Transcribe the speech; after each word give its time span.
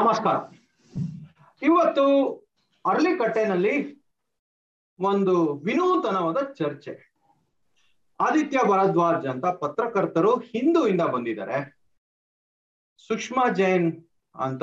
ನಮಸ್ಕಾರ. 0.00 0.36
ಇವತ್ತು 1.62 2.34
ಅರಳಿಕಟ್ಟೆನಲ್ಲಿ 2.86 4.04
ಒಂದು 5.00 5.54
ವಿನೂತನವಾದ 5.54 6.52
ಚರ್ಚೆ. 6.52 7.14
ಆದಿತ್ಯ 8.20 8.58
ಭರದ್ವಾಜ್ 8.68 9.26
ಅಂತ 9.26 9.46
ಪತ್ರಕರ್ತರು 9.46 10.38
ಹಿಂದೂವಿಂದ 10.38 11.00
ಬಂದಿದ್ದಾರೆ. 11.00 11.80
ಸುಷ್ಮಾ 13.08 13.52
ಜೈನ್ 13.52 14.04
ಅಂತ 14.34 14.62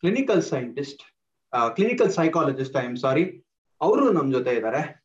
clinical 0.00 0.42
scientist 0.42 1.02
clinical 1.74 2.12
psychologist 2.12 2.76
I 2.76 2.84
am 2.84 2.96
sorry 2.96 3.44
ಅವರು 3.80 4.12
ನಮ್ 4.12 4.32
ಜೊತೆ 4.32 4.50
ಇದ್ದಾರೆ. 4.50 5.04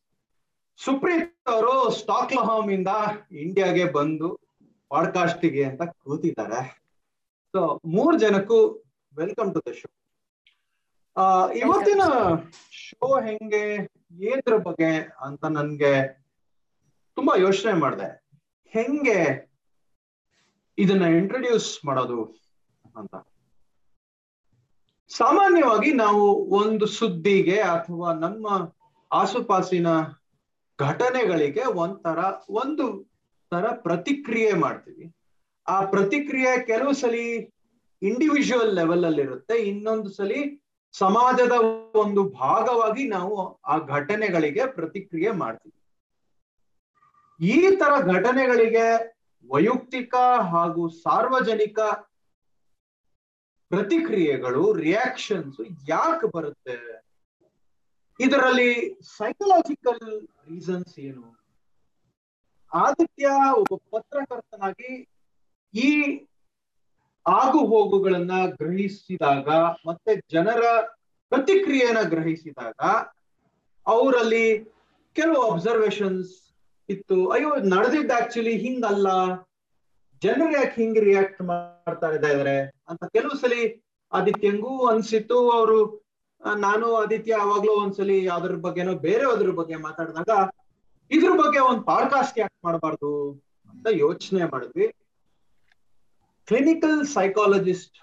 ಸುಪ್ರೀತ್ 0.77 1.49
ಅವರು 1.49 1.91
ಸ್ಟಾಕ್ಲಹಾಮ್ 1.91 2.71
ಇಂದ 2.71 2.87
ಇಂಡಿಯಾಗೆ 3.31 3.85
ಬಂದು 3.91 4.39
ಪಾಡ್ಕಾಸ್ಟಿಗೆ 4.89 5.63
ಅಂತ 5.63 5.81
ಕೂತಿದ್ದಾರೆ. 5.83 6.83
ಸೊ 7.51 7.79
ಮೂರ್ 7.85 8.19
ಜನಕ್ಕೂ 8.19 8.84
ವೆಲ್ಕಮ್ 9.17 9.53
ಟು 9.53 9.63
ದ 9.69 9.71
ಶೋ 9.71 9.87
ಇವತ್ತಿನ 11.55 12.01
ಶೋ 12.71 13.21
ಹೆಂಗೆ 13.21 13.75
ಏನ್ರ 14.21 14.57
ಬಗ್ಗೆ 14.57 15.11
ಅಂತ 15.21 15.45
ನನ್ಗೆ 15.45 16.25
ತುಂಬಾ 17.15 17.35
ಯೋಚನೆ 17.37 17.73
ಮಾಡಿದೆ. 17.73 18.27
ಹೆಂಗೆ 18.65 19.51
ಇದನ್ನ 20.77 21.01
ಇಂಟ್ರೊಡ್ಯೂಸ್ 21.01 21.85
ಮಾಡೋದು 21.85 22.23
ಅಂತ. 22.95 23.15
ಸಾಮಾನ್ಯವಾಗಿ 25.07 25.93
ನಾವು 25.93 26.35
ಒಂದು 26.45 26.85
ಸುದ್ದಿಗೆ 26.85 27.61
ಅಥವಾ 27.61 28.13
ನಮ್ಮ 28.13 28.75
ಆಸುಪಾಸಿನ 29.11 29.87
ಘಟನೆಗಳಿಗೆ 30.79 31.65
ಒಂಥರ 31.65 32.17
ಒಂದು 32.49 33.15
ತರ 33.51 33.65
ಪ್ರತಿಕ್ರಿಯೆ 33.71 34.53
ಮಾಡ್ತೀವಿ. 34.53 35.15
ಆ 35.67 35.85
ಪ್ರತಿಕ್ರಿಯೆ 35.85 36.65
ಕೆಲವು 36.65 36.93
ಸಲಿ 36.93 37.54
ಇಂಡಿವಿಜುವಲ್ 38.01 38.75
ಲೆವೆಲ್ 38.75 39.05
ಅಲ್ಲಿ 39.05 39.21
ಇರುತ್ತೆ. 39.21 39.55
ಇನ್ನೊಂದು 39.57 40.09
ಸಲಿ 40.09 40.41
ಸಮಾಜದ 40.93 41.51
ಒಂದು 41.95 42.29
ಭಾಗವಾಗಿ 42.29 43.07
ನಾವು 43.07 43.61
ಆ 43.63 43.77
ಘಟನೆಗಳಿಗೆ 43.77 44.65
ಪ್ರತಿಕ್ರಿಯೆ 44.65 45.31
ಮಾಡ್ತೀವಿ. 45.31 45.79
ಈ 47.39 47.75
ತರ 47.75 47.93
ಘಟನೆಗಳಿಗೆ 48.15 48.85
ವೈಯಕ್ತಿಕ 49.49 50.15
ಹಾಗೂ 50.51 50.89
ಸಾರ್ವಜನಿಕ 50.89 51.79
ಪ್ರತಿಕ್ರಿಯೆಗಳು 53.69 54.73
ರಿಯಾಕ್ಷನ್ಸ್ 54.73 55.89
ಯಾಕೆ 55.89 56.27
ಬರುತ್ತೆ? 56.37 56.77
ಇದರಲ್ಲಿ 58.19 58.99
ಸೈಕಲಾಜಿಕಲ್ 59.17 60.27
ರೀಸನ್ಸ್ 60.49 60.99
ಏನು? 60.99 61.25
ಆದಿತ್ಯ 62.71 63.27
ಒಬ್ಬ 63.57 63.75
ಪತ್ರಕರ್ತನಾಗಿ 63.97 64.91
ಈ 65.73 65.89
ಆಗು 67.27 67.59
ಹೋಗುಗಳನ್ನ 67.65 68.31
ಗ್ರಹಿಸಿದಾಗ 68.45 69.49
ಮತ್ತೆ 69.87 70.21
ಜನರ 70.31 70.63
ಪ್ರತಿಕ್ರಿಯೆನ 71.29 71.97
ಗ್ರಹಿಸಿದಾಗ 72.01 72.89
ಅವರಲ್ಲಿ 73.87 74.73
ಕೆಲವು 75.13 75.51
ಅಬ್ಸರ್ವೇಷನ್ಸ್ 75.51 76.55
ಇತ್ತು. 76.89 77.29
ಅಯ್ಯೋ 77.29 77.55
ನಡೆದಿದ್ದ 77.55 78.11
ಆಕ್ಚುಲಿ 78.11 78.57
ಹಿಂಗಲ್ಲ. 78.57 79.07
ಜನರು 80.23 80.51
ಯಾಕೆ 80.51 80.81
ಹಿಂಗ್ 80.81 80.99
ರಿಯಾಕ್ಟ್ 80.99 81.41
ಮಾಡ್ತಾ 81.41 82.07
ಇದ್ದಾರೆ 82.09 82.59
ಅಂತ 82.89 83.03
ಕೆಲವು 83.05 83.37
ಸಲಿ 83.37 83.83
ಆದಿತ್ಯಂಗೂ 84.13 84.85
ಅನ್ಸಿತ್ತು. 84.87 85.51
ಅವರು 85.51 86.05
ನಾನು 86.55 86.95
ಆದಿತ್ಯ 86.95 87.31
ಯಾವಾಗ್ಲೂ 87.31 87.71
ಒಂದ್ಸಲಿ 87.71 88.29
ಅದ್ರ 88.29 88.51
ಬಗ್ಗೆನೋ 88.51 88.93
ಬೇರೆ 88.93 89.31
ಅದ್ರ 89.31 89.49
ಬಗ್ಗೆ 89.49 89.75
ಮಾತಾಡಿದಾಗ, 89.75 90.49
ಇದ್ರ 91.11 91.29
ಬಗ್ಗೆ 91.29 91.59
ಒಂದ್ 91.59 91.83
ಪಾಡ್ಕಾಸ್ಟ್ 91.85 92.39
ಯಾಕೆ 92.39 92.59
ಮಾಡಬಾರ್ದು 92.63 93.31
ಅಂತ 93.69 93.87
ಯೋಚನೆ 93.91 94.45
ಮಾಡಿದ್ವಿ. 94.51 94.93
ಕ್ಲಿನಿಕಲ್ 96.47 97.05
ಸೈಕಾಲಜಿಸ್ಟ್ 97.07 97.97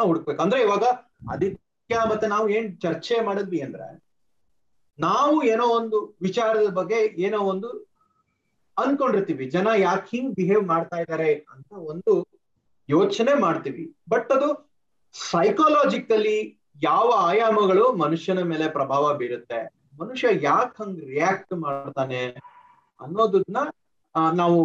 ಹುಡುಕ್ಬೇಕು. 0.00 0.42
ಅಂದ್ರೆ 0.42 0.60
ಇವಾಗ 0.60 0.84
ಆದಿತ್ಯ 1.32 1.98
ಮತ್ತೆ 2.10 2.26
ನಾವು 2.26 2.48
ಏನ್ 2.48 2.80
ಚರ್ಚೆ 2.80 3.20
ಮಾಡಿದ್ವಿ 3.20 3.60
ಅಂದ್ರೆ, 3.60 3.86
ನಾವು 4.98 5.42
ಏನೋ 5.42 5.66
ಒಂದು 5.66 6.18
ವಿಚಾರದ 6.22 6.68
ಬಗ್ಗೆ 6.70 6.98
ಏನೋ 7.22 7.38
ಒಂದು 7.38 7.68
ಅನ್ಕೊಂಡಿರ್ತೀವಿ. 8.76 9.44
ಜನ 9.50 9.68
ಯಾಕೆ 9.76 10.16
ಹಿಂಗ್ 10.16 10.34
ಬಿಹೇವ್ 10.34 10.64
ಮಾಡ್ತಾ 10.66 10.96
ಇದ್ದಾರೆ 10.96 11.34
ಅಂತ 11.34 11.72
ಒಂದು 11.72 12.12
ಯೋಚನೆ 12.88 13.34
ಮಾಡ್ತೀವಿ. 13.40 13.84
ಬಟ್ 14.10 14.32
ಅದು 14.32 14.48
ಸೈಕಾಲಜಿಕಲಿ 15.30 16.36
ಯಾವ 16.82 17.12
ಆಯಾಮಗಳು 17.16 17.92
ಮನುಷ್ಯನ 17.92 18.40
ಮೇಲೆ 18.42 18.68
ಪ್ರಭಾವ 18.68 19.14
ಬೀರುತ್ತೆ, 19.14 19.58
ಮನುಷ್ಯ 20.00 20.28
ಯಾಕೆ 20.42 20.82
ಹಂಗ್ 20.82 21.00
ರಿಯಾಕ್ಟ್ 21.04 21.54
ಮಾಡ್ತಾನೆ 21.54 22.20
ಅನ್ನೋದನ್ನ 23.00 23.56
ನಾವು 24.34 24.58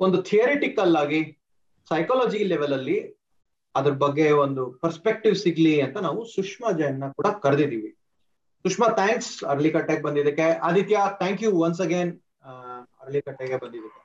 ಒಂದು 0.00 0.22
ಥಿಯರಿಟಿಕಲ್ 0.22 0.96
ಆಗಿ 0.96 1.20
ಸೈಕಾಲಜಿ 1.90 2.40
ಲೆವೆಲ್ 2.52 2.74
ಅಲ್ಲಿ 2.78 2.98
ಅದ್ರ 3.74 3.92
ಬಗ್ಗೆ 4.04 4.26
ಒಂದು 4.44 4.62
ಪರ್ಸ್ಪೆಕ್ಟಿವ್ 4.82 5.36
ಸಿಗ್ಲಿ 5.42 5.74
ಅಂತ 5.86 5.98
ನಾವು 6.06 6.20
ಸುಷ್ಮಾ 6.34 6.70
ಜೈನ್ನ 6.80 7.06
ಕೂಡ 7.18 7.28
ಕರೆದಿದ್ದೀವಿ 7.44 7.90
ಸುಷ್ಮಾ 8.64 8.86
ಥ್ಯಾಂಕ್ಸ್ 8.98 9.32
ಅರ್ಲಿ 9.52 9.70
ಕಟ್ಟೆಗೆ 9.72 10.02
ಬಂದಿದ್ದಕ್ಕೆ. 10.06 10.46
Aditya 10.68 11.00
thank 11.20 11.42
you 11.44 11.50
once 11.64 11.80
again 11.86 12.12
ಅರ್ಲಿಕಟ್ಟೆಗೆ 13.02 13.56
ಬಂದಿದ್ದಕ್ಕೆ. 13.64 14.00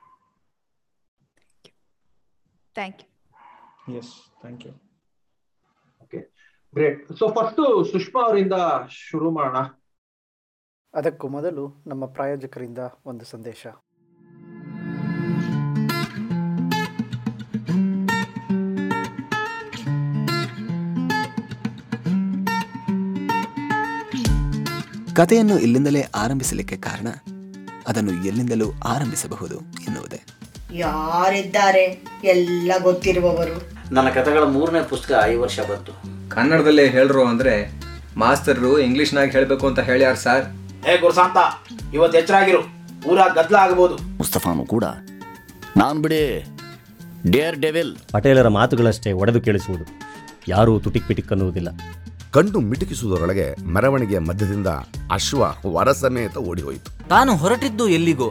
Thank 2.74 3.00
you 3.90 3.96
yes 4.00 4.12
thank 4.42 4.64
you 4.66 4.72
okay 6.02 6.20
great 6.74 7.00
so 7.20 7.26
first 7.36 7.62
Sushma 7.92 8.20
ಅವರಿಂದ 8.26 8.56
ಶುರು 9.04 9.30
ಮಾಡೋಣ. 9.38 9.60
ಅದಕ್ಕೂ 10.94 11.26
ಮೊದಲು 11.36 11.64
ನಮ್ಮ 11.90 12.04
ಪ್ರಾಯೋಜಕರಿಂದ 12.16 12.80
ಒಂದು 13.10 13.24
ಸಂದೇಶ. 13.34 13.66
ಕಥೆಯನ್ನು 25.14 25.58
ಇಲ್ಲಿಂದಲೇ 25.58 26.00
ಆರಂಭಿಸಲಿಕ್ಕೆ 26.14 26.76
ಕಾರಣ 26.76 27.08
ಅದನ್ನು 27.88 28.26
ಎಲ್ಲಿಂದಲೂ 28.26 28.72
ಆರಂಭಿಸಬಹುದು 28.88 29.54
ಎನ್ನುವುದೇ. 29.58 30.24
ಯಾರಿದ್ದಾರೆ 30.72 32.04
ಎಲ್ಲ 32.24 32.72
ಗೊತ್ತಿರುವವರು? 32.82 33.70
ನನ್ನ 33.94 34.08
ಕಥೆಗಳ 34.08 34.42
ಮೂರನೇ 34.42 34.82
ಪುಸ್ತಕ 34.82 35.24
ಈ 35.32 35.34
ವರ್ಷ 35.34 35.60
ಬಂತು. 35.60 35.92
ಕನ್ನಡದಲ್ಲೇ 36.28 36.90
ಹೇಳ್ರು 36.90 37.26
ಅಂದ್ರೆ 37.26 37.72
ಮಾಸ್ತರ್ರು 38.16 38.78
ಇಂಗ್ಲಿಷ್ನಾಗ 38.78 39.30
ಹೇಳಬೇಕು 39.30 39.66
ಅಂತ 39.66 39.78
ಹೇಳ್ಯಾರ 39.78 40.14
ಸರ್. 40.14 40.44
ಹೇ 40.86 40.98
ಗುರುಸಾಂತ 40.98 41.36
ಇವತ್ತು 41.94 42.18
ಎಚ್ಚರಾಗಿರು. 42.18 42.62
ಊರ 43.08 43.18
ಗದ್ಲ 43.34 43.56
ಆಗಬಹುದು 43.56 43.96
ಮುಸ್ತಫಾನು 44.16 44.66
ಕೂಡ. 44.66 44.84
ನಾನು 45.76 46.02
ಬಿಡಿ 46.02 46.46
ಡೇರ್ 47.30 47.56
ಡೆವಿಲ್. 47.56 47.96
ಪಟೇಲರ 48.12 48.48
ಮಾತುಗಳಷ್ಟೇ 48.48 49.12
ಒಡೆದು 49.12 49.40
ಕೇಳಿಸುವುದು. 49.40 49.84
ಯಾರೂ 50.48 50.80
ತುಟಿಕ್ 50.80 51.08
ಪಿಟಿಕ್ 51.08 51.30
ಅನ್ನುವುದಿಲ್ಲ. 51.30 51.68
ಕಣ್ಣು 52.30 52.60
ಮಿಟುಕಿಸುವುದರೊಳಗೆ 52.60 53.46
ಮೆರವಣಿಗೆಯ 53.74 54.18
ಮಧ್ಯದಿಂದ 54.18 54.70
ಅಶ್ವ 55.10 55.42
ವರ 55.76 55.92
ಸಮೇತ 55.92 56.36
ಓಡಿ 56.50 56.62
ಹೋಯಿತು 56.62 56.90
ತಾನು 57.08 57.36
ಹೊರಟಿದ್ದು 57.36 57.88
ಎಲ್ಲಿಗೋ 57.88 58.28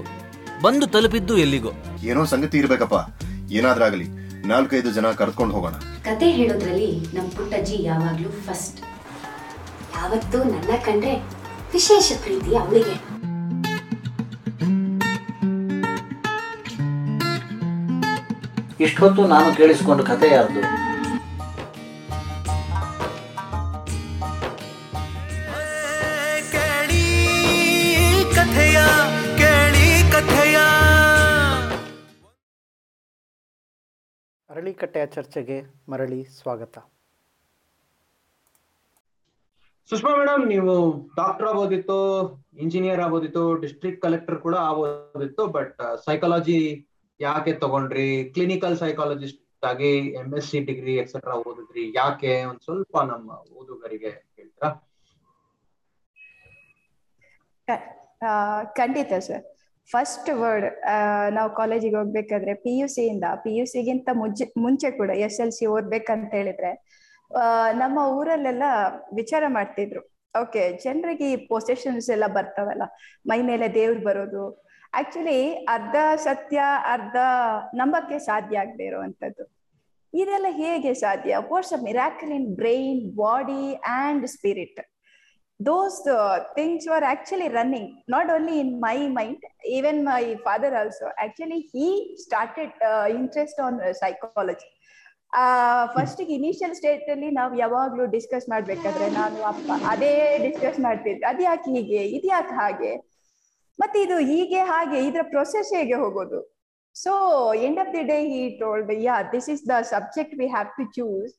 ಬಂದು 0.63 0.87
ತಲುಪಿದ್ದು 0.87 1.37
ಎಲ್ಲಿಗೋ. 1.37 1.71
ಏನೋ 2.03 2.25
ಸಂಗತಿ 2.25 2.57
ಇರ್ಬೇಕಪ್ಪ. 2.57 2.95
ಏನಾದ್ರಾಗಲಿ 3.51 4.07
ನಾಲ್ಕೈದು 4.47 4.91
ಜನ 4.91 5.11
ಕರೆದುಕೊಂಡು 5.11 5.53
ಹೋಗೋಣ. 5.55 5.75
ಕತೆ 6.05 6.31
ಹೇಳೋದ್ರಲ್ಲಿ 6.31 6.89
ನಮ್ 7.13 7.29
ಪುಟ್ಟಜ್ಜಿ 7.31 7.77
ಯಾವಾಗ್ಲೂ 7.83 8.29
ಫಸ್ಟ್ 8.47 8.79
ಯಾವತ್ತೂ 9.97 10.43
ನನ್ನ 10.43 10.71
ಕಂಡ್ರೆ 10.85 11.13
ವಿಶೇಷ 11.73 12.11
ಪ್ರೀತಿ 12.23 12.55
ಅವಳಿಗೆ. 12.55 12.95
ಇಷ್ಟೊತ್ತು 18.83 19.27
ನಾನು 19.27 19.55
ಕೇಳಿಸಿಕೊಂಡು 19.57 20.03
ಕತೆ 20.03 20.27
ಯಾರ್ದು? 20.33 20.61
ಅರಳಿಕಟ್ಟೆಯ 34.69 35.05
ಚರ್ಚೆಗೆ 35.13 35.55
ಮರಳಿ 35.91 36.17
ಸ್ವಾಗತ. 36.39 36.75
ಸುಷ್ಮಾ 39.89 40.11
ಮೇಡಮ್ 40.19 40.43
ನೀವು 40.51 40.73
ಡಾಕ್ಟರ್ 41.19 41.47
ಆಗೋದಿತ್ತು 41.51 41.97
ಇಂಜಿನಿಯರ್ 42.63 43.01
ಆಗೋದಿತ್ತು 43.05 43.43
ಡಿಸ್ಟ್ರಿಕ್ಟ್ 43.63 44.01
ಕಲೆಕ್ಟರ್ 44.05 44.37
ಕೂಡ 44.45 44.55
ಆಗೋದಿತ್ತು 44.69 45.45
ಬಟ್ 45.57 45.79
ಸೈಕಾಲಜಿ 46.05 46.59
ಯಾಕೆ 47.19 47.53
ತಗೊಂಡ್ರಿ? 47.63 48.07
ಕ್ಲಿನಿಕಲ್ 48.35 48.77
ಸೈಕಾಲಜಿಸ್ಟ್ 48.83 49.65
ಆಗಿ 49.71 49.91
M 50.21 50.29
S 50.39 50.49
C 50.51 50.61
degree 50.69 50.95
etcetera 51.03 51.37
ಓದಿದ್ರಿ 51.51 51.85
ಯಾಕೆ? 52.01 52.33
ಒಂದ್ 52.49 52.61
ಸ್ವಲ್ಪ 52.67 52.95
ನಮ್ಮ 53.13 53.39
ಓದುಗರಿಗೆ 53.59 54.11
ಹೇಳ್ತೀರಾ? 54.37 54.69
ಖಂಡಿತ 58.79 59.13
ಸರ್. 59.29 59.43
ಫಸ್ಟ್ 59.91 60.29
ವರ್ಡ್ 60.41 60.67
ನಾವು 61.37 61.49
ಕಾಲೇಜಿಗೆ 61.59 61.97
ಹೋಗ್ಬೇಕಾದ್ರೆ 61.99 62.53
ಪಿ 62.63 62.73
ಯು 62.79 62.87
ಸಿ 62.95 63.03
ಇಂದ 63.13 63.25
ಪಿ 63.43 63.51
ಯು 63.57 63.65
ಸಿಗಿಂತ 63.73 64.09
ಮುಂಚೆ 64.21 64.45
ಮುಂಚೆ 64.65 64.89
ಕೂಡ 64.99 65.11
ಎಸ್ 65.27 65.39
ಎಲ್ 65.43 65.53
ಸಿ 65.57 65.65
ಓದ್ಬೇಕಂತ 65.75 66.29
ಹೇಳಿದ್ರೆ 66.39 66.71
ನಮ್ಮ 67.81 67.97
ಊರಲ್ಲೆಲ್ಲ 68.17 68.63
ವಿಚಾರ 69.19 69.43
ಮಾಡ್ತಿದ್ರು. 69.57 70.01
ಓಕೆ 70.35 70.63
ಜನರಿಗೆ 70.83 71.27
ಈ 71.33 71.37
ಪೊಸೆಷನ್ಸ್ 71.51 72.07
ಎಲ್ಲ 72.15 72.25
ಬರ್ತಾವಲ್ಲ, 72.37 72.83
ಮೈ 73.29 73.39
ಮೇಲೆ 73.51 73.67
ದೇವ್ರು 73.77 74.01
ಬರೋದು. 74.09 74.43
ಆಕ್ಚುಲಿ 74.99 75.39
ಅರ್ಧ 75.75 75.95
ಸತ್ಯ, 76.25 76.59
ಅರ್ಧ 76.93 77.17
ನಂಬಕ್ಕೆ 77.79 78.17
ಸಾಧ್ಯ 78.29 78.61
ಆಗದೆ 78.63 78.85
ಇರುವಂತದ್ದು 78.91 79.45
ಇದೆಲ್ಲ 80.13 80.49
ಹೇಗೆ 80.61 80.91
ಸಾಧ್ಯ? 81.03 81.31
What's 81.49 81.73
a 81.77 81.79
miracle 81.87 82.31
in 82.37 82.47
brain 82.61 83.01
body 83.23 83.63
and 83.97 84.25
spirit 84.35 84.81
those 85.59 85.95
uh, 86.07 86.37
things 86.57 86.85
were 86.91 87.03
actually 87.13 87.49
running 87.49 87.87
not 88.07 88.29
only 88.35 88.57
in 88.63 88.69
my 88.79 88.97
mind 89.17 89.41
even 89.77 90.03
my 90.03 90.37
father 90.45 90.71
also. 90.81 91.07
Actually 91.17 91.61
he 91.73 91.87
started 92.17 92.69
uh, 92.89 93.07
interest 93.21 93.57
on 93.67 93.73
uh, 93.81 93.93
psychology. 94.01 94.69
First 95.95 96.21
initial 96.35 96.71
state 96.77 97.03
ಅಲ್ಲಿ 97.13 97.27
ನಾವು 97.37 97.51
ಯಾವಾಗ್ಲೂ 97.61 98.05
discuss 98.13 98.45
ಮಾಡ್ಬೇಕಾದ್ರೆ 98.53 99.07
ನಾನು 99.17 99.37
ಅಪ್ಪ 99.49 99.69
ಅದೇ 99.91 100.09
discuss 100.45 100.79
ಮಾಡ್ತಿದ್ವಿ 100.85 101.25
ಅದ್ಯಾಕೆ 101.31 101.71
ಹೀಗೆ? 101.75 101.99
ಇದ್ಯಾಕೆ 102.17 102.53
ಹಾಗೆ? 102.59 102.93
ಮತ್ತೆ 103.81 103.97
ಇದು 104.05 104.17
ಹೀಗೆ 104.31 104.61
ಹಾಗೆ 104.71 104.99
ಇದ್ರ 105.09 105.23
ಪ್ರೊಸೆಸ್ 105.33 105.69
ಹೇಗೆ 105.77 105.97
ಹೋಗೋದು? 106.03 106.39
So 106.95 107.13
end 107.67 107.79
of 107.83 107.91
the 107.95 108.03
day 108.11 108.17
he 108.33 108.41
told 108.63 108.91
yeah 109.07 109.17
this 109.35 109.49
is 109.55 109.63
the 109.71 109.77
subject 109.93 110.35
we 110.41 110.47
have 110.55 110.71
to 110.79 110.85
choose 110.97 111.35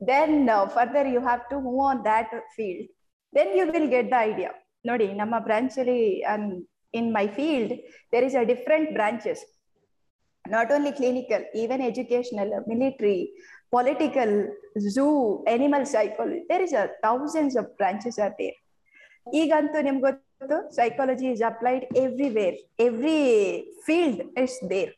then 0.00 0.36
further 0.76 1.10
you 1.14 1.22
have 1.28 1.44
to 1.52 1.58
move 1.68 1.82
on 1.90 2.02
that 2.10 2.34
field 2.56 2.90
then 3.32 3.52
you 3.58 3.66
will 3.74 3.90
get 3.90 4.10
the 4.12 4.18
idea 4.30 4.50
ನೋಡಿ 4.86 5.06
ನಮ್ಮ 5.14 5.34
branch 5.38 5.76
ಅಲ್ಲಿ 5.78 6.00
in 6.94 7.08
my 7.16 7.26
field 7.38 7.72
there 8.12 8.24
is 8.24 8.36
a 8.36 8.44
different 8.52 8.90
branches 8.92 9.42
not 10.44 10.70
only 10.72 10.92
clinical 10.92 11.44
even 11.62 11.82
educational 11.90 12.52
military, 12.68 13.18
political 13.72 14.34
zoo 14.94 15.06
animal 15.54 15.84
psychology. 15.86 16.40
There 16.48 16.62
is 16.62 16.72
a 16.74 16.86
thousands 17.02 17.54
of 17.56 17.66
branches 17.78 18.16
are 18.18 18.34
there. 18.40 18.56
ಈಗಂತೂ 19.40 19.78
ನಿಮ್ಗೆ 19.86 20.02
ಗೊತ್ತು 20.04 20.58
psychology 20.76 21.26
is 21.32 21.42
applied 21.48 21.84
everywhere 22.02 22.56
every 22.84 23.18
field 23.86 24.22
is 24.44 24.56
there 24.70 24.92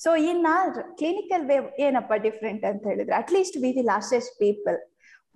so 0.00 0.10
in 0.30 0.42
our 0.54 0.70
clinical 1.00 1.44
way 1.50 1.56
ಏನಪ್ಪ 1.86 2.14
different 2.26 2.64
ಅಂತ 2.70 2.82
ಹೇಳಿದ್ರೆ 2.92 3.16
at least 3.20 3.56
we 3.64 3.70
will 3.76 3.92
assess 3.98 4.28
people 4.40 4.78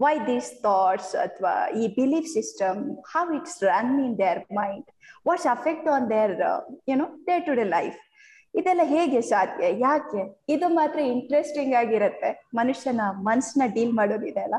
why 0.00 0.14
these 0.26 0.50
thoughts 0.62 1.12
ಅಥವಾ 1.22 1.52
ಈ 1.80 1.86
belief 1.96 2.28
system 2.34 2.80
how 3.12 3.24
it's 3.38 3.58
run 3.64 3.94
in 4.06 4.18
their 4.18 4.42
mind 4.58 4.86
what's 5.26 5.48
affect 5.54 5.88
on 5.94 6.06
their 6.10 6.34
you know 6.88 7.06
day 7.26 7.36
to 7.40 7.54
day 7.54 7.64
life 7.76 7.98
ಇದೆಲ್ಲ 8.54 8.84
ಹೇಗೆ 8.92 9.18
ಸಾಧ್ಯ? 9.30 9.64
ಯಾಕೆ? 9.80 10.20
ಇದು 10.48 10.66
ಮಾತ್ರ 10.76 10.98
ಇಂಟ್ರೆಸ್ಟಿಂಗ್ 11.14 11.74
ಆಗಿರತ್ತೆ. 11.74 12.30
ಮನುಷ್ಯನ 12.54 13.02
ಮನ್ಸನ್ನ 13.26 13.64
ಡೀಲ್ 13.74 13.92
ಮಾಡೋದಿದೆ 13.92 14.42
ಅಲ್ಲ 14.46 14.58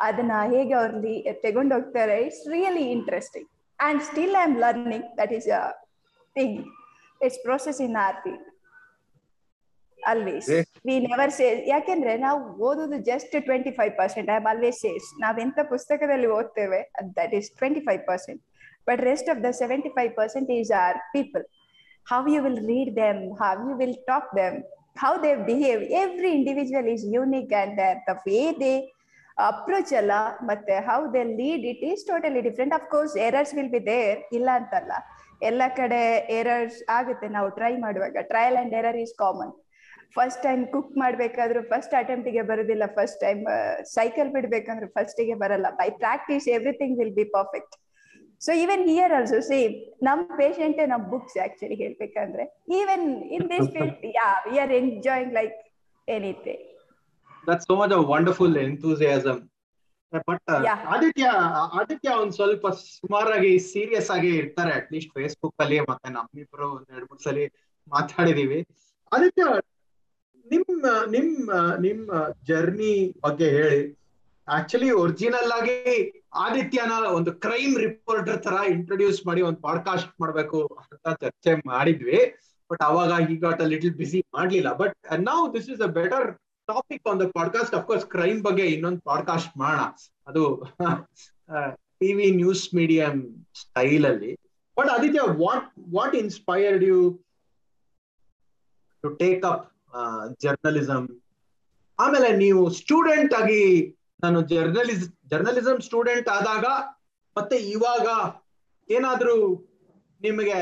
ಅದನ್ನ 0.00 0.32
ಹೇಗೆ 0.52 0.74
ಅವ್ರಲ್ಲಿ 0.74 1.14
ತಗೊಂಡೋಗ್ತಾರೆ 1.44 2.16
it's 2.26 2.44
really 2.52 2.84
interesting 2.96 3.48
and 3.78 4.02
still 4.02 4.34
I 4.34 4.42
am 4.42 4.56
learning 4.64 5.06
that 5.18 5.32
is 5.38 5.48
a 5.60 5.62
thing 6.36 6.58
it's 7.20 7.40
process 7.44 7.80
in 7.86 7.96
our 8.04 8.18
field 8.24 8.44
Alvi 10.10 10.34
we 10.86 10.94
never 11.06 11.32
says 11.38 11.60
ಯಾಕೆಂದ್ರೆ 11.66 12.12
ನಾವು 12.18 12.38
ಓದೋದು 12.68 12.98
just 13.10 13.34
twenty 13.48 13.72
five 13.78 13.92
percent 14.00 14.30
I 14.30 14.36
am 14.40 14.48
always 14.52 14.78
says 14.86 15.06
ನಾವ್ 15.24 15.38
ಎಂತ 15.40 15.58
ಪುಸ್ತಕದಲ್ಲಿ 15.72 16.28
ಓದ್ತೇವೆ 16.38 16.80
that 17.18 17.34
is 17.38 17.48
twenty 17.60 17.82
five 17.88 18.02
percent 18.10 18.40
but 18.88 19.00
rest 19.10 19.30
of 19.34 19.40
the 19.46 19.50
seventy 19.62 19.92
five 19.98 20.12
percent 20.20 20.50
is 20.58 20.72
our 20.84 20.98
people 21.16 21.44
how 22.06 22.20
you 22.34 22.40
will 22.46 22.62
read 22.74 22.92
them 22.96 23.20
how 23.42 23.52
you 23.68 23.76
will 23.82 23.98
talk 24.12 24.30
them 24.36 24.56
how 25.02 25.12
they 25.24 25.32
behave 25.50 25.82
every 26.02 26.32
individual 26.38 26.88
is 26.94 27.04
unique 27.16 27.54
and 27.62 27.80
the 28.08 28.16
way 28.26 28.40
they 28.62 28.74
approach 29.50 29.92
ಅಲ್ಲ 30.00 30.12
ಮತ್ತೆ 30.48 30.74
how 30.88 31.00
they 31.14 31.22
lead 31.40 31.64
it 31.72 31.84
is 31.90 32.02
totally 32.08 32.40
different 32.48 32.74
of 32.74 32.86
course 32.90 33.14
errors 33.26 33.54
will 33.54 33.72
be 33.76 33.80
there 33.86 34.18
ಇಲ್ಲ 34.38 34.48
ಅಂತಲ್ಲ. 34.60 34.92
ಎಲ್ಲ 35.48 35.62
ಕಡೆ 35.76 36.00
errors 36.38 36.78
ಆಗುತ್ತೆ. 36.96 37.26
ನಾವು 37.28 37.48
try 37.50 37.72
ಮಾಡುವಾಗ 37.76 38.16
trial 38.32 38.56
and 38.62 38.74
error 38.80 38.98
is 39.04 39.14
common 39.22 39.52
first 40.16 40.40
time 40.42 40.62
cook 40.66 40.94
ಮಾಡ್ಬೇಕಾದ್ರೂ 40.96 41.60
first 41.70 41.94
ಅಟೆಂಪ್ಟಿಗೆ 41.94 42.42
ಬರೋದಿಲ್ಲ. 42.42 42.84
ಫಸ್ಟ್ 42.96 43.20
ಟೈಮ್ 43.20 43.42
ಸೈಕಲ್ 43.96 44.30
ಬಿಡ್ಬೇಕಂದ್ರೆ 44.30 44.88
ಫಸ್ಟಿಗೆ 44.96 45.34
ಬರಲ್ಲ. 45.34 45.66
By 45.80 45.88
practice 46.02 46.48
everything 46.48 46.94
will 47.00 47.14
be 47.20 47.26
perfect 47.36 47.76
so 48.40 48.50
even 48.62 48.82
here 48.88 49.12
also 49.12 49.38
same 49.48 49.72
ನಮ್ 50.02 50.20
ಪೇಷಂಟ್ 50.38 50.78
ನಮ್ 50.92 51.02
ಬುಕ್ಸ್ 51.10 51.38
ಆಕ್ಚುಲಿ 51.38 51.74
ಹೇಳ್ಬೇಕಂದ್ರೆ 51.74 52.44
even 52.78 53.04
in 53.36 53.46
this 53.50 53.68
field 53.74 54.04
yeah 54.18 54.28
we 54.46 54.58
are 54.58 54.72
enjoying 54.72 55.32
like 55.34 55.56
anything 56.08 56.62
that's 57.44 57.66
so 57.66 57.76
much 57.76 57.92
wonderful 58.12 58.56
enthusiasm 58.64 59.40
but 60.28 60.50
Aditya 60.94 61.26
Aditya 61.80 62.14
ಒಂದ್ 62.22 62.34
ಸ್ವಲ್ಪ 62.38 62.68
ಸುಮಾರಾಗಿ 62.94 63.58
serious 63.68 64.10
ಆಗಿ 64.10 64.30
ಇರ್ತಾರೆ 64.38 64.72
at least 64.72 65.12
Facebook 65.16 65.62
ಅಲ್ಲಿ 65.64 65.78
ಮತ್ತೆ 65.90 66.10
ನಮ್ಮಿಬ್ರು 66.16 66.68
ಒಂದ್ 66.76 66.88
ಎರಡ್ 66.94 67.06
ಮೂರ್ 67.10 67.20
ಸಲ 67.26 67.44
ಮಾತಾಡಿದೀವಿ. 67.86 68.58
ಆದಿತ್ಯ 69.12 69.44
ನಿಮ್ 70.46 71.10
ನಿಮ್ಮ 71.10 71.52
ನಿಮ್ಮ 71.80 72.12
ಜರ್ನಿ 72.48 73.14
ಬಗ್ಗೆ 73.22 73.50
ಹೇಳಿ. 73.50 73.98
ಆಕ್ಚುಲಿ 74.48 74.90
ಒರಿಜಿನಲ್ 74.90 75.52
ಆಗಿ 75.52 75.76
ಆದಿತ್ಯನ 76.34 76.92
ಒಂದು 77.08 77.32
ಕ್ರೈಮ್ 77.32 77.78
ರಿಪೋರ್ಟರ್ 77.78 78.42
ತರ 78.42 78.52
ಇಂಟ್ರೊಡ್ಯೂಸ್ 78.68 79.26
ಮಾಡಿ 79.26 79.42
ಒಂದು 79.42 79.60
ಪಾಡ್ಕಾಸ್ಟ್ 79.60 80.20
ಮಾಡ್ಬೇಕು 80.20 80.66
ಅಂತ 80.92 81.24
ಚರ್ಚೆ 81.24 81.54
ಮಾಡಿದ್ವಿ. 81.66 82.34
ಬಟ್ 82.70 82.82
ಅವಾಗ 82.82 83.30
ಈ 83.30 83.36
ಗಾಟ್ 83.36 83.60
ಅ 83.60 83.64
ಲಿಟಲ್ 83.64 83.90
ಬಿಸಿ 83.90 84.24
ಮಾಡ್ಲಿಲ್ಲ. 84.34 84.76
ಬಟ್ 84.76 84.94
ನಾವು 85.18 85.54
this 85.54 85.70
is 85.70 85.80
a 85.80 85.86
better 85.86 86.34
topic 86.68 87.08
on 87.08 87.20
the 87.20 87.22
podcast 87.34 87.74
of course 87.74 88.06
crime 88.06 88.42
ಬಗ್ಗೆ 88.42 88.66
ಇನ್ನೊಂದು 88.66 89.00
ಪಾಡ್ಕಾಸ್ಟ್ 89.00 89.56
ಮಾಡೋಣ. 89.56 89.82
ಅದು 90.26 90.64
ಟಿವಿ 92.00 92.30
ನ್ಯೂಸ್ 92.30 92.74
ಮೀಡಿಯಂ 92.74 93.44
ಸ್ಟೈಲ್ 93.54 94.06
ಅಲ್ಲಿ. 94.06 94.38
But 94.78 94.88
Aditya 94.88 95.20
what 95.20 95.72
what 95.94 96.14
inspired 96.14 96.84
you 96.84 97.24
to 99.02 99.08
take 99.08 99.44
up 99.44 99.64
journalism 100.42 101.08
ಆಮೇಲೆ 101.98 102.36
ನೀವು 102.36 102.70
student 102.70 103.34
ಆಗಿ 103.34 103.62
ನಾನು 104.22 104.42
ಜರ್ನಲಿಸ್ 104.42 105.04
ಜರ್ನಲಿಸಂ 105.26 105.80
ಸ್ಟೂಡೆಂಟ್ 105.80 106.28
ಆದಾಗ 106.28 106.64
ಮತ್ತೆ 107.36 107.56
ಇವಾಗ 107.56 108.06
ಏನಾದ್ರೂ 108.90 109.34
ನಿಮಗೆ 110.20 110.58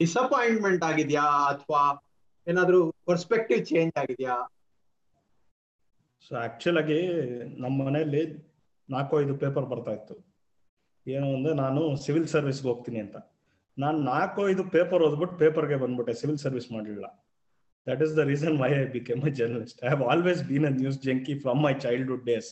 ಡಿಸಪಾಯಿಂಟ್ಮೆಂಟ್ 0.00 0.84
ಆಗಿದ್ಯಾ 0.84 1.22
ಅಥವಾ 1.22 1.82
ಏನಾದ್ರೂ 2.46 2.90
ಪರ್ಸ್ಪೆಕ್ಟಿವ್ 3.06 3.66
ಚೇಂಜ್ 3.66 3.98
ಆಗಿದ್ಯಾ? 3.98 4.34
ಸೊ 6.26 6.36
ಆಕ್ಚುಲ್ 6.36 6.78
ಆಗಿ 6.78 6.98
ನಮ್ಮ 7.58 7.84
ಮನೆಯಲ್ಲಿ 7.84 8.22
ನಾಲ್ಕು 8.90 9.20
ಐದು 9.20 9.34
ಪೇಪರ್ 9.38 9.66
ಬರ್ತಾ 9.66 9.92
ಇತ್ತು. 9.92 10.14
ಏನು 11.06 11.34
ಅಂದ್ರೆ 11.34 11.54
ನಾನು 11.54 11.96
ಸಿವಿಲ್ 11.96 12.28
ಸರ್ವಿಸ್ಗೆ 12.28 12.68
ಹೋಗ್ತೀನಿ 12.68 13.00
ಅಂತ. 13.00 13.16
ನಾನು 13.78 13.98
ನಾಲ್ಕು 14.02 14.48
ಐದು 14.48 14.64
ಪೇಪರ್ 14.64 15.02
ಓದ್ಬಿಟ್ಟು 15.02 15.36
ಪೇಪರ್ಗೆ 15.36 15.76
ಬಂದ್ಬಿಟ್ಟೆ 15.76 16.14
ಸಿವಿಲ್ 16.14 16.38
ಸರ್ವಿಸ್ 16.38 16.72
ಮಾಡಲಿಲ್ಲ. 16.72 17.06
That 17.90 18.02
is 18.06 18.14
the 18.20 18.24
reason 18.32 18.56
why 18.64 18.70
I 18.80 18.84
became 18.98 19.22
a 19.30 19.32
journalist 19.40 19.78
I 19.84 19.88
have 19.92 20.04
always 20.14 20.42
been 20.50 20.66
a 20.72 20.74
news 20.80 20.98
junkie 21.08 21.36
from 21.44 21.62
my 21.66 21.74
childhood 21.86 22.24
days 22.32 22.50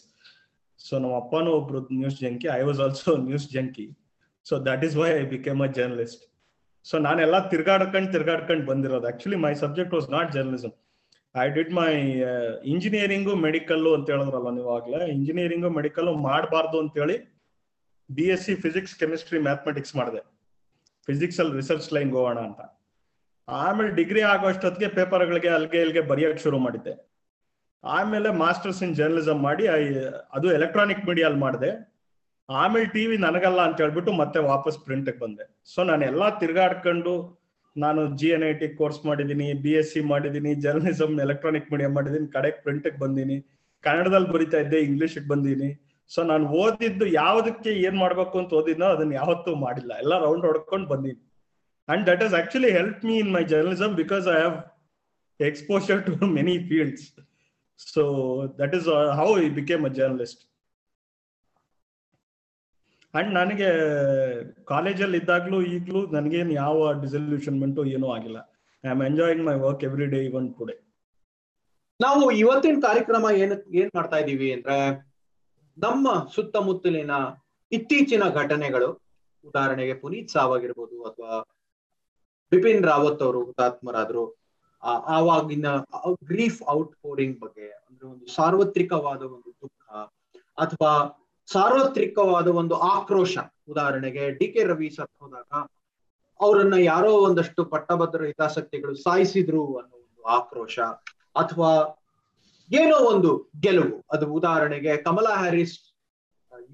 so 0.80 0.94
ನಮ್ಮ 1.02 1.14
ಅಪ್ಪನೂ 1.22 1.52
ಒಬ್ರು 1.60 1.80
news 2.00 2.18
junkie 2.24 2.48
I 2.58 2.62
was 2.70 2.80
also 2.86 3.12
news 3.28 3.46
junkie 3.56 3.86
so 4.46 4.56
that 4.70 4.82
is 4.88 4.96
why 5.02 5.10
I 5.20 5.24
became 5.36 5.62
a 5.66 5.70
journalist 5.78 6.24
so 6.86 6.96
ನಾನೆಲ್ಲ 7.06 7.36
ತಿರ್ಗಾಡ್ಕೊಂಡು 7.52 8.08
ತಿರ್ಗಾಡ್ಕೊಂಡು 8.12 8.64
ಬಂದಿರೋದು. 8.68 9.06
Actually 9.10 9.38
my 9.46 9.50
subject 9.62 9.94
was 9.96 10.06
not 10.14 10.28
journalism 10.36 10.74
I 11.34 11.46
did 11.56 11.72
my 11.78 11.90
engineering 12.72 13.32
medical 13.46 13.90
ಅಂತ 13.96 14.06
ಹೇಳಿದ್ರಲ್ಲ 14.14 14.50
ನೀವು 14.58 14.70
ಆಗ್ಲೇ. 14.76 15.00
ಇಂಜಿನಿಯರಿಂಗು 15.16 15.70
ಮೆಡಿಕಲ್ಲು 15.78 16.12
ಮಾಡಬಾರ್ದು 16.28 16.78
ಅಂತೇಳಿ 16.84 17.16
B 18.10 18.26
S 18.34 18.44
C 18.48 18.54
physics 18.64 18.94
chemistry 19.00 19.38
mathematics 19.48 19.94
ಮಾಡಿದೆ. 19.98 20.22
ಫಿಸಿಕ್ಸ್ 21.08 21.40
ಅಲ್ಲಿ 21.42 21.54
ರಿಸರ್ಚ್ 21.60 21.88
ಲೈನ್ 21.96 22.10
ಹೋಗೋಣ 22.16 22.38
ಅಂತ. 22.48 22.60
ಆಮೇಲೆ 23.48 23.90
ಡಿಗ್ರಿ 23.98 24.22
ಆಗೋಷ್ಟೊತ್ತಿಗೆ 24.30 24.88
ಪೇಪರ್ಗಳಿಗೆ 24.96 25.50
ಅಲ್ಲಿಗೆ 25.56 25.78
ಇಲ್ಲಿಗೆ 25.82 26.02
ಬರೆಯಕ್ಕೆ 26.10 26.42
ಶುರು 26.42 26.58
ಮಾಡಿದ್ದೆ. 26.58 26.94
ಆಮೇಲೆ 27.84 28.28
ಮಾಸ್ಟರ್ಸ್ 28.44 28.82
ಇನ್ 28.82 28.94
ಜರ್ನಲಿಸಂ 29.00 29.38
ಮಾಡಿ 29.48 29.64
ಅದು 30.36 30.46
ಎಲೆಕ್ಟ್ರಾನಿಕ್ 30.58 31.02
ಮೀಡಿಯಲ್ಲಿ 31.08 31.40
ಮಾಡಿದೆ. 31.46 31.70
ಆಮೇಲೆ 32.48 32.86
ಟಿವಿ 32.94 33.16
ನನಗಲ್ಲ 33.26 33.60
ಅಂತ 33.68 33.78
ಹೇಳ್ಬಿಟ್ಟು 33.80 34.12
ಮತ್ತೆ 34.12 34.38
ವಾಪಸ್ 34.52 34.78
ಪ್ರಿಂಟ್ಗೆ 34.84 35.18
ಬಂದೆ. 35.24 35.44
ಸೊ 35.72 35.80
ನಾನು 35.90 36.04
ಎಲ್ಲಾ 36.10 36.28
ತಿರ್ಗಾಡ್ಕೊಂಡು 36.42 37.12
ನಾನು 37.76 38.00
G 38.20 38.28
N 38.36 38.44
I 38.50 38.52
T 38.60 38.68
course 38.80 39.00
ಮಾಡಿದ್ದೀನಿ 39.06 39.48
ಬಿ 39.64 39.72
ಎಸ್ 39.80 39.90
ಸಿ 39.94 40.00
ಮಾಡಿದ್ದೀನಿ, 40.12 40.54
ಜರ್ನಲಿಸಂ, 40.64 41.10
ಎಲೆಕ್ಟ್ರಾನಿಕ್ 41.20 41.68
ಮೀಡಿಯಾ 41.72 41.90
ಮಾಡಿದ್ದೀನಿ, 41.96 42.26
ಕಡೆಗೆ 42.36 42.58
ಪ್ರಿಂಟ್ಗೆ 42.64 42.98
ಬಂದೀನಿ 43.02 43.36
ಕನ್ನಡದಲ್ಲಿ 43.84 44.30
ಬರಿತಾ 44.34 44.58
ಇದ್ದೆ, 44.58 44.78
ಇಂಗ್ಲಿಷ್ಗೆ 44.88 45.28
ಬಂದೀನಿ. 45.28 45.68
ಸೊ 46.10 46.22
ನಾನು 46.22 46.44
ಓದಿದ್ದು 46.62 47.06
ಯಾವ್ದಕ್ಕೆ 47.06 47.70
ಏನ್ 47.86 47.98
ಮಾಡ್ಬೇಕು 47.98 48.36
ಅಂತ 48.38 48.52
ಓದಿದ್ನೋ 48.60 48.86
ಅದನ್ನ 48.86 49.12
ಯಾವತ್ತೂ 49.12 49.50
ಮಾಡಿಲ್ಲ. 49.54 49.92
ಎಲ್ಲ 50.02 50.14
ರೌಂಡ್ 50.24 50.46
ಹೊಡ್ಕೊಂಡು 50.46 50.88
ಬಂದೀನಿ. 50.94 51.20
And 51.88 52.04
that 52.06 52.22
has 52.22 52.34
actually 52.40 52.72
helped 52.72 53.02
me 53.02 53.16
in 53.20 53.30
my 53.36 53.42
journalism 53.52 53.90
because 54.02 54.26
I 54.26 54.38
have 54.44 54.56
exposure 55.40 56.00
to 56.08 56.26
many 56.38 56.56
fields. 56.68 57.02
So 57.80 58.02
that 58.58 58.72
is 58.74 58.86
uh, 58.88 59.14
how 59.14 59.28
I 59.34 59.48
became 59.60 59.84
a 59.84 59.94
journalist. 60.00 60.38
And 63.14 63.30
ನನಗೆ 63.34 63.68
ಕಾಲೇಜಲ್ಲಿ 64.64 65.18
ಇದ್ದಾಗ್ಲೂ 65.18 65.58
ಈಗಲೂ 65.62 66.00
ನನಗೇನು 66.06 66.52
ಯಾವ 66.52 66.92
ಡಿಸಲ್ಯೂಷನ್ಮೆಂಟು 67.02 67.82
ಏನೂ 67.86 68.08
ಆಗಿಲ್ಲ 68.10 68.38
I 68.84 68.88
am 68.88 69.02
enjoying 69.02 69.44
my 69.44 69.54
work 69.58 69.84
every 69.84 70.06
day 70.06 70.18
even 70.24 70.48
today 70.58 70.74
ನಾವು 72.00 72.24
ಇವತ್ತಿನ 72.32 72.80
ಕಾರ್ಯಕ್ರಮ 72.80 73.26
ಏನ್ 73.34 73.54
ಏನ್ 73.74 73.90
ಮಾಡ್ತಾ 73.94 74.16
ಇದೀವಿ 74.16 74.48
ಅಂದ್ರೆ 74.52 74.76
ನಮ್ಮ 75.76 76.08
ಸುತ್ತಮುತ್ತಲಿನ 76.34 77.14
ಇತ್ತೀಚಿನ 77.72 78.24
ಘಟನೆಗಳು 78.34 78.90
ಉದಾಹರಣೆಗೆ 79.44 79.94
ಪುನೀತ್ 79.94 80.30
ಸಾವ್ 80.30 80.54
ಆಗಿರ್ಬೋದು 80.56 80.98
ಅಥವಾ 81.04 81.32
ಬಿಪಿನ್ 82.52 82.84
ರಾವತ್ 82.84 83.22
ಅವರು, 83.22 83.40
ಹುತಾತ್ಮರಾದ್ರು 83.44 84.24
ಆವಾಗಿನ 85.16 85.68
ಗ್ರೀಫ್ 86.24 86.60
ಔಟ್ 86.68 86.94
ಪೋರಿಂಗ್ 87.02 87.38
ಬಗ್ಗೆ, 87.40 87.68
ಅಂದ್ರೆ 87.86 88.04
ಒಂದು 88.08 88.26
ಸಾರ್ವತ್ರಿಕವಾದ 88.34 89.22
ಒಂದು 89.22 89.50
ದುಃಖ, 89.62 89.84
ಅಥವಾ 90.58 90.92
ಸಾರ್ವತ್ರಿಕವಾದ 91.48 92.48
ಒಂದು 92.60 92.74
ಆಕ್ರೋಶ. 92.94 93.36
ಉದಾಹರಣೆಗೆ 93.68 94.24
ಡಿ 94.30 94.46
ಕೆ 94.52 94.62
ರವಿ 94.64 94.88
ಸತ್ 94.90 95.14
ಹೋದಾಗ, 95.20 95.52
ಅವರನ್ನ 96.40 96.76
ಯಾರೋ 96.82 97.12
ಒಂದಷ್ಟು 97.18 97.60
ಪಟ್ಟಭದ್ರ 97.64 98.20
ಹಿತಾಸಕ್ತಿಗಳು 98.24 98.94
ಸಾಯಿಸಿದ್ರು 99.06 99.62
ಅನ್ನೋ 99.78 99.96
ಒಂದು 99.96 100.22
ಆಕ್ರೋಶ, 100.38 100.78
ಅಥವಾ 101.42 101.70
ಏನೋ 102.70 102.96
ಒಂದು 103.12 103.30
ಗೆಲುವು. 103.60 103.96
ಅದು 104.12 104.26
ಉದಾಹರಣೆಗೆ 104.32 104.94
Kamala 104.96 105.34
Harris 105.36 105.76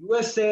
U 0.01 0.09
S 0.15 0.37
A 0.39 0.51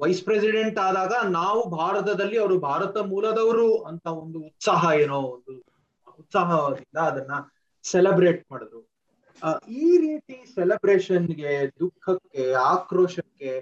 vice 0.00 0.22
president 0.24 0.78
ಆದಾಗ 0.78 1.12
ನಾವು 1.30 1.60
ಭಾರತದಲ್ಲಿ 1.70 2.38
ಅವರು 2.38 2.58
ಭಾರತ 2.58 2.96
ಮೂಲದವರು 3.12 3.68
ಅಂತ 3.90 4.06
ಒಂದು 4.06 4.38
ಉತ್ಸಾಹ 4.38 4.90
ಏನೋ 5.02 5.18
ಒಂದು 5.34 5.52
ಉತ್ಸಾಹದಿಂದ 6.20 6.98
ಅದನ್ನ 7.10 7.34
ಸೆಲೆಬ್ರೇಟ್ 7.84 8.42
ಮಾಡಿದ್ರು. 8.52 8.80
ಈ 9.82 9.88
ರೀತಿ 9.98 10.36
ಸೆಲೆಬ್ರೇಷನ್ಗೆ 10.54 11.52
ದುಃಖಕ್ಕೆ, 11.80 12.52
ಆಕ್ರೋಶಕ್ಕೆ 12.52 13.52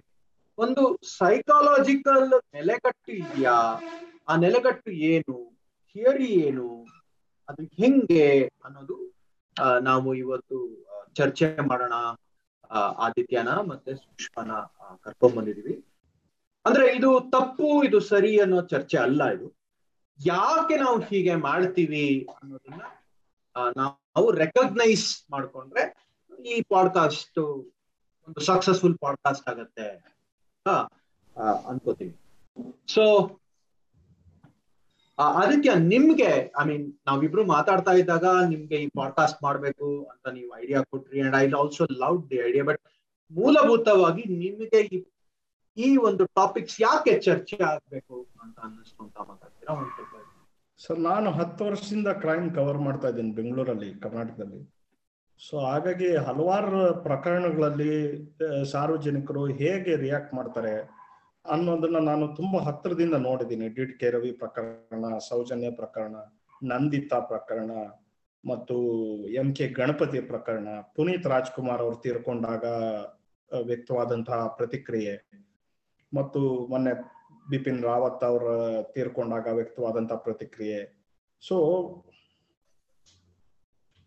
ಒಂದು 0.59 0.83
ಸೈಕಾಲಜಿಕಲ್ 1.19 2.33
ನೆಲೆಗಟ್ಟು 2.55 3.12
ಇದೆಯಾ? 3.12 3.57
ಆ 4.29 4.37
ನೆಲೆಗಟ್ಟು 4.37 4.90
ಏನು? 4.90 5.37
ಥಿಯರಿ 5.90 6.31
ಏನು? 6.47 6.67
ಅದು 7.49 7.62
ಹೆಂಗೆ 7.81 8.26
ಅನ್ನೋದು 8.64 8.97
ನಾವು 9.81 10.09
ಇವತ್ತು 10.14 10.59
ಚರ್ಚೆ 11.14 11.47
ಮಾಡೋಣ 11.71 11.95
ಆದಿತ್ಯನ 13.07 13.52
ಮತ್ತೆ 13.71 13.93
ಸುಷ್ಮಾನ 13.95 14.50
ಕರ್ಕೊಂಡ್ 15.05 15.37
ಬಂದಿದೀವಿ 15.37 15.75
ಅಂದ್ರೆ 16.67 16.97
ಇದು 16.97 17.21
ತಪ್ಪು, 17.31 17.85
ಇದು 17.85 18.00
ಸರಿ 18.00 18.40
ಅನ್ನೋ 18.40 18.61
ಚರ್ಚೆ 18.67 18.97
ಅಲ್ಲ 18.97 19.25
ಇದು. 19.25 19.61
ಯಾಕೆ 20.26 20.76
ನಾವು 20.76 21.00
ಹೀಗೆ 21.00 21.35
ಮಾಡ್ತೀವಿ 21.35 22.29
ಅನ್ನೋದನ್ನ 22.43 22.83
ನಾವು 23.76 24.31
ರೆಕಗ್ನೈಸ್ 24.31 25.25
ಮಾಡ್ಕೊಂಡ್ರೆ 25.31 25.85
ಈ 26.47 26.62
ಪಾಡ್ಕಾಸ್ಟ್ 26.69 27.38
ಒಂದು 28.29 28.40
ಸಕ್ಸಸ್ಫುಲ್ 28.40 28.99
ಪಾಡ್ಕಾಸ್ಟ್ 28.99 29.49
ಆಗತ್ತೆ 29.49 29.87
ಅನ್ಕೋತೀವಿ 31.69 32.14
ಸೊ 32.87 33.05
ಅದಕ್ಕೆ 35.19 35.75
ನಿಮ್ಗೆ 35.75 36.52
ಐ 36.61 36.64
ಮೀನ್ 36.64 36.93
ನಾವಿಬ್ರು 37.07 37.45
ಮಾತಾಡ್ತಾ 37.45 37.93
ಇದ್ದಾಗ 37.93 38.25
ನಿಮ್ಗೆ 38.49 38.76
ಈ 38.76 38.87
ಪಾಡ್ಕಾಸ್ಟ್ 38.87 39.43
ಮಾಡ್ಬೇಕು 39.43 40.05
ಅಂತ 40.05 40.29
ನೀವು 40.29 40.62
ಐಡಿಯಾ 40.62 40.83
ಕೊಟ್ರಿ 40.83 41.21
and 41.21 41.37
I 41.37 41.50
also 41.50 41.87
love 41.90 42.31
the 42.31 42.37
idea 42.37 42.64
but 42.64 42.81
ಮೂಲಭೂತವಾಗಿ 43.31 44.23
ನಿಮಗೆ 44.23 44.81
ಈ 44.87 45.05
ಈ 45.77 45.97
ಒಂದು 45.97 46.27
ಟಾಪಿಕ್ಸ್ 46.27 46.81
ಯಾಕೆ 46.81 47.19
ಚರ್ಚೆ 47.19 47.62
ಆಗ್ಬೇಕು 47.62 48.27
ಅಂತ 48.43 48.59
ಅನ್ನಿಸ್ಕೊಂತ 48.59 49.17
ಮಾತಾಡ್ತೀರಾ? 49.19 49.75
ಸರ್ 50.79 50.99
ನಾನು 50.99 51.31
ಹತ್ತು 51.31 51.65
ವರ್ಷದಿಂದ 51.65 52.09
ಕ್ರೈಮ್ 52.09 52.55
ಕವರ್ 52.55 52.79
ಮಾಡ್ತಾ 52.79 53.09
ಇದ್ದೀನಿ 53.09 53.33
ಬೆಂಗಳೂರಲ್ಲಿ, 53.35 54.00
ಕರ್ನಾಟಕದಲ್ಲಿ. 54.00 54.61
ಸೊ 55.49 55.59
ಹಾಗಾಗಿ 55.59 56.17
ಹಲವಾರು 56.17 57.03
ಪ್ರಕರಣಗಳಲ್ಲಿ 57.03 57.93
ಸಾರ್ವಜನಿಕರು 58.71 59.47
ಹೇಗೆ 59.47 59.97
ರಿಯಾಕ್ಟ್ 59.97 60.35
ಮಾಡ್ತಾರೆ 60.35 60.75
ಅನ್ನೋದನ್ನ 61.50 61.99
ನಾನು 61.99 62.37
ತುಂಬಾ 62.37 62.59
ಹತ್ತಿರದಿಂದ 62.61 63.15
ನೋಡಿದ್ದೀನಿ. 63.15 63.69
ಡಿಡ್ 63.69 64.00
ಕೆ 64.00 64.11
ರವಿ 64.11 64.33
ಪ್ರಕರಣ, 64.33 65.19
ಸೌಜನ್ಯ 65.19 65.71
ಪ್ರಕರಣ, 65.71 66.17
ನಂದಿತಾ 66.62 67.21
ಪ್ರಕರಣ 67.21 67.71
ಮತ್ತು 68.49 68.77
ಎಂ 69.29 69.55
ಕೆ 69.55 69.69
ಗಣಪತಿ 69.69 70.21
ಪ್ರಕರಣ, 70.21 70.69
ಪುನೀತ್ 70.81 71.27
ರಾಜ್ಕುಮಾರ್ 71.27 71.81
ಅವರು 71.81 71.97
ತೀರ್ಕೊಂಡಾಗ 71.97 72.65
ವ್ಯಕ್ತವಾದಂತಹ 73.67 74.47
ಪ್ರತಿಕ್ರಿಯೆ. 74.47 75.15
ಮತ್ತು 76.14 76.67
ಮೊನ್ನೆ 76.67 76.93
ಬಿಪಿನ್ 77.50 77.83
ರಾವತ್ 77.83 78.25
ಅವರ 78.25 78.43
ತೀರ್ಕೊಂಡಾಗ 78.83 79.47
ವ್ಯಕ್ತವಾದಂತಹ 79.47 80.17
ಪ್ರತಿಕ್ರಿಯೆ. 80.17 81.00
ಸೊ 81.49 81.55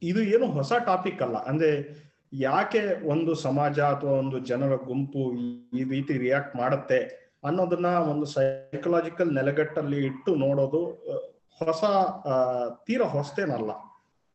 ಇದು 0.01 0.21
ಏನು 0.21 0.47
ಹೊಸ 0.47 0.73
ಟಾಪಿಕ್ 0.85 1.21
ಅಲ್ಲ. 1.21 1.37
ಅಂದ್ರೆ 1.37 2.03
ಯಾಕೆ 2.33 3.07
ಒಂದು 3.07 3.35
ಸಮಾಜ 3.35 3.79
ಅಥವಾ 3.79 4.11
ಒಂದು 4.11 4.39
ಜನರ 4.39 4.75
ಗುಂಪು 4.75 5.33
ಈ- 5.77 5.83
ರೀತಿ 5.83 6.17
ರಿಯಾಕ್ಟ್ 6.17 6.55
ಮಾಡುತ್ತೆ 6.55 7.23
ಅನ್ನೋದನ್ನ 7.43 7.85
ಒಂದು 7.85 8.25
ಸೈಕಲಾಜಿಕಲ್ 8.25 9.35
ನೆಲೆಗಟ್ಟಲ್ಲಿ 9.35 10.05
ಇಟ್ಟು 10.05 10.35
ನೋಡೋದು 10.35 10.85
ಹೊಸ 11.59 11.83
ತೀರಾ 12.85 13.05
ಹೊಸತೇನಲ್ಲ. 13.05 13.71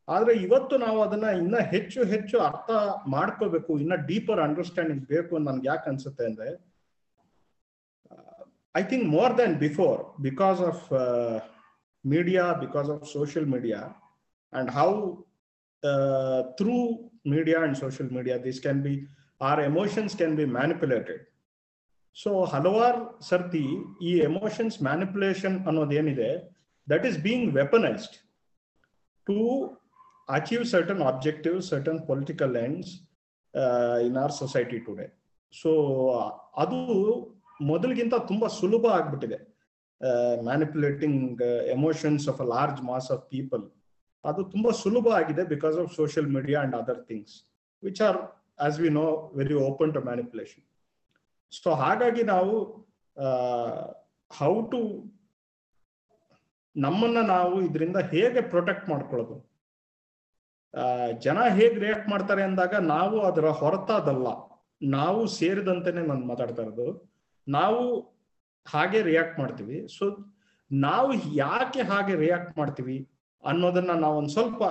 ಆದ್ರೆ 0.08 0.34
ಇವತ್ತು 0.34 0.78
ನಾವು 0.78 1.02
ಅದನ್ನ 1.02 1.24
ಇನ್ನ 1.24 1.58
ಹೆಚ್ಚು 1.58 2.04
ಹೆಚ್ಚು 2.04 2.40
ಅರ್ಥ 2.40 2.70
ಮಾಡ್ಕೋಬೇಕು, 3.08 3.78
ಇನ್ನ 3.78 3.94
ಡೀಪರ್ 3.94 4.40
ಅಂಡರ್ಸ್ಟ್ಯಾಂಡಿಂಗ್ 4.40 5.06
ಬೇಕು 5.06 5.38
ನನ್ಗೆ 5.38 5.68
ಯಾಕೆ 5.68 5.90
ಅನ್ಸುತ್ತೆ 5.90 6.24
ಅಂದ್ರೆ 6.24 6.67
I 8.75 8.83
think 8.83 9.03
more 9.07 9.31
than 9.33 9.59
before, 9.59 9.99
because 10.21 10.59
of 10.61 10.77
uh, 10.91 11.39
media, 12.05 12.57
because 12.59 12.89
of 12.89 13.07
social 13.07 13.45
media, 13.45 13.79
and 14.53 14.69
how 14.69 14.89
uh, 15.83 16.43
through 16.57 16.83
media 17.25 17.57
and 17.63 17.77
social 17.77 18.07
media, 18.11 18.39
this 18.39 18.59
can 18.59 18.81
be, 18.81 18.93
our 19.41 19.63
emotions 19.63 20.15
can 20.15 20.35
be 20.35 20.47
manipulated. 20.57 21.21
So 22.17 22.31
ಹಲವಾರು 22.45 22.99
ಸರ್ತಿ 23.27 23.61
ಈ 24.07 24.11
emotions 24.25 24.75
manipulation 24.87 25.55
ಅನ್ನೋದೇನಿದೆ 25.69 26.27
that 26.87 27.05
is 27.09 27.17
being 27.27 27.47
weaponised 27.55 28.15
to 29.27 29.37
achieve 30.37 30.63
certain 30.73 31.01
objective 31.11 31.57
certain 31.69 31.99
political 32.09 32.53
ends 32.65 32.91
in 34.07 34.19
our 34.23 34.33
society 34.41 34.79
today 34.87 35.07
so 35.53 35.71
ಅದು 36.55 36.79
ಮೊದಲಿಗಿಂತ 37.60 38.14
ತುಂಬಾ 38.14 38.48
ಸುಲಭ 38.48 38.86
ಆಗ್ಬಿಟ್ಟಿದೆ. 38.86 39.58
Manipulating 40.42 41.42
emotions 41.42 42.28
of 42.28 42.40
a 42.40 42.44
large 42.44 42.82
mass 42.82 43.10
of 43.10 43.30
people 43.30 43.70
ಅದು 44.24 44.44
ತುಂಬಾ 44.44 44.70
ಸುಲಭ 44.70 45.08
ಆಗಿದೆ 45.08 45.44
because 45.44 45.78
of 45.78 45.94
social 45.94 46.26
media 46.26 46.60
and 46.60 46.76
other 46.76 47.04
things 47.04 47.44
which 47.84 48.02
are 48.02 48.18
as 48.60 48.80
we 48.80 48.88
know 48.88 49.32
very 49.36 49.54
open 49.54 49.94
to 49.94 50.00
manipulation 50.00 50.64
so 51.52 51.70
ಹಾಗಾಗಿ 51.70 52.22
ನಾವು 52.22 52.86
ಹೌ 54.38 54.60
ಟು 54.62 55.12
ನಮ್ಮನ್ನ 56.76 57.20
ನಾವು 57.26 57.62
ಇದರಿಂದ 57.62 57.96
ಹೇಗೆ 57.96 58.40
ಪ್ರೊಟೆಕ್ಟ್ 58.40 58.88
ಮಾಡ್ಕೊಳ್ಳೋದು? 58.88 59.48
ಜನ 61.18 61.38
ಹೇಗೆ 61.48 61.74
ರಿಯಾಕ್ಟ್ 61.74 62.08
ಮಾಡ್ತಾರೆ 62.08 62.42
ಅಂದಾಗ 62.42 62.74
ನಾವು 62.74 63.20
ಅದರ 63.20 63.48
ಹೊರತಾದಲ್ಲ. 63.50 64.28
ನಾವು 64.82 65.26
ಸೇರಿದಂತೆನೆ 65.26 66.06
ನಾನು 66.06 66.26
ಮಾತಾಡ್ತಾ 66.26 66.62
ಇರೋದು. 66.62 67.07
ನಾವು 67.48 67.80
ಹಾಗೆ 68.66 69.00
ರಿಯಾಕ್ಟ್ 69.02 69.38
ಮಾಡ್ತೀವಿ. 69.38 69.76
ಸೊ 69.98 70.04
ನಾವು 70.70 71.10
ಯಾಕೆ 71.34 71.82
ಹಾಗೆ 71.82 72.14
ರಿಯಾಕ್ಟ್ 72.14 72.52
ಮಾಡ್ತೀವಿ 72.58 72.96
ಅನ್ನೋದನ್ನ 73.44 73.92
ನಾವು 74.04 74.16
ಒಂದ್ 74.18 74.28
ಸ್ವಲ್ಪ 74.28 74.62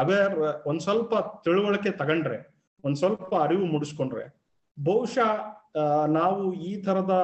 ಅವೇರ್ 0.00 0.34
ಒಂದ್ 0.66 0.80
ಸ್ವಲ್ಪ 0.80 1.12
ತಿಳುವಳಿಕೆ 1.44 1.90
ತಗೊಂಡ್ರೆ, 1.90 2.38
ಒಂದ್ 2.84 2.96
ಸ್ವಲ್ಪ 2.96 3.30
ಅರಿವು 3.34 3.64
ಮೂಡಿಸ್ಕೊಂಡ್ರೆ, 3.64 4.24
ಬಹುಶಃ 4.78 5.30
ನಾವು 6.08 6.42
ಈ 6.68 6.72
ತರದ 6.82 7.14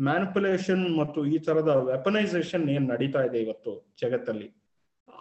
ಮ್ಯಾನಿಪುಲೇಷನ್ 0.00 0.84
ಮತ್ತು 0.98 1.20
ಈ 1.26 1.36
ತರದ 1.38 1.70
ವೆಪನೈಸೇಷನ್ 1.90 2.64
ಏನ್ 2.70 2.86
ನಡೀತಾ 2.88 3.20
ಇದೆ 3.22 3.38
ಇವತ್ತು 3.42 3.72
ಜಗತ್ತಲ್ಲಿ. 4.02 4.48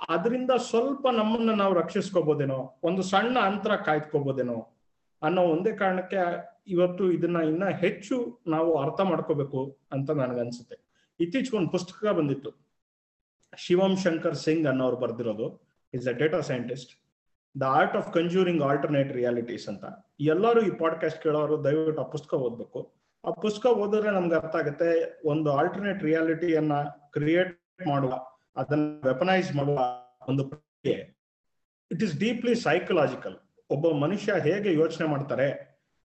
ಅದರಿಂದ 0.09 0.51
ಸ್ವಲ್ಪ 0.69 1.05
ನಮ್ಮನ್ನ 1.11 1.51
ನಾವು 1.61 1.73
ರಕ್ಷಿಸ್ಕೋಬೋದೇನೋ, 1.73 2.59
ಒಂದು 2.83 3.01
ಸಣ್ಣ 3.01 3.37
ಅಂತರ 3.39 3.75
ಕಾಯ್ದುಕೋಬೋದೇನೋ 3.87 4.57
ಅನ್ನೋ 5.21 5.41
ಒಂದೇ 5.41 5.71
ಕಾರಣಕ್ಕೆ 5.75 6.21
ಇವತ್ತು 6.67 7.12
ಇದನ್ನ 7.12 7.38
ಇನ್ನ 7.38 7.69
ಹೆಚ್ಚು 7.69 8.39
ನಾವು 8.47 8.77
ಅರ್ಥ 8.77 9.01
ಮಾಡ್ಕೋಬೇಕು 9.01 9.77
ಅಂತ 9.91 10.12
ನನಗನ್ಸುತ್ತೆ. 10.12 10.75
ಇತ್ತೀಚೆಗೆ 11.19 11.57
ಒಂದು 11.57 11.69
ಪುಸ್ತಕ 11.69 12.07
ಬಂದಿತ್ತು. 12.07 12.51
ಶಿವಂ 13.57 13.95
ಶಂಕರ್ 13.97 14.36
ಸಿಂಗ್ 14.36 14.67
ಅನ್ನೋರು 14.67 14.97
ಬರ್ದಿರೋದು. 14.97 15.62
Is 15.93 16.07
a 16.07 16.12
data 16.12 16.39
scientist 16.39 16.91
the 17.62 17.63
art 17.63 17.95
of 17.95 18.13
conjuring 18.13 18.63
alternate 18.63 19.13
realities 19.13 19.67
ಅಂತ. 19.67 19.86
ಎಲ್ಲರೂ 20.19 20.62
ಈ 20.62 20.69
ಪಾಡ್ಕಾಸ್ಟ್ 20.69 21.24
ಕೇಳೋರು 21.24 21.63
ದಯವಿಟ್ಟು 21.63 22.01
ಆ 22.01 22.07
ಪುಸ್ತಕ 22.07 22.33
ಓದ್ಬೇಕು. 22.33 22.93
ಆ 23.25 23.31
ಪುಸ್ತಕ 23.31 23.65
ಓದಿದ್ರೆ 23.65 24.12
ನಮ್ಗೆ 24.12 24.36
ಅರ್ಥ 24.36 24.55
ಆಗುತ್ತೆ, 24.55 25.21
ಒಂದು 25.27 25.51
ಆಲ್ಟರ್ನೇಟ್ 25.51 26.03
ರಿಯಾಲಿಟಿಯನ್ನ 26.03 26.74
ಕ್ರಿಯೇಟ್ 27.12 27.88
ಮಾಡುವ, 27.88 28.25
ಅದನ್ನ 28.55 29.00
ವೆಪನೈಸ್ 29.03 29.55
ಮಾಡುವ 29.55 29.79
ಒಂದು 30.29 30.43
ಇಟ್ 31.91 32.03
ಇಸ್ 32.03 32.19
ಡೀಪ್ಲಿ 32.19 32.55
ಸೈಕಲಾಜಿಕಲ್ 32.55 33.36
ಒಬ್ಬ 33.69 33.86
ಮನುಷ್ಯ 34.03 34.33
ಹೇಗೆ 34.47 34.69
ಯೋಚನೆ 34.74 35.07
ಮಾಡ್ತಾರೆ 35.13 35.47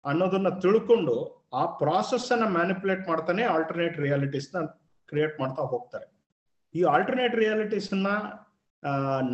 ಅನ್ನೋದನ್ನ 0.04 0.50
ತಿಳ್ಕೊಂಡು 0.62 1.14
ಆ 1.60 1.64
ಪ್ರಾಸೆಸ್ 1.82 2.30
ಅನ್ನ 2.32 2.46
ಮ್ಯಾನಿಪುಲೇಟ್ 2.56 3.04
ಮಾಡ್ತಾನೆ 3.08 3.42
ಆಲ್ಟರ್ನೇಟ್ 3.54 3.96
ರಿಯಾಲಿಟೀಸ್ನ 4.04 4.60
ಕ್ರಿಯೇಟ್ 5.08 5.34
ಮಾಡ್ತಾ 5.40 5.62
ಹೋಗ್ತಾರೆ. 5.72 6.06
ಈ 6.74 6.82
ಆಲ್ಟರ್ನೇಟ್ 6.94 7.34
ರಿಯಾಲಿಟೀಸ್ನ 7.42 8.10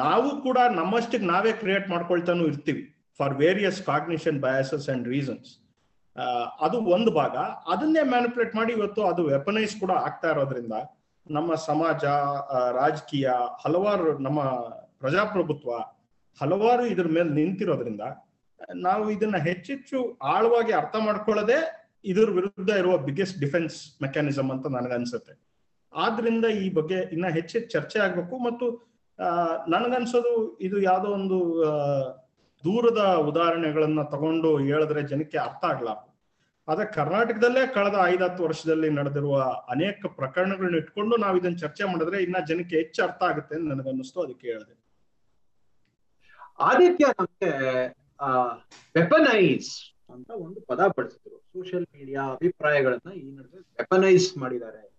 ನಾವು 0.05 0.29
ಕೂಡ 0.47 0.59
ನಮ್ಮಷ್ಟಕ್ಕೆ 0.81 1.27
ನಾವೇ 1.27 1.53
ಕ್ರಿಯೇಟ್ 1.63 1.87
ಮಾಡ್ಕೊಳ್ತಾನು 1.89 2.45
ಇರ್ತೀವಿ 2.47 2.83
for 3.19 3.35
various 3.45 3.81
cognition 3.83 4.39
biases 4.41 4.89
and 4.95 5.07
reasons 5.15 5.51
ಅದು 6.67 6.77
ಒಂದು 6.95 7.11
ಭಾಗ. 7.21 7.37
ಅದನ್ನೇ 7.73 8.03
ಮ್ಯಾನಿಪುಲೇಟ್ 8.13 8.55
ಮಾಡಿ 8.59 8.73
ಇವತ್ತು 8.79 9.01
ಅದು 9.11 9.23
ವೆಪನೈಸ್ 9.35 9.75
ಕೂಡ 9.81 9.93
ಆಗ್ತಾ 10.07 10.29
ಇರೋದ್ರಿಂದ 10.31 10.77
ನಮ್ಮ 11.27 11.51
ಸಮಾಜ 11.69 12.05
ರಾಜಕೀಯ, 12.79 13.29
ಹಲವಾರು 13.65 14.11
ನಮ್ಮ 14.27 14.43
ಪ್ರಜಾಪ್ರಭುತ್ವ 15.01 15.71
ಹಲವಾರು 16.41 16.87
ಇದ್ರ 16.87 17.07
ಮೇಲೆ 17.07 17.31
ನಿಂತಿರೋದ್ರಿಂದ 17.31 18.01
ನಾವು 18.75 19.11
ಇದನ್ನ 19.11 19.37
ಹೆಚ್ಚೆಚ್ಚು 19.37 20.19
ಆಳವಾಗಿ 20.23 20.73
ಅರ್ಥ 20.73 20.97
ಮಾಡ್ಕೊಳ್ಳದೆ 20.97 21.59
ಇದ್ರ 22.05 22.31
ವಿರುದ್ಧ 22.31 22.71
ಇರುವ 22.77 22.99
ಬಿಗ್ಗೆಸ್ಟ್ 22.99 23.41
ಡಿಫೆನ್ಸ್ 23.41 24.03
ಮೆಕ್ಯಾನಿಸಮ್ 24.03 24.51
ಅಂತ 24.51 24.67
ನನಗನ್ಸುತ್ತೆ 24.67 25.35
ಆದ್ರಿಂದ 25.93 26.45
ಈ 26.45 26.71
ಬಗ್ಗೆ 26.71 26.99
ಇನ್ನ 27.13 27.27
ಹೆಚ್ಚೆಚ್ಚು 27.29 27.71
ಚರ್ಚೆ 27.71 27.99
ಆಗ್ಬೇಕು 27.99 28.39
ಮತ್ತು 28.39 28.67
ನನ್ಗನ್ಸೋದು 29.69 30.59
ಇದು 30.61 30.79
ಯಾವುದೋ 30.81 31.09
ಒಂದು 31.11 31.39
ದೂರದ 32.65 33.03
ಉದಾಹರಣೆಗಳನ್ನ 33.29 34.03
ತಗೊಂಡು 34.03 34.59
ಹೇಳಿದ್ರೆ 34.59 35.03
ಜನಕ್ಕೆ 35.03 35.39
ಅರ್ಥ 35.39 35.65
ಆಗ್ಲ? 35.65 35.89
ಆದ್ರೆ 36.69 36.87
ಕರ್ನಾಟಕದಲ್ಲೇ 36.93 37.67
ಕಳೆದ 37.67 37.95
ಐದತ್ತು 38.05 38.45
ವರ್ಷದಲ್ಲಿ 38.45 38.91
ನಡೆದಿರುವ 38.91 39.37
ಅನೇಕ 39.69 40.07
ಪ್ರಕರಣಗಳನ್ನ 40.17 40.77
ಇಟ್ಕೊಂಡು 40.77 41.17
ನಾವು 41.17 41.37
ಇದನ್ನ 41.37 41.57
ಚರ್ಚೆ 41.57 41.85
ಮಾಡಿದ್ರೆ 41.85 42.23
ಇನ್ನ 42.23 42.37
ಜನಕ್ಕೆ 42.49 42.77
ಹೆಚ್ಚು 42.77 43.03
ಅರ್ಥ 43.03 43.23
ಆಗುತ್ತೆ 43.23 43.55
ಅಂತ 43.55 43.69
ನನಗನ್ನಿಸ್ತು 43.73 44.23
ಅದಕ್ಕೆ 44.23 44.47
ಹೇಳಿದೆ. 44.47 44.75
ಆದಿತ್ಯ 46.61 47.05
ನಮ್ಗೆ 47.19 47.89
ವೆಪನೈಸ್ 48.97 49.97
ಅಂತ 50.13 50.31
ಒಂದು 50.31 50.61
ಪದ 50.61 50.81
ಬಳಸಿದ್ರು. 50.97 51.39
ಸೋಷಿಯಲ್ 51.39 51.87
ಮೀಡಿಯಾ 51.99 52.23
ಅಭಿಪ್ರಾಯಗಳನ್ನ 52.23 53.13
ಈ 53.13 53.31
ನಡುವೆ 53.31 53.59
ವೆಪನೈಸ್ 53.59 54.39
ಮಾಡಿದ್ದಾರೆ. 54.39 54.93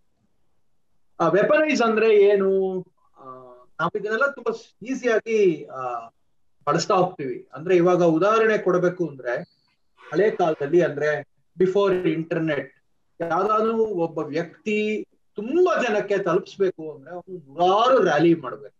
ಆ 1.20 1.28
ವೆಪನೈಸ್ 1.28 1.82
ಅಂದ್ರೆ 1.82 2.16
ಏನು? 2.16 2.80
ನಾವು 3.80 3.98
ಇದನ್ನೆಲ್ಲ 3.98 4.32
ತುಂಬಾ 4.32 4.78
ಈಸಿಯಾಗಿ, 4.88 5.63
ಆ, 5.63 6.10
ಬಳಸ್ತಾ 6.66 6.96
ಹೋಗ್ತೀವಿ. 6.96 7.50
ಅಂದ್ರೆ 7.54 7.75
ಇವಾಗ 7.75 8.04
ಉದಾಹರಣೆ 8.04 8.58
ಕೊಡಬೇಕು 8.58 9.08
ಅಂದ್ರೆ, 9.08 9.36
ಹಳೆ 10.12 10.32
ಕಾಲದಲ್ಲಿ 10.32 10.82
ಅಂದ್ರೆ 10.82 11.28
ಬಿಫೋರ್ 11.58 11.94
ಇಂಟರ್ನೆಟ್ 11.94 12.74
ಯಾವ್ದಾದ್ರು 13.22 13.78
ಒಬ್ಬ 13.78 14.20
ವ್ಯಕ್ತಿ 14.20 15.08
ತುಂಬಾ 15.36 15.82
ಜನಕ್ಕೆ 15.82 16.18
ತಲುಪಿಸ್ಬೇಕು 16.18 16.94
ಅಂದ್ರೆ 16.94 17.12
ಅವನು 17.12 17.38
ನೂರಾರು 17.38 18.04
ರ್ಯಾಲಿ 18.04 18.36
ಮಾಡ್ಬೇಕು. 18.36 18.78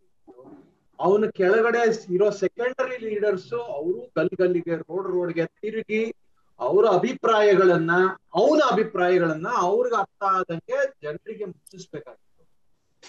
ಅವನ 1.00 1.26
ಕೆಳಗಡೆ 1.30 1.82
ಇರೋ 2.10 2.32
ಸೆಕೆಂಡರಿ 2.32 2.98
ಲೀಡರ್ಸ್ 2.98 3.54
ಅವರು 3.78 4.00
ಗಲ್ಲಿ 4.18 4.36
ಗಲ್ಲಿಗೆ 4.36 4.76
ರೋಡ್ 4.76 5.08
ರೋಡ್ಗೆ 5.08 5.46
ತಿರುಗಿ 5.46 6.02
ಅವರ 6.60 6.86
ಅಭಿಪ್ರಾಯಗಳನ್ನ, 6.90 7.92
ಅವನ 8.34 8.62
ಅಭಿಪ್ರಾಯಗಳನ್ನ 8.72 9.48
ಅವ್ರಿಗೆ 9.60 9.96
ಅರ್ಥ 9.96 10.24
ಆದಂಗೆ 10.24 10.80
ಜನರಿಗೆ 11.02 11.46
ಮುಟ್ಟಿಸ್ಬೇಕಾಗಿತ್ತು 11.46 12.44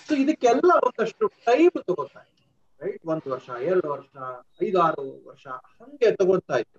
ಸೊ 0.08 0.14
ಇದಕ್ಕೆಲ್ಲ 0.14 0.70
ಒಂದಷ್ಟು 0.86 1.28
ಟೈಮ್ 1.28 1.78
ತಗೋತಾ 1.86 2.20
ಇತ್ತು 2.20 2.38
ರೈಟ್ 2.80 3.06
ಒಂದ್ 3.06 3.28
ವರ್ಷ, 3.28 3.48
ಎರಡು 3.62 3.88
ವರ್ಷ, 3.90 4.12
ಐದಾರು 4.62 5.26
ವರ್ಷ, 5.26 5.46
ಹಂಗೆ 5.80 6.16
ತಗೋತಾ 6.16 6.58
ಇತ್ತು 6.58 6.78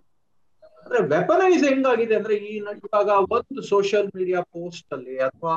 ಅಂದ್ರೆ 0.77 0.99
ವೆಪನೈಸ್ 1.07 1.63
ಹೆಂಗಾಗಿದೆ 1.63 2.15
ಅಂದ್ರೆ 2.15 2.35
ಈ 2.35 2.53
ಇವಾಗ 2.57 3.09
ಒಂದು 3.31 3.61
ಸೋಷಿಯಲ್ 3.63 4.09
ಮೀಡಿಯಾ 4.15 4.41
ಪೋಸ್ಟ್ 4.41 4.93
ಅಲ್ಲಿ 4.93 5.17
ಅಥವಾ 5.19 5.53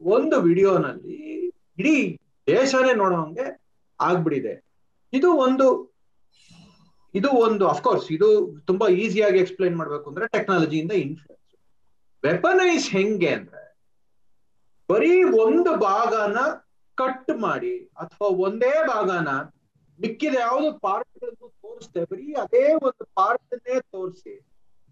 ಒಂದು 0.00 0.36
ವಿಡಿಯೋನಲ್ಲಿ 0.40 1.18
ಇಡೀ 1.78 1.96
ದೇಶನೇ 2.46 2.92
ನೋಡೋಂಗೆ 2.94 3.46
ಆಗ್ಬಿಟ್ಟಿದೆ. 4.00 4.63
ಇದು 5.14 5.28
ಒಂದು 5.32 5.66
ಇದು 7.14 7.28
ಒಂದು 7.30 7.68
ಅಫ್ಕೋರ್ಸ್ 7.68 8.12
ಇದು 8.12 8.28
ತುಂಬಾ 8.66 8.88
ಈಸಿಯಾಗಿ 8.88 9.38
ಎಕ್ಸ್ಪ್ಲೈನ್ 9.38 9.76
ಮಾಡ್ಬೇಕು 9.76 10.10
ಅಂದ್ರೆ 10.10 10.28
ಟೆಕ್ನಾಲಜಿಯಿಂದ 10.28 10.92
ಇನ್ಫ್ಲೂಯೆನ್ಸ್ 10.92 11.42
ವೆಪನೈಸ್ 12.24 12.90
ಹೆಂಗೆ 12.90 13.28
ಅಂದ್ರೆ, 13.28 13.64
ಬರೀ 14.88 15.22
ಒಂದು 15.22 15.76
ಭಾಗನ 15.76 16.38
ಕಟ್ 16.94 17.30
ಮಾಡಿ 17.38 17.74
ಅಥವಾ 17.96 18.28
ಒಂದೇ 18.28 18.86
ಭಾಗನ 18.86 19.28
ಮಿಕ್ಕಿದ 20.00 20.34
ಯಾವ್ದು 20.34 20.78
ಪಾರ್ಟ್ಗಳನ್ನು 20.78 21.48
ತೋರಿಸ್ದೆ, 21.48 22.04
ಬರೀ 22.04 22.32
ಅದೇ 22.32 22.74
ಒಂದು 22.74 23.04
ಪಾರ್ಟ್ನೇ 23.04 23.80
ತೋರಿಸಿ 23.80 24.32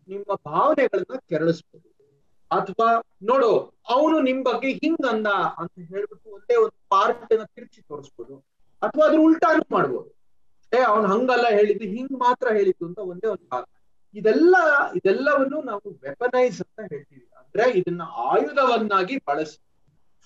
ನಿಮ್ಮ 0.09 0.35
ಭಾವನೆಗಳನ್ನ 0.35 1.17
ಕೆರಳಿಸ್ಬೋದು. 1.29 1.88
ಅಥವಾ 2.50 2.88
ನೋಡು, 3.23 3.50
ಅವನು 3.88 4.21
ನಿಮ್ 4.21 4.45
ಬಗ್ಗೆ 4.45 4.73
ಹಿಂಗ್ 4.73 5.07
ಅಂದ 5.07 5.26
ಅಂತ 5.59 5.73
ಹೇಳ್ಬಿಟ್ಟು 5.88 6.31
ಒಂದೇ 6.31 6.57
ಒಂದು 6.57 6.79
ಪಾರ್ಟ್ 6.88 7.29
ತಿರುಚಿ 7.29 7.83
ತೋರಿಸ್ಬೋದು. 7.83 8.35
ಅಥವಾ 8.83 9.07
ಅದ್ರ 9.07 9.19
ಉಲ್ಟಾನು 9.19 9.62
ಮಾಡ್ಬೋದು. 9.73 10.09
ಏ, 10.73 10.81
ಅವ್ನು 10.83 11.09
ಹಂಗಲ್ಲ 11.09 11.47
ಹೇಳಿದ್ದು, 11.49 11.85
ಹಿಂಗ್ 11.85 12.12
ಮಾತ್ರ 12.12 12.49
ಹೇಳಿದ್ದು 12.49 12.87
ಅಂತ 12.87 12.99
ಒಂದೇ 12.99 13.27
ಒಂದು 13.27 13.49
ಭಾಗ 13.49 13.65
ಇದೆಲ್ಲ, 14.15 14.57
ಇದೆಲ್ಲವನ್ನು 14.95 15.62
ನಾವು 15.62 15.91
ವೆಪನೈಸ್ 16.03 16.61
ಅಂತ 16.61 16.93
ಹೇಳ್ತೀವಿ. 16.93 17.29
ಅಂದ್ರೆ 17.37 17.71
ಇದನ್ನ 17.71 18.03
ಆಯುಧವನ್ನಾಗಿ 18.03 19.17
ಬಳಸಿ, 19.17 19.59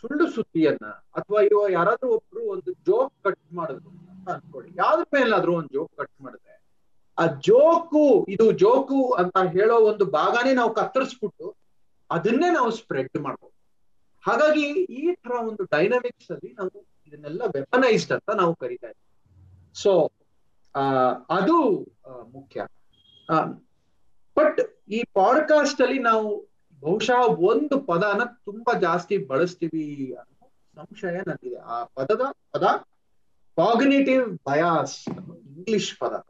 ಸುಳ್ಳು 0.01 0.31
ಸುದ್ದಿಯನ್ನ, 0.31 0.87
ಅಥವಾ 0.87 1.41
ಇವ 1.43 1.69
ಯಾರಾದ್ರೂ 1.69 2.09
ಒಬ್ರು 2.09 2.43
ಒಂದು 2.49 2.73
ಜೋಕ್ 2.73 3.15
ಕಟ್ 3.25 3.53
ಮಾಡಿದ್ರು 3.53 3.91
ಅಂತ 3.91 4.29
ಅನ್ಕೊಳ್ಳಿ. 4.31 4.73
ಯಾವ್ದ್ರ 4.77 5.07
ಮೇಲಾದ್ರೂ 5.15 5.53
ಒಂದು 5.55 5.69
ಜೋಕ್ 5.73 5.97
ಕಟ್ 5.97 6.23
ಮಾಡಿದ್ರೆ, 6.23 6.65
ಆ 7.19 7.27
ಜೋಕು 7.27 8.27
ಇದು 8.29 8.53
ಜೋಕು 8.53 9.13
ಅಂತ 9.13 9.39
ಹೇಳೋ 9.39 9.77
ಒಂದು 9.81 10.05
ಭಾಗನೇ 10.05 10.55
ನಾವು 10.55 10.75
ಕತ್ತರಿಸ್ಬಿಟ್ಟು 10.75 11.57
ಅದನ್ನೇ 12.11 12.51
ನಾವು 12.51 12.71
ಸ್ಪ್ರೆಡ್ 12.71 13.19
ಮಾಡ್ಬೋದು. 13.19 13.55
ಹಾಗಾಗಿ 14.25 14.67
ಈ 15.01 15.15
ತರ 15.15 15.31
ಒಂದು 15.31 15.65
ಡೈನಮಿಕ್ಸ್ 15.65 16.31
ಅಲ್ಲಿ 16.31 16.53
ನಾವು 16.53 16.96
ಇದನ್ನೆಲ್ಲ 17.07 17.43
ವೆಪನೈಸ್ಡ್ 17.55 18.13
ಅಂತ 18.13 18.31
ನಾವು 18.31 18.55
ಕರಿತಾ 18.55 18.87
ಇದ್ದೀವಿ 18.87 19.07
ಸೊ 19.75 20.11
ಅದು 21.31 21.57
ಮುಖ್ಯ. 22.33 22.67
ಬಟ್ 24.37 24.61
ಈ 24.89 25.05
ಪಾಡ್ಕಾಸ್ಟ್ 25.13 25.81
ಅಲ್ಲಿ 25.83 25.99
ನಾವು 25.99 26.49
ಬಹುಶಃ 26.81 27.21
ಒಂದು 27.27 27.81
ಪದನ 27.81 28.21
ತುಂಬಾ 28.45 28.79
ಜಾಸ್ತಿ 28.79 29.19
ಬಳಸ್ತೀವಿ 29.19 30.15
ಅನ್ನೋ 30.15 30.51
ಸಂಶಯ 30.75 31.21
ನನಗಿದೆ 31.27 31.57
ಆ 31.57 31.85
ಪದದ, 31.85 32.21
ಪದ 32.53 32.63
ಕಾಗ್ನೇಟಿವ್ 33.57 34.39
ಬಯಾಸ್ 34.47 35.09
ಇಂಗ್ಲಿಷ್ 35.47 35.99
ಪದ. 35.99 36.27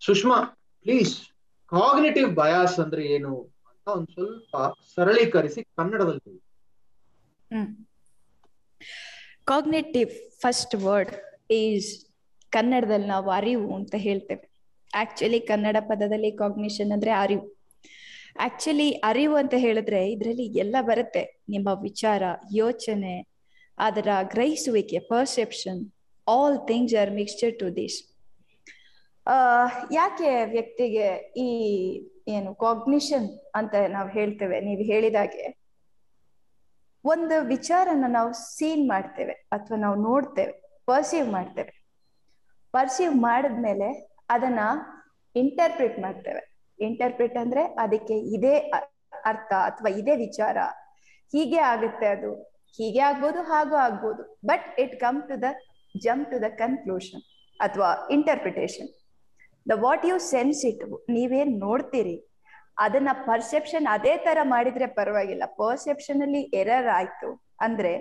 ಸುಷ್ಮಾ 0.00 0.36
ಪ್ಲೀಸ್ 0.82 1.26
ಕಾಗ್ನೇಟಿವ್ 1.66 2.34
ಬಯಾಸ್ 2.34 2.78
ಅಂದ್ರೆ 2.78 3.04
ಏನು 3.06 3.52
ಅಂತ 3.68 3.88
ಒಂದ್ 3.88 4.08
ಸ್ವಲ್ಪ 4.08 4.56
ಸರಳೀಕರಿಸಿ 4.94 5.64
ಕನ್ನಡದಲ್ಲಿ. 5.64 6.36
Hmm. 7.52 7.86
Cognitive 9.50 10.10
first 10.42 10.74
word 10.74 11.14
is 11.52 11.88
ಕನ್ನಡದಲ್ಲಿ 12.50 13.06
ನಾವು 13.06 13.30
ಅರಿವು 13.30 13.74
ಅಂತ 13.76 13.94
ಹೇಳ್ತೇವೆ. 13.98 14.44
ಆಕ್ಚುಲಿ 14.94 15.40
ಕನ್ನಡ 15.40 15.76
ಪದದಲ್ಲಿ 15.80 16.30
ಕಾಗ್ನಿಷನ್ 16.32 16.92
ಅಂದ್ರೆ 16.92 17.10
ಅರಿವು. 17.10 17.46
ಆಕ್ಚುಲಿ 18.38 18.90
ಅರಿವು 18.90 19.34
ಅಂತ 19.36 19.54
ಹೇಳಿದ್ರೆ 19.56 20.00
ಇದರಲ್ಲಿ 20.12 20.46
ಎಲ್ಲ 20.58 20.76
ಬರುತ್ತೆ. 20.80 21.22
ನಿಮ್ಮ 21.48 21.68
ವಿಚಾರ, 21.82 22.22
ಯೋಚನೆ, 22.54 23.14
ಅದರ 23.78 24.08
ಗ್ರಹಿಸುವಿಕೆ 24.22 24.98
perception 24.98 25.92
all 26.28 26.58
things 26.66 26.94
are 27.02 27.10
mixture 27.10 27.58
to 27.58 27.68
this 27.76 27.98
ಯಾಕೆ 29.92 30.30
ವ್ಯಕ್ತಿಗೆ 30.44 31.08
ಈ 31.36 31.48
ಏನು 32.28 32.54
ಕಾಗ್ನಿಷನ್ 32.54 33.28
ಅಂತ 33.54 33.74
ನಾವು 33.88 34.08
ಹೇಳ್ತೇವೆ? 34.08 34.60
ನೀವು 34.60 34.82
ಹೇಳಿದಾಗೆ 34.82 35.59
ಒಂದು 37.04 37.46
ವಿಚಾರನ 37.46 38.04
ನಾವು 38.08 38.32
ಸೀನ್ 38.32 38.88
ಮಾಡ್ತೇವೆ 38.88 39.32
ಅಥವಾ 39.32 39.78
ನಾವು 39.78 40.02
ನೋಡ್ತೇವೆ 40.02 40.52
ಪರ್ಸೀವ್ 40.86 41.28
ಮಾಡ್ತೇವೆ. 41.32 41.72
ಪರ್ಸೀವ್ 42.72 43.14
ಮಾಡಿದ್ಮೇಲೆ 43.16 44.18
ಅದನ್ನ 44.28 44.60
ಇಂಟರ್ಪ್ರಿಟ್ 45.36 45.98
ಮಾಡ್ತೇವೆ. 45.98 46.42
ಇಂಟರ್ಪ್ರಿಟ್ 46.78 47.36
ಅಂದ್ರೆ 47.36 47.64
ಅದಕ್ಕೆ 47.64 48.18
ಇದೇ 48.18 48.56
ಅರ್ಥ 49.24 49.52
ಅಥವಾ 49.52 49.90
ಇದೇ 49.90 50.16
ವಿಚಾರ. 50.16 50.58
ಹೀಗೆ 51.32 51.58
ಆಗುತ್ತೆ 51.58 52.06
ಅದು. 52.06 52.30
ಹೀಗೆ 52.78 52.98
ಆಗ್ಬೋದು, 52.98 53.42
ಹಾಗೂ 53.42 53.74
ಆಗ್ಬೋದು. 53.74 54.38
But 54.46 54.80
it 54.80 55.00
come 55.00 55.28
to 55.28 55.42
the 55.42 55.44
jump 56.04 56.30
to 56.30 56.42
the 56.42 56.44
conclusion 56.58 57.22
ಅಥವಾ 57.60 58.08
interpretation 58.10 58.88
the 59.70 59.70
what 59.80 60.04
you 60.06 60.18
sense 60.18 60.64
it 60.66 60.84
ನೀವೇನ್ 61.10 61.60
ನೋಡ್ತೀರಿ 61.60 62.29
ಅದನ್ನ 62.80 63.10
ಪರ್ಸೆಪ್ಷನ್ 63.26 63.86
ಅದೇ 63.90 64.14
ತರ 64.16 64.38
ಮಾಡಿದ್ರೆ 64.42 64.86
ಪರವಾಗಿಲ್ಲ. 64.98 65.44
ಪರ್ಸೆಪ್ಷನ್ 65.60 66.22
ಅಲ್ಲಿ 66.22 66.42
ಎರರ್ 66.60 66.88
ಆಯ್ತು 66.88 67.30
ಅಂದ್ರೆ 67.60 67.92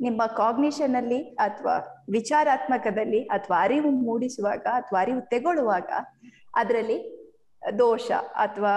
ನಿಮ್ಮ 0.00 0.22
ಕಾಗ್ನಿಷನ್ 0.36 0.96
ಅಲ್ಲಿ 0.96 1.20
ಅಥವಾ 1.46 1.74
ವಿಚಾರಾತ್ಮಕದಲ್ಲಿ 2.10 3.20
ಅಥವಾ 3.36 3.56
ಅರಿವು 3.62 3.90
ಮೂಡಿಸುವಾಗ 4.06 4.66
ಅಥವಾ 4.80 4.98
ಅರಿವು 5.00 5.22
ತೆಗೊಳ್ಳುವಾಗ 5.30 5.90
ಅದರಲ್ಲಿ 6.54 6.98
ದೋಷ 7.78 8.08
ಅಥವಾ 8.36 8.74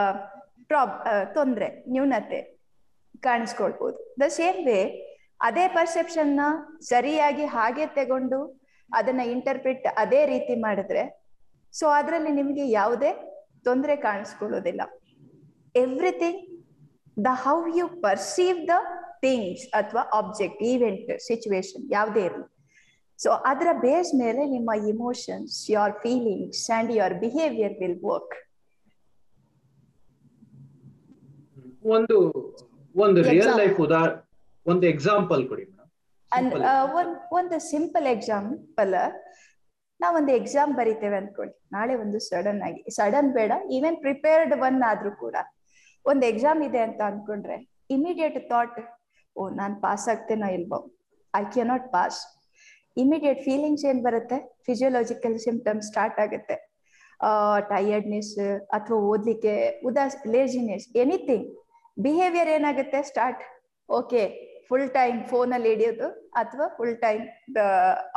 ಪ್ರಾಬ್ 0.68 0.94
ತೊಂದರೆ, 1.34 1.68
ನ್ಯೂನತೆ 1.92 2.40
ಕಾಣಿಸ್ಕೊಳ್ಬಹುದು 3.20 4.00
ದ 4.22 4.28
ಸೇಮ್ 4.28 4.60
ವೇ 4.66 4.80
ಅದೇ 5.42 5.66
ಪರ್ಸೆಪ್ಷನ್ನ 5.68 6.42
ಸರಿಯಾಗಿ 6.82 7.46
ಹಾಗೆ 7.46 7.86
ತಗೊಂಡು 7.98 8.40
ಅದನ್ನ 8.94 9.22
ಇಂಟರ್ಪ್ರಿಟ್ 9.36 9.86
ಅದೇ 9.98 10.22
ರೀತಿ 10.26 10.54
ಮಾಡಿದ್ರೆ 10.62 11.04
ಸೊ 11.74 11.86
ಅದರಲ್ಲಿ 11.88 12.32
ನಿಮಗೆ 12.32 12.64
ಯಾವುದೇ 12.70 13.12
ತೊಂದರೆ 13.64 13.96
ಕಾಣಿಸ್ಕೊಳ್ಳೋದಿಲ್ಲ. 14.08 14.82
Everything 15.76 16.42
the 17.18 17.32
how 17.46 17.58
you 17.80 17.86
perceive 18.06 18.60
the 18.72 18.76
things 19.24 19.66
ಅಥವಾ 19.80 20.04
ಆಬ್ಜೆಕ್ಟ್ 20.20 20.62
ಈವೆಂಟ್ 20.72 21.10
ಸಿಚುವೇಶನ್ 21.28 21.84
ಯಾವುದೇ 21.98 22.22
ಇರಲಿ. 22.30 22.48
ಸೊ 23.20 23.30
ಅದರ 23.52 23.70
ಬೇಸ್ 23.86 24.12
ಮೇಲೆ 24.24 24.42
ನಿಮ್ಮ 24.56 24.72
emotions 24.92 25.56
your 25.76 25.96
feelings 26.04 26.66
and 26.78 26.92
your 27.00 27.16
behaviour 27.26 27.76
will 27.82 28.00
work 28.12 28.36
ಒಂದು 31.96 32.18
ಒಂದು 32.96 33.20
ರಿಯಲ್ 33.32 33.54
ಲೈಫ್ 33.62 33.78
ಉದಾ 33.86 34.02
ಒಂದು 34.66 34.86
ಎಕ್ಸಾಂಪಲ್ 34.94 35.44
ಕೊಡಿ 35.50 35.66
ಒಂದ್ 36.32 36.56
ಒಂದು 37.40 37.58
ಸಿಂಪಲ್ 37.74 38.08
ಎಕ್ಸಾಂಪಲ್ 38.16 38.96
ನಾವೊಂದು 40.00 40.32
ಎಕ್ಸಾಮ್ 40.40 40.72
ಬರಿತೇವೆ 40.80 41.16
ಅನ್ಕೊಳ್ಳಿ. 41.20 41.54
ನಾಳೆ 41.76 41.94
ಒಂದು 42.04 42.18
ಸಡನ್ 42.28 42.62
ಆಗಿ 42.68 42.82
ಸಡನ್ 42.98 43.32
ಬೇಡ 43.38 43.52
ಈವನ್ 43.78 43.98
ಪ್ರಿಪೇರ್ಡ್ 44.04 44.54
ಒನ್ 44.68 44.78
ಆದ್ರೂ 44.90 45.12
ಕೂಡ. 45.24 45.36
ಒಂದು 46.06 46.24
ಎಕ್ಸಾಮ್ 46.32 46.60
ಇದೆ 46.68 46.82
ಅಂತ 46.88 47.02
ಅನ್ಕೊಂಡ್ರೆ 47.12 47.58
ಇಮಿಡಿಯೇಟ್ 47.96 48.40
ಥಾಟ್ 48.52 48.78
ಓ, 49.36 49.42
ನಾನ್ 49.60 49.76
ಪಾಸ್ 49.84 50.06
ಆಗ್ತೇನೋ 50.14 50.48
ಇಲ್ವೋ? 50.58 50.80
I 51.34 51.44
not 51.72 51.86
pass 51.96 52.20
immediate 52.98 53.42
feelings 53.48 53.86
ಏನ್ 53.90 54.02
ಬರುತ್ತೆ? 54.08 54.38
ಫಿಸಿಯೋಲಾಜಿಕಲ್ 54.68 55.38
ಸಿಂಪ್ಟಮ್ಸ್ 55.48 55.88
ಸ್ಟಾರ್ಟ್ 55.92 56.20
ಆಗುತ್ತೆ. 56.26 56.56
ಟಯರ್ಡ್ನೆಸ್ 57.72 58.34
ಅಥವಾ 58.78 58.98
ಓದ್ಲಿಕ್ಕೆ 59.12 59.54
ಉದಾಸ್ 59.90 60.18
ಲೇಜಿನೆಸ್ 60.36 60.86
ಎನಿಥಿಂಗ್ 61.04 61.48
ಬಿಹೇವಿಯರ್ 61.98 62.52
ಏನಾಗುತ್ತೆ? 62.58 63.00
ಸ್ಟಾರ್ಟ್ 63.12 63.42
ಓಕೆ 63.90 64.22
ಫುಲ್ 64.70 64.90
ಟೈಮ್ 64.98 65.18
ಫೋನಲ್ಲಿ 65.32 65.70
ಹಿಡಿಯೋದು 65.74 66.08
ಅಥವಾ 66.42 66.66
ಫುಲ್ 66.78 66.98
ಟೈಮ್ 67.06 67.24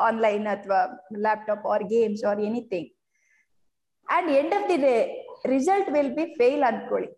ಆನ್ಲೈನ್ 0.09 0.47
ಅಥವಾ 0.55 0.81
laptop 1.27 1.65
or 1.75 1.85
games 1.95 2.25
or 2.31 2.41
anything 2.49 2.91
and 4.07 4.31
end 4.41 4.55
of 4.59 4.67
the 4.73 4.79
day 4.87 4.95
result 5.55 5.89
will 5.97 6.15
be 6.19 6.27
fail 6.41 6.65
ಅನ್ಕೊಳ್ಳಿ. 6.71 7.11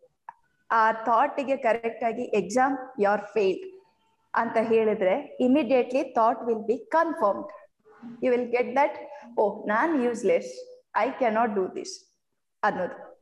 ಆ 0.75 0.93
ಥಾಟ್ಗೆ 0.93 1.57
ಕರೆಕ್ಟ್ 1.57 2.05
ಆಗಿ 2.05 2.23
ಎಕ್ಸಾಮ್ 2.23 2.79
ಯಾರ್ 3.01 3.21
ಫೇಲ್ 3.21 3.81
ಅಂತ 4.35 4.57
ಹೇಳಿದ್ರೆ 4.61 5.37
immediately 5.41 6.03
thought 6.05 6.43
will 6.43 6.61
be 6.61 6.79
confirmed 6.79 7.53
you 8.25 8.31
will 8.31 8.51
get 8.51 8.77
that 8.77 8.97
oh 9.39 9.67
non 9.67 10.05
useless 10.05 10.75
I 10.97 11.11
cannot 11.11 11.55
do 11.55 11.69
this 11.69 12.25
ಅನ್ನೋದು. 12.63 13.15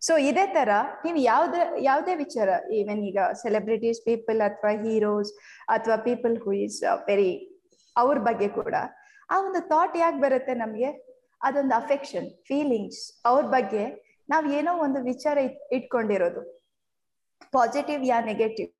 so 0.00 0.16
ಇದೇ 0.16 0.46
ತರ 0.46 0.68
ನೀವು 1.04 1.16
ಯಾವ್ದೇ, 1.16 1.82
ಯಾವುದೇ 1.82 2.14
ವಿಚಾರ 2.14 2.48
ಈವನ್ 2.72 2.98
ಈಗ 2.98 3.18
ಸೆಲೆಬ್ರಿಟೀಸ್ 3.32 4.04
ಪೀಪಲ್ 4.04 4.40
ಅಥವಾ 4.40 4.70
ಹೀರೋಸ್ 4.70 5.32
ಅಥವಾ 5.68 5.96
ಪೀಪಲ್ 5.96 6.38
ಹೂ 6.38 6.52
ಇಸ್ 6.52 6.82
ವೆರಿ 7.06 7.62
ಅವ್ರ 7.96 8.18
ಬಗ್ಗೆ 8.18 8.48
ಕೂಡ, 8.48 8.74
ಆ 9.30 9.40
ಒಂದು 9.40 9.68
ಥಾಟ್ 9.68 9.96
ಯಾಕೆ 9.96 10.20
ಬರುತ್ತೆ 10.20 10.54
ನಮ್ಗೆ? 10.54 11.10
ಅದೊಂದು 11.42 11.74
ಅಫೆಕ್ಷನ್ 11.74 12.30
ಫೀಲಿಂಗ್ಸ್ 12.30 13.22
ಅವ್ರ 13.24 13.44
ಬಗ್ಗೆ 13.44 14.14
ನಾವ್ 14.28 14.52
ಏನೋ 14.52 14.76
ಒಂದು 14.76 15.02
ವಿಚಾರ 15.02 15.38
ಇಟ್- 15.38 15.74
ಇಟ್ಕೊಂಡಿರೋದು. 15.74 16.59
Positive 17.56 18.02
yeah 18.12 18.18
negative 18.30 18.70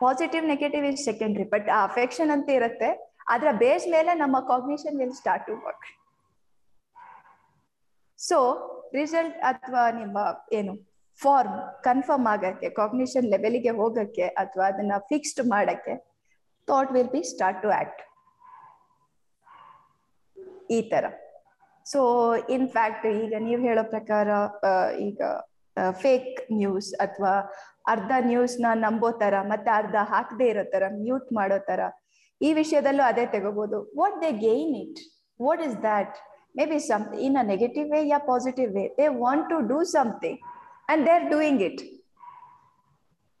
positive 0.00 0.44
negative 0.52 0.84
is 0.92 1.04
secondary 1.10 1.44
but 1.54 1.68
ಆ 1.76 1.78
ಅಫೆಕ್ಷನ್ 1.88 2.30
ಅಂತ 2.36 2.48
ಇರುತ್ತೆ. 2.58 2.90
ಅದರ 3.34 3.50
ಬೇಸ್ 3.62 3.86
ಮೇಲೆ 3.94 4.12
ನಮ್ಮ 4.22 4.36
cognition 4.50 4.96
will 5.00 5.14
start 5.20 5.46
to 5.46 5.54
work 5.66 5.86
so 8.18 8.38
result 8.98 9.38
ಅಥವಾ 9.50 9.82
ನಿಮ್ಮ 10.00 10.18
ಏನು 10.58 10.72
ಫಾರ್ಮ್ 11.20 11.56
ಕನ್ಫರ್ಮ್ 11.86 12.26
ಆಗಕ್ಕೆ 12.34 12.68
ಕಾಗ್ನಿಷನ್ 12.80 13.26
ಲೆವೆಲ್ಗೆ 13.34 13.72
ಹೋಗಕ್ಕೆ 13.80 14.26
ಅಥವಾ 14.42 14.64
ಅದನ್ನ 14.72 14.94
ಫಿಕ್ಸ್ಡ್ 15.10 15.42
ಮಾಡಕ್ಕೆ 15.54 15.94
thought 16.68 16.92
will 16.96 17.12
be 17.14 17.22
start 17.32 17.60
to 17.64 17.70
act 17.80 18.02
ಈ 20.76 20.80
ತರ. 20.92 21.04
ಸೊ 21.86 22.00
ಇನ್ 22.54 22.68
ಫ್ಯಾಕ್ಟ್ 22.76 23.06
ಈಗ 23.22 23.34
ನೀವು 23.48 23.60
ಹೇಳೋ 23.68 23.82
ಪ್ರಕಾರ 23.94 24.28
ಈಗ 25.08 25.20
ಫೇಕ್ 26.02 26.32
ನ್ಯೂಸ್ 26.60 26.88
ಅಥವಾ 27.04 27.34
ಅರ್ಧ 27.92 28.12
ನ್ಯೂಸ್ನ 28.30 28.66
ನಂಬೋ 28.84 29.10
ತರ, 29.22 29.34
ಮತ್ತೆ 29.50 29.70
ಅರ್ಧ 29.80 29.96
ಹಾಕದೇ 30.12 30.46
ಇರೋ 30.52 30.64
ತರ 30.74 30.84
ಮ್ಯೂಟ್ 31.02 31.28
ಮಾಡೋ 31.38 31.58
ತರ, 31.68 31.80
ಈ 32.40 32.48
ವಿಷಯದಲ್ಲೂ 32.60 33.04
ಅದೇ 33.10 33.24
ತಗೋಬಹುದು 33.34 33.78
what 34.00 34.16
they 34.22 34.30
gain 34.46 34.72
it 34.84 35.00
what 35.40 35.62
is 35.68 35.76
that 35.88 36.16
may 36.58 36.64
be 36.72 36.80
some 36.90 37.04
in 37.26 37.36
a 37.42 37.44
negative 37.52 37.86
way 37.94 38.00
yeah 38.12 38.18
positive 38.32 38.70
way 38.78 38.84
they 38.98 39.06
want 39.24 39.46
to 39.52 39.58
do 39.72 39.78
something 39.96 40.40
and 40.92 41.02
they 41.06 41.12
are 41.18 41.28
doing 41.34 41.62
it 41.68 41.82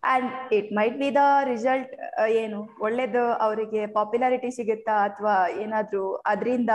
and 0.02 0.32
it 0.56 0.68
might 0.78 0.96
be 1.02 1.08
the 1.18 1.22
result 1.52 1.92
ಏನು, 2.40 2.58
ಒಳ್ಳೇದು 2.86 3.22
ಅವರಿಗೆ 3.46 3.82
popularity 3.98 4.50
ಸಿಗುತ್ತಾ 4.58 4.96
ಅಥವಾ 5.08 5.36
ಏನಾದ್ರೂ 5.62 6.02
ಅದರಿಂದ 6.32 6.72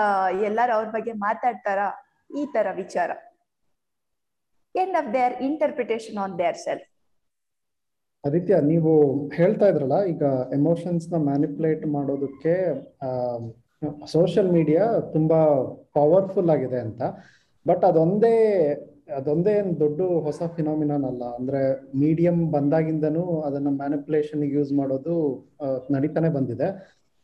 ಎಲ್ಲರೂ 0.50 0.74
ಅವ್ರ 0.78 0.88
ಬಗ್ಗೆ 0.98 1.14
ಮಾತಾಡ್ತಾರಾ? 1.26 1.90
ಈ 2.40 2.44
ತರ 2.56 2.68
ವಿಚಾರ. 2.82 3.12
End 4.76 4.98
of 5.02 5.10
their 5.18 5.36
interpretation 5.50 6.20
on 6.26 6.36
their 6.44 6.60
self 6.66 6.88
Aditya, 8.24 8.56
ನೀವು 8.72 8.92
ಹೇಳ್ತಾ 9.38 9.68
ಇದ್ರಲ್ಲ, 9.72 9.98
ಈಗ 10.14 10.24
ಎಮೋಷನ್ಸ್ನ 10.58 11.18
ಮ್ಯಾನಿಪುಲೇಟ್ 11.30 11.86
ಮಾಡೋದಕ್ಕೆ 11.96 12.54
ಸೋಷಿಯಲ್ 14.14 14.50
ಮೀಡಿಯಾ 14.58 14.86
ತುಂಬಾ 15.14 15.40
ಪವರ್ಫುಲ್ 15.98 16.52
ಆಗಿದೆ 16.56 16.80
ಅಂತ. 16.88 17.02
ಬಟ್ 17.66 17.84
ಅದೊಂದೇ 17.90 18.36
ಅದೊಂದೇ 19.18 19.54
ಏನ್ 19.60 19.72
ದೊಡ್ಡ 19.82 20.02
ಹೊಸ 20.26 20.42
ಫಿನಾಮಿನಾನ್ 20.58 21.06
ಅಲ್ಲ. 21.10 21.24
ಅಂದ್ರೆ 21.38 21.62
ಮೀಡಿಯಂ 22.02 22.38
ಬಂದಾಗಿಂದನೂ 22.52 23.24
ಅದನ್ನ 23.48 23.70
ಮ್ಯಾನಿಪುಲೇಷನ್ 23.80 24.44
ಯೂಸ್ 24.56 24.72
ಮಾಡೋದು 24.80 25.16
ನಡೀತಾನೆ 25.96 26.30
ಬಂದಿದೆ. 26.38 26.68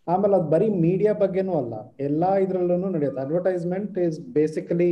ಆಮೇಲೆ 0.08 0.36
ಅದು 0.40 0.50
ಬರೀ 0.56 0.68
ಮೀಡಿಯಾ 0.86 1.14
ಬಗ್ಗೆನೂ 1.22 1.54
ಅಲ್ಲ. 1.62 1.76
ಎಲ್ಲಾ 2.08 2.32
ಇದ್ರಲ್ಲೂ 2.46 2.90
ನಡೆಯುತ್ತೆ. 2.96 3.22
Advertisement 3.26 3.96
is 4.08 4.18
basically 4.38 4.92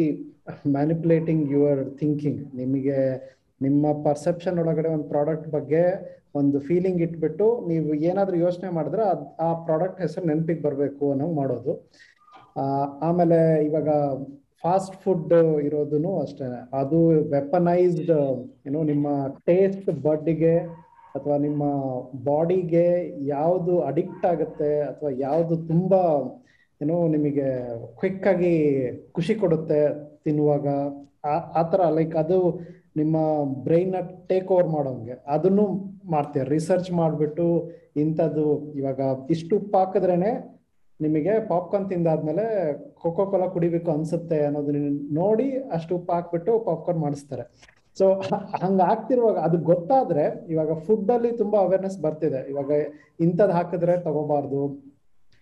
manipulating 0.76 1.44
your 1.56 1.82
thinking 2.02 2.42
ನಿಮಗೆ 2.62 3.00
ನಿಮ್ಮ 3.62 3.92
ಪರ್ಸೆಪ್ಷನ್ 4.08 4.58
ಒಳಗಡೆ 4.64 4.90
ಒಂದು 4.96 5.08
ಪ್ರಾಡಕ್ಟ್ 5.14 5.48
ಬಗ್ಗೆ 5.56 5.84
ಒಂದು 6.40 6.58
ಫೀಲಿಂಗ್ 6.60 7.02
ಇಟ್ಬಿಟ್ಟು 7.06 7.46
ನೀವು 7.68 7.90
ಏನಾದರೂ 8.10 8.38
ಯೋಚನೆ 8.38 8.70
ಮಾಡಿದ್ರೆ 8.78 9.04
ಆ 9.46 9.50
ಪ್ರಾಡಕ್ಟ್ 9.68 10.02
ಹೆಸರು 10.06 10.26
ನೆನಪಿಗೆ 10.32 10.64
ಬರಬೇಕು 10.68 11.06
ಅನ್ನೋ 11.12 11.28
ಮಾಡೋದು. 11.42 11.74
ಆಮೇಲೆ 13.08 13.40
ಇವಾಗ 13.68 13.90
ಫಾಸ್ಟ್ 14.64 14.96
ಫುಡ್ 15.04 15.34
ಇರೋದನ್ನು 15.68 16.12
ಅಷ್ಟೇ. 16.22 16.46
ಅದು 16.82 17.00
ವೆಪನೈಸ್ಡ್ 17.36 18.12
ಏನು 18.68 18.80
ನಿಮ್ಮ 18.92 19.08
ಟೇಸ್ಟ್ 19.50 19.90
ಬಡ್ಡಿಗೆ 20.08 20.56
ಅಥವಾ 21.16 21.36
ನಿಮ್ಮ 21.48 21.64
ಬಾಡಿಗೆ 22.30 22.88
ಯಾವುದು 23.28 23.74
ಅಡಿಕ್ಟ್ 23.90 24.26
ಆಗುತ್ತೆ 24.32 24.72
ಅಥವಾ 24.90 25.12
ಯಾವುದು 25.28 25.56
ತುಂಬ, 25.72 25.94
ಏನೋ 26.82 26.96
ನಿಮಗೆ 27.16 27.50
ಕ್ವಿಕ್ 28.00 28.26
ಆಗಿ 28.32 28.56
ಖುಷಿ 29.18 29.36
ಕೊಡುತ್ತೆ 29.44 29.82
ತಿನ್ನುವಾಗ, 30.26 30.68
ಆ 31.60 31.64
ಥರ 31.72 31.82
ಲೈಕ್ 32.00 32.16
ಅದು 32.24 32.40
ನಿಮ್ಮ 32.96 33.18
ಬ್ರೈನ್ 33.64 33.96
ಟೇಕ್ 34.30 34.52
ಓವರ್ 34.52 34.68
ಮಾಡೋಂಗೆ. 34.68 35.24
ಅದನ್ನು 35.28 35.66
ಮಾಡ್ತೀವಿ 36.06 36.46
ರಿಸರ್ಚ್ 36.46 36.92
ಮಾಡಿಬಿಟ್ಟು 36.92 37.72
ಇಂಥದ್ದು 37.96 38.74
ಇವಾಗ 38.74 39.00
ಇಷ್ಟು 39.30 39.56
ಉಪ್ಪು 39.56 39.78
ಹಾಕಿದ್ರೇನೆ 39.78 40.56
ನಿಮಗೆ 41.02 41.48
ಪಾಪ್ಕಾರ್ನ್ 41.48 41.90
ತಿಂದಾದ್ಮೇಲೆ 41.90 42.74
ಕೋಕೋ 42.94 43.26
ಕೋಲಾ 43.26 43.48
ಕುಡಿಬೇಕು 43.48 43.92
ಅನ್ಸುತ್ತೆ 43.92 44.46
ಅನ್ನೋದನ್ನ 44.46 45.00
ನೋಡಿ 45.12 45.52
ಅಷ್ಟು 45.52 45.96
ಉಪ್ಪು 45.96 46.14
ಹಾಕ್ಬಿಟ್ಟು 46.14 46.60
ಪಾಪ್ಕಾರ್ನ್ 46.60 47.02
ಮಾಡಿಸ್ತಾರೆ. 47.02 47.76
ಸೊ 47.98 48.14
ಹಂಗ 48.62 48.82
ಆಗ್ತಿರುವಾಗ 48.82 49.38
ಅದು 49.38 49.58
ಗೊತ್ತಾದ್ರೆ 49.58 50.46
ಇವಾಗ 50.50 50.74
ಫುಡ್ 50.74 51.12
ಅಲ್ಲಿ 51.12 51.38
ತುಂಬಾ 51.38 51.60
ಅವೇರ್ನೆಸ್ 51.60 52.02
ಬರ್ತಿದೆ. 52.02 52.50
ಇವಾಗ 52.50 52.72
ಇಂಥದ್ 53.20 53.52
ಹಾಕಿದ್ರೆ 53.52 53.98
ತಗೋಬಾರ್ದು. 53.98 54.62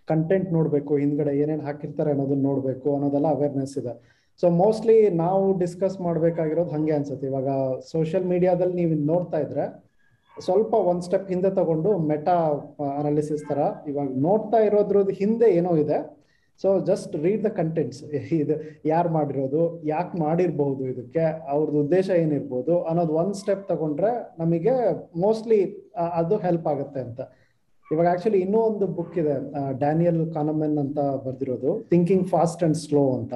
ಕಂಟೆಂಟ್ 0.07 0.51
ನೋಡ್ಬೇಕು. 0.53 0.97
ಹಿಂದ್ಗಡೆ 0.97 1.37
ಏನೇನ್ 1.37 1.61
ಹಾಕಿರ್ತಾರೆ 1.61 2.11
ಅನ್ನೋದನ್ನ 2.11 2.43
ನೋಡ್ಬೇಕು 2.43 2.93
ಅನ್ನೋದೆಲ್ಲ 2.93 3.27
ಅವೇರ್ನೆಸ್ 3.27 3.77
ಇದೆ. 3.77 4.22
ಸೊ 4.41 4.47
ಮೋಸ್ಟ್ಲಿ 4.61 4.97
ನಾವು 5.23 5.43
ಡಿಸ್ಕಸ್ 5.63 5.97
ಮಾಡ್ಬೇಕಾಗಿರೋದು 6.05 6.71
ಹಂಗೆ 6.75 6.93
ಅನ್ಸುತ್ತೆ. 6.97 7.25
ಇವಾಗ 7.31 7.49
ಸೋಷಿಯಲ್ 7.93 8.25
ಮೀಡಿಯಾದಲ್ಲಿ 8.31 8.75
ನೀವು 8.81 8.95
ನೋಡ್ತಾ 9.13 9.39
ಇದ್ರೆ 9.45 9.65
ಸ್ವಲ್ಪ 10.37 10.73
ಒಂದ್ 10.89 11.03
ಸ್ಟೆಪ್ 11.07 11.27
ಹಿಂದೆ 11.33 11.49
ತಗೊಂಡು 11.59 11.89
ಮೆಟಾ 12.11 12.35
ಅನಾಲಿಸಿಸ್ 12.99 13.43
ತರ 13.49 13.59
ಇವಾಗ 13.91 14.07
ನೋಡ್ತಾ 14.27 14.59
ಇರೋದ್ರದ್ದು 14.67 15.13
ಹಿಂದೆ 15.21 15.47
ಏನೋ 15.59 15.71
ಇದೆ. 15.83 15.97
So 16.61 16.69
just 16.89 17.13
read 17.25 17.43
the 17.45 17.49
contents 17.59 17.99
ಇದು 18.39 18.55
ಯಾರು 18.91 19.09
ಮಾಡಿರೋದು, 19.17 19.61
ಯಾಕೆ 19.91 20.15
ಮಾಡಿರ್ಬಹುದು 20.23 20.83
ಇದಕ್ಕೆ 20.91 21.23
ಅವ್ರದ್ದು 21.53 21.79
ಉದ್ದೇಶ 21.85 22.07
ಏನಿರ್ಬೋದು 22.23 22.73
ಅನ್ನೋದು 22.89 23.13
ಒಂದ್ 23.21 23.37
ಸ್ಟೆಪ್ 23.41 23.63
ತಗೊಂಡ್ರೆ 23.71 24.11
ನಮಗೆ 24.41 24.73
ಮೋಸ್ಟ್ಲಿ 25.23 25.59
ಅದು 26.19 26.37
ಹೆಲ್ಪ್ 26.45 26.67
ಆಗುತ್ತೆ 26.73 27.01
ಅಂತ. 27.07 27.21
ಇವಾಗ 27.91 28.07
ಆಕ್ಚುಲಿ 28.13 28.39
ಇನ್ನೂ 28.45 28.59
ಒಂದು 28.69 28.85
ಬುಕ್ 28.97 29.15
ಇದೆ 29.21 29.35
ಡ್ಯಾನಿಯಲ್ 29.81 30.21
ಕಾನಮೆನ್ 30.37 30.77
ಅಂತ 30.83 30.99
ಬರ್ದಿರೋದು 31.25 31.71
ಥಿಂಕಿಂಗ್ 31.93 32.25
ಫಾಸ್ಟ್ 32.33 32.63
ಅಂಡ್ 32.67 32.79
ಸ್ಲೋ 32.85 33.03
ಅಂತ. 33.19 33.33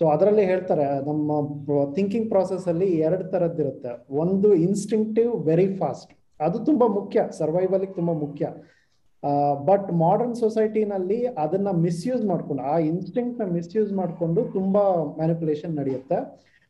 ಸೊ 0.00 0.06
ಅದರಲ್ಲಿ 0.12 0.44
ಹೇಳ್ತಾರೆ, 0.50 0.84
ನಮ್ಮ 1.08 1.78
ಥಿಂಕಿಂಗ್ 1.96 2.28
ಪ್ರಾಸೆಸ್ 2.32 2.66
ಅಲ್ಲಿ 2.72 2.86
ಎರಡು 3.06 3.24
ತರದ್ದಿರುತ್ತೆ. 3.32 3.90
ಒಂದು 4.22 4.50
ಇನ್ಸ್ಟಿಂಕ್ಟಿವ್ 4.66 5.32
ವೆರಿ 5.48 5.66
ಫಾಸ್ಟ್ 5.80 6.12
ಅದು 6.46 6.58
ತುಂಬಾ 6.68 6.86
ಮುಖ್ಯ 6.98 7.24
ಸರ್ವೈವಲ್ 7.38 7.84
ತುಂಬಾ 7.98 8.14
ಮುಖ್ಯ. 8.22 8.46
ಬಟ್ 9.68 9.88
ಮಾಡರ್ನ್ 10.02 10.36
ಸೊಸೈಟಿನಲ್ಲಿ 10.42 11.18
ಅದನ್ನ 11.44 11.68
ಮಿಸ್ಯೂಸ್ 11.86 12.24
ಮಾಡ್ಕೊಂಡು, 12.30 12.62
ಆ 12.72 12.76
ಇನ್ಸ್ಟಿಂಕ್ಟ್ನ 12.90 13.46
ಮಿಸ್ಯೂಸ್ 13.56 13.90
ಮಾಡಿಕೊಂಡು 14.00 14.42
ತುಂಬಾ 14.56 14.84
ಮ್ಯಾನಿಪುಲೇಷನ್ 15.18 15.74
ನಡೆಯುತ್ತೆ. 15.80 16.18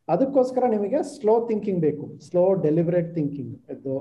ಅದಕ್ಕೋಸ್ಕರ 0.08 0.64
ನಿಮಗೆ 0.76 1.00
ಸ್ಲೋ 1.14 1.34
ಥಿಂಕಿಂಗ್ 1.48 1.80
ಬೇಕು. 1.86 2.04
ಸ್ಲೋ 2.28 2.44
ಡೆಲಿಬರೇಟ್ 2.66 3.10
ಥಿಂಕಿಂಗ್ 3.18 3.54
ಇದು 3.74 3.92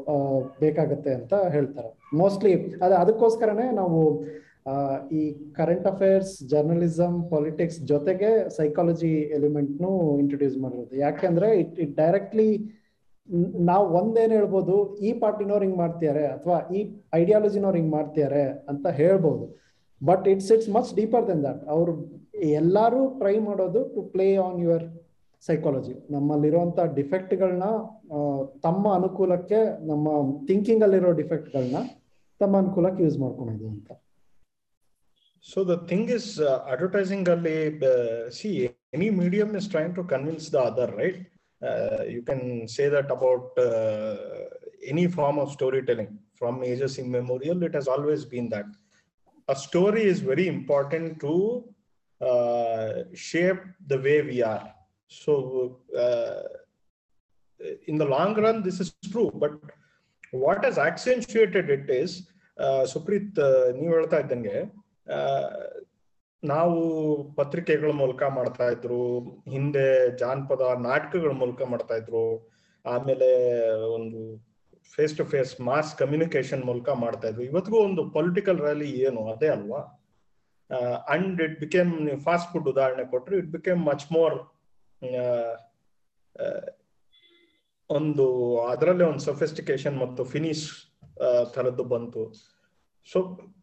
ಬೇಕಾಗತ್ತೆ 0.63 1.11
ಅಂತ 1.19 1.33
ಹೇಳ್ತಾರೆ. 1.55 1.91
ಮೋಸ್ಟ್ಲಿ 2.21 2.53
ಅದು, 2.85 2.95
ಅದಕ್ಕೋಸ್ಕರನೇ 3.03 3.67
ನಾವು 3.81 3.99
ಈ 5.19 5.21
ಕರೆಂಟ್ 5.57 5.87
ಅಫೇರ್ಸ್ 5.91 6.33
ಜರ್ನಲಿಸಮ್ 6.51 7.17
ಪಾಲಿಟಿಕ್ಸ್ 7.33 7.79
ಜೊತೆಗೆ 7.91 8.31
ಸೈಕಾಲಜಿ 8.57 9.13
ಎಲಿಮೆಂಟ್ನು 9.37 9.91
ಇಂಟ್ರೊಡ್ಯೂಸ್ 10.21 10.57
ಮಾಡಿರೋದು. 10.63 10.93
ಯಾಕೆಂದ್ರೆ 11.05 11.47
ಇಟ್ 11.61 11.77
ಇಟ್ 11.85 11.93
ಡೈರೆಕ್ಟ್ಲಿ 12.01 12.49
ನಾವು 13.69 13.85
ಒಂದೇನ್ 13.99 14.31
ಹೇಳ್ಬೋದು, 14.37 14.75
ಈ 15.07 15.09
ಪಾರ್ಟಿನವ್ರು 15.23 15.63
ಹಿಂಗ್ 15.65 15.79
ಮಾಡ್ತಿದ್ದಾರೆ 15.83 16.23
ಅಥವಾ 16.35 16.57
ಈ 16.77 16.79
ಐಡಿಯಾಲಜಿನವ್ರು 17.21 17.77
ಹಿಂಗ್ 17.79 17.93
ಮಾಡ್ತಿದ್ದಾರೆ 17.97 18.43
ಅಂತ 18.71 18.85
ಹೇಳ್ಬೋದು. 19.01 19.45
But 20.01 20.25
it's 20.33 20.51
it's 20.55 20.71
much 20.77 20.91
deeper 20.99 21.25
than 21.29 21.43
that 21.47 21.61
ಅವ್ರು 21.75 21.93
ಎಲ್ಲರೂ 22.61 23.01
ಟ್ರೈ 23.21 23.35
ಮಾಡೋದು 23.47 23.79
to 23.95 24.01
play 24.13 24.27
on 24.47 24.59
your 24.65 24.85
psychology 25.43 25.95
ನಮ್ಮಲ್ಲಿರುವಂಥ 26.13 26.79
ಡಿಫೆಕ್ಟ್ಗಳನ್ನ 26.99 27.67
ತಮ್ಮ 28.65 28.83
ಅನುಕೂಲಕ್ಕೆ, 28.99 29.59
ನಮ್ಮ 29.89 30.07
ಥಿಂಕಿಂಗ್ 30.49 30.83
ಅಲ್ಲಿರೋ 30.87 31.11
ಡಿಫೆಕ್ಟ್ಗಳನ್ನ 31.21 31.79
ತಮ್ಮ 32.41 32.53
ಅನುಕೂಲಕ್ಕೆ 32.63 33.01
ಯೂಸ್ 33.05 33.17
ಮಾಡ್ಕೊಳೋದು 33.23 33.65
ಅಂತ. 33.73 33.89
So 35.41 35.63
the 35.63 35.77
thing 35.87 36.09
is, 36.09 36.39
uh, 36.39 36.65
advertising, 36.67 37.27
uh, 37.27 38.29
see, 38.29 38.71
any 38.93 39.09
medium 39.09 39.55
is 39.55 39.67
trying 39.67 39.93
to 39.95 40.03
convince 40.03 40.49
the 40.49 40.59
other, 40.59 40.93
right? 40.95 41.25
Uh, 41.61 42.03
you 42.03 42.21
can 42.21 42.67
say 42.67 42.89
that 42.89 43.09
about 43.11 43.57
uh, 43.57 44.17
any 44.85 45.07
form 45.07 45.39
of 45.39 45.51
storytelling 45.51 46.19
from 46.35 46.63
ages 46.63 46.97
immemorial. 46.99 47.63
It 47.63 47.73
has 47.73 47.87
always 47.87 48.25
been 48.25 48.49
that 48.49 48.65
a 49.47 49.55
story 49.55 50.03
is 50.03 50.19
very 50.19 50.47
important 50.47 51.19
to 51.21 51.63
uh, 52.21 53.03
shape 53.13 53.59
the 53.87 53.99
way 53.99 54.21
we 54.21 54.43
are. 54.43 54.73
So 55.07 55.79
uh, 55.97 56.43
in 57.87 57.97
the 57.97 58.05
long 58.05 58.35
run, 58.35 58.61
this 58.61 58.79
is 58.79 58.93
true. 59.11 59.31
But 59.33 59.53
what 60.31 60.63
has 60.63 60.77
accentuated 60.77 61.69
it 61.69 61.89
is, 61.89 62.29
uh, 62.59 62.85
Suprit, 62.85 63.37
uh, 63.37 63.73
ನಾವು 66.43 66.79
ಪತ್ರಿಕೆಗಳ 67.37 67.91
ಮೂಲಕ 68.01 68.23
ಮಾಡ್ತಾ 68.35 68.65
ಇದ್ರು, 68.73 69.01
ಹಿಂದೆ 69.53 69.87
ಜಾನಪದ 70.21 70.65
ನಾಟಕಗಳ 70.89 71.31
ಮೂಲಕ 71.41 71.61
ಮಾಡ್ತಾ 71.71 71.95
ಇದ್ರು, 72.01 72.25
ಆಮೇಲೆ 72.85 73.29
ಒಂದು 73.95 74.19
face 74.95 75.15
to 75.17 75.23
face 75.33 75.53
mass 75.69 75.89
communication 75.97 76.63
ಮೂಲಕ 76.69 76.89
ಮಾಡ್ತಾ 77.03 77.27
ಇದ್ರು. 77.27 77.43
ಇವತ್ತಿಗೂ 77.43 77.79
ಒಂದು 77.87 78.03
ಪೊಲಿಟಿಕಲ್ 78.17 78.61
ರ್ಯಾಲಿ 78.65 78.89
ಏನು, 79.07 79.23
ಅದೇ 79.33 79.49
ಅಲ್ವಾ? 79.55 79.81
And 81.13 81.41
it 81.47 81.57
became 81.59 81.91
fast 82.25 82.49
food 82.51 82.69
ಉದಾಹರಣೆ 82.73 83.05
ಕೊಟ್ರು 83.13 83.35
ಇಟ್ 83.41 83.51
ಬಿಕೇಮ್ 83.57 83.81
ಮಚ್ 83.91 84.07
ಮೋರ್ 84.15 84.37
ಒಂದು 87.89 88.25
ಅದರಲ್ಲೇ 88.71 89.05
ಒಂದು 89.11 89.23
ಸೊಫಿಸ್ಟಿಕೇಶನ್ 89.29 89.95
ಮತ್ತು 90.01 90.21
ಫಿನಿಶ್ 90.33 90.65
ತರದ್ದು 91.55 91.83
ಬಂತು. 91.93 92.23
So 93.11 93.19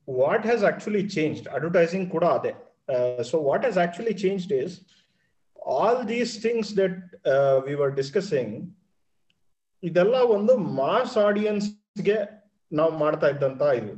what 0.08 0.46
has 0.46 0.64
actually 0.64 1.02
changed 1.08 1.46
advertising 1.48 2.06
ಕೂಡ 2.10 2.24
ಅದೇ 2.36 2.52
so 3.22 3.36
what 3.40 3.62
has 3.62 3.78
actually 3.78 4.14
changed 4.14 4.52
is 4.52 4.74
all 5.74 6.00
these 6.08 6.34
things 6.42 6.72
that 6.76 6.98
we 7.66 7.74
were 7.74 7.94
discussing 7.96 8.54
ಇದೆಲ್ಲ 9.82 10.16
ಒಂದು 10.30 10.56
ಮಾಸ್ 10.76 11.16
ಆಡಿಯನ್ಸ್ಗೆ 11.18 12.18
ನಾವು 12.72 12.92
ಮಾಡ್ತಾ 12.98 13.28
ಇದ್ದಂತ 13.28 13.62
ಇದು 13.74 13.94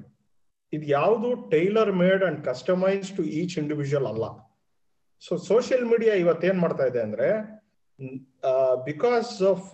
ಇದು 0.72 0.86
ಯಾವುದು 0.90 1.28
tailor 1.50 1.92
made 1.94 2.22
and 2.24 2.40
customise 2.44 3.08
to 3.16 3.22
each 3.38 3.54
individual 3.58 4.06
ಅಲ್ಲ 4.06 4.24
ಸೊ 5.22 5.36
ಸೋಷಿಯಲ್ 5.46 5.86
ಮೀಡಿಯಾ 5.86 6.14
ಇವತ್ತೇನ್ 6.14 6.58
ಮಾಡ್ತಾ 6.60 6.84
ಇದೆ 6.86 7.00
ಅಂದ್ರೆ 7.00 7.28
because 8.86 9.30
of 9.42 9.68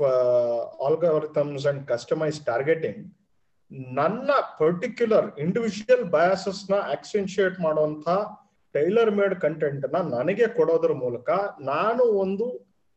algorithms 0.80 1.66
and 1.66 1.82
customise 1.88 2.38
targeting 2.46 3.02
ನನ್ನ 3.70 4.30
ಪರ್ಟಿಕ್ಯುಲರ್ 4.58 5.38
ಇಂಡಿವಿಜುವಲ್ 5.38 6.04
ಬಯಾಸಸ್ನ 6.04 6.74
ಆಕ್ಸೆನ್ಶಿಯೇಟ್ 6.74 7.60
ಮಾಡುವಂತ 7.60 8.08
ಟೈಲರ್ 8.74 9.10
ಮೇಡ್ 9.10 9.40
ಕಂಟೆಂಟ್ನ 9.40 9.96
ನನಗೆ 10.18 10.46
ಕೊಡೋದ್ರ 10.46 10.92
ಮೂಲಕ 10.92 11.30
ನಾನು 11.60 12.02
ಒಂದು 12.02 12.46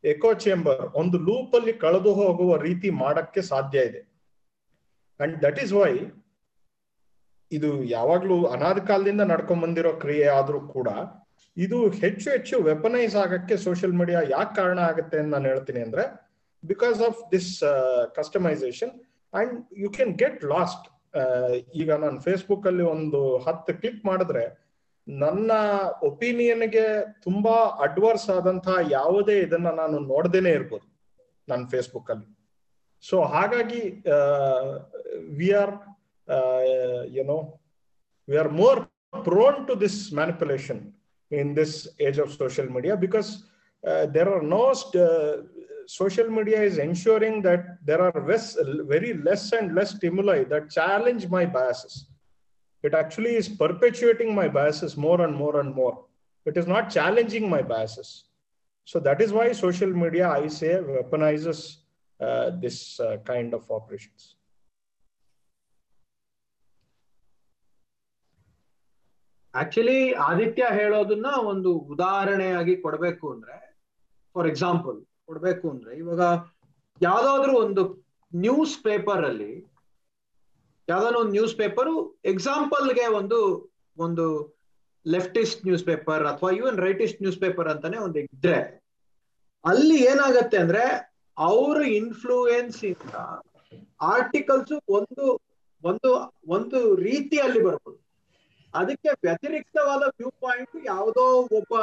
ಎಕೋ 0.04 0.34
ಚೇಂಬರ್ 0.34 0.82
ಒಂದು 0.96 1.18
ಲೂಪ್ 1.18 1.56
ಅಲ್ಲಿ 1.56 1.74
ಕಳೆದು 1.74 2.14
ಹೋಗುವ 2.14 2.58
ರೀತಿ 2.58 2.90
ಮಾಡಕ್ಕೆ 2.90 3.42
ಸಾಧ್ಯ 3.42 3.80
ಇದೆ. 3.80 4.02
ಅಂಡ್ 5.20 5.44
ದಟ್ 5.44 5.60
ಈಸ್ 5.60 5.74
ವೈ 5.74 5.92
ಇದು 7.52 7.84
ಯಾವಾಗ್ಲೂ 7.84 8.46
ಅನಾದ 8.46 8.78
ಕಾಲದಿಂದ 8.78 9.22
ನಡ್ಕೊಂಡ್ 9.22 9.64
ಬಂದಿರೋ 9.64 9.94
ಕ್ರಿಯೆ 9.94 10.28
ಆದ್ರೂ 10.28 10.68
ಕೂಡ 10.68 10.88
ಇದು 11.58 11.90
ಹೆಚ್ಚು 11.90 12.32
ಹೆಚ್ಚು 12.32 12.64
ವೆಪನೈಸ್ 12.64 13.16
ಆಗಕ್ಕೆ 13.16 13.58
ಸೋಷಿಯಲ್ 13.58 13.94
ಮೀಡಿಯಾ 13.94 14.22
ಯಾಕೆ 14.30 14.56
ಕಾರಣ 14.56 14.80
ಆಗುತ್ತೆ 14.80 15.18
ಅಂತ 15.20 15.34
ನಾನು 15.34 15.48
ಹೇಳ್ತೀನಿ 15.48 15.80
ಅಂದ್ರೆ 15.80 16.04
because 16.64 17.02
of 17.02 17.32
this 17.32 17.64
customisation 18.16 18.94
and 19.38 19.58
you 19.78 19.90
can 19.90 20.14
get 20.14 20.40
lost 20.44 20.86
ಈಗ 21.76 21.90
ನಾನು 21.96 22.18
ಫೇಸ್ಬುಕ್ 22.20 22.66
ಅಲ್ಲಿ 22.68 22.86
ಒಂದು 22.96 23.20
ಹತ್ತು 23.38 23.74
ಕ್ಲಿಕ್ 23.74 24.02
ಮಾಡಿದ್ರೆ 24.06 24.46
ನನ್ನ 25.08 25.52
ಒಪಿನಿಯನ್ಗೆ 26.02 26.86
ತುಂಬಾ 27.24 27.56
ಅಡ್ವರ್ಸ್ 27.80 28.28
ಆದಂತಹ 28.30 28.78
ಯಾವುದೇ 28.90 29.36
ಇದನ್ನ 29.40 29.70
ನಾನು 29.72 30.00
ನೋಡ್ದೇನೆ 30.08 30.52
ಇರ್ಬೋದು 30.52 30.86
ನನ್ನ 31.48 31.64
ಫೇಸ್ಬುಕ್ 31.66 32.12
ಅಲ್ಲಿ 32.12 32.28
ಸೊ 33.04 33.18
ಹಾಗಾಗಿ 33.26 33.82
we 35.38 35.50
are 35.54 35.74
you know 37.10 37.40
we 38.28 38.38
are 38.38 38.52
more 38.54 38.82
prone 39.24 39.60
to 39.68 39.76
this 39.82 40.00
manipulation 40.14 40.82
in 41.32 41.52
this 41.56 41.76
age 42.02 42.20
of 42.20 42.32
social 42.34 42.70
media 42.70 42.96
because 42.96 43.30
there 44.14 44.30
are 44.30 44.46
uh, 44.46 45.77
social 45.87 46.29
media 46.39 46.61
is 46.63 46.79
ensuring 46.79 47.43
that 47.43 47.63
there 47.85 48.01
are 48.01 48.27
less, 48.31 48.57
very 48.93 49.13
less 49.15 49.53
and 49.53 49.75
less 49.75 49.91
stimuli 49.97 50.45
that 50.45 50.71
challenge 50.71 51.29
my 51.29 51.45
biases 51.47 51.95
it 52.83 52.95
actually 52.95 53.35
is 53.41 53.49
perpetuating 53.49 54.35
my 54.35 54.49
biases 54.49 54.97
more 54.97 55.19
and 55.27 55.35
more 55.35 55.61
and 55.61 55.73
more 55.75 55.95
it 56.47 56.57
is 56.57 56.67
not 56.67 56.91
challenging 56.91 57.49
my 57.49 57.63
biases 57.63 58.11
so 58.87 58.99
that 58.99 59.21
is 59.21 59.33
why 59.33 59.47
social 59.53 59.93
media 60.05 60.29
i 60.29 60.47
say 60.49 60.73
weaponizes 60.93 61.61
uh, 62.21 62.51
this 62.65 62.79
uh, 63.01 63.17
kind 63.33 63.51
of 63.55 63.63
operations 63.71 64.23
actually 69.55 70.13
Aditya 70.27 70.65
ಹೇಳೋದನ್ನ 70.71 71.27
ಒಂದು 71.53 71.71
ಉದಾಹರಣೆಯಾಗಿ 71.95 72.75
ಕೊಡ್ಬೇಕು 72.81 73.27
ಅಂದ್ರೆ 73.33 73.57
for 74.35 74.49
example 74.49 74.99
ಕೊಡ್ಬೇಕು 75.28 75.66
ಅಂದ್ರೆ 75.74 75.92
ಇವಾಗ 76.02 76.22
ಯಾವ್ದಾದ್ರು 77.02 77.54
ಒಂದು 77.64 77.84
ನ್ಯೂಸ್ 78.32 78.76
ಪೇಪರ್ 78.88 79.24
ಅಲ್ಲಿ, 79.30 79.52
ಯಾವ್ದಾದ್ರು 80.88 81.20
ಒಂದು 81.24 81.34
ನ್ಯೂಸ್ 81.38 81.56
ಪೇಪರ್ 81.62 81.90
ಎಕ್ಸಾಂಪಲ್ಗೆ 82.32 83.06
ಒಂದು 83.20 83.40
ಒಂದು 83.98 84.26
ಲೆಫ್ಟಿಸ್ಟ್ 85.06 85.62
ನ್ಯೂಸ್ 85.68 85.86
ಪೇಪರ್ 85.90 86.24
ಅಥವಾ 86.32 86.50
ಇವನ್ 86.60 86.78
ರೈಟಿಸ್ಟ್ 86.88 87.22
ನ್ಯೂಸ್ 87.22 87.40
ಪೇಪರ್ 87.44 87.68
ಅಂತಾನೆ 87.74 87.98
ಒಂದು 88.06 88.20
ಇದ್ರೆ, 88.26 88.58
ಅಲ್ಲಿ 89.66 89.98
ಏನಾಗತ್ತೆ 90.12 90.58
ಅಂದ್ರೆ 90.64 90.84
ಅವ್ರ 91.38 91.78
ಇನ್ಫ್ಲೂಯೆನ್ಸ್ 92.02 92.80
ಇಂದ 92.92 93.16
ಆರ್ಟಿಕಲ್ಸ್ 94.16 94.74
ಒಂದು 94.98 95.26
ಒಂದು 95.84 96.10
ಒಂದು 96.56 96.80
ರೀತಿಯಲ್ಲಿ 97.08 97.60
ಬರ್ಬೋದು. 97.66 98.00
ಅದಕ್ಕೆ 98.74 99.10
ವ್ಯತಿರಿಕ್ತವಾದ 99.26 100.04
ವ್ಯೂ 100.18 100.30
ಪಾಯಿಂಟ್ 100.46 100.76
ಯಾವುದೋ 100.86 101.26
ಒಬ್ಬ 101.60 101.74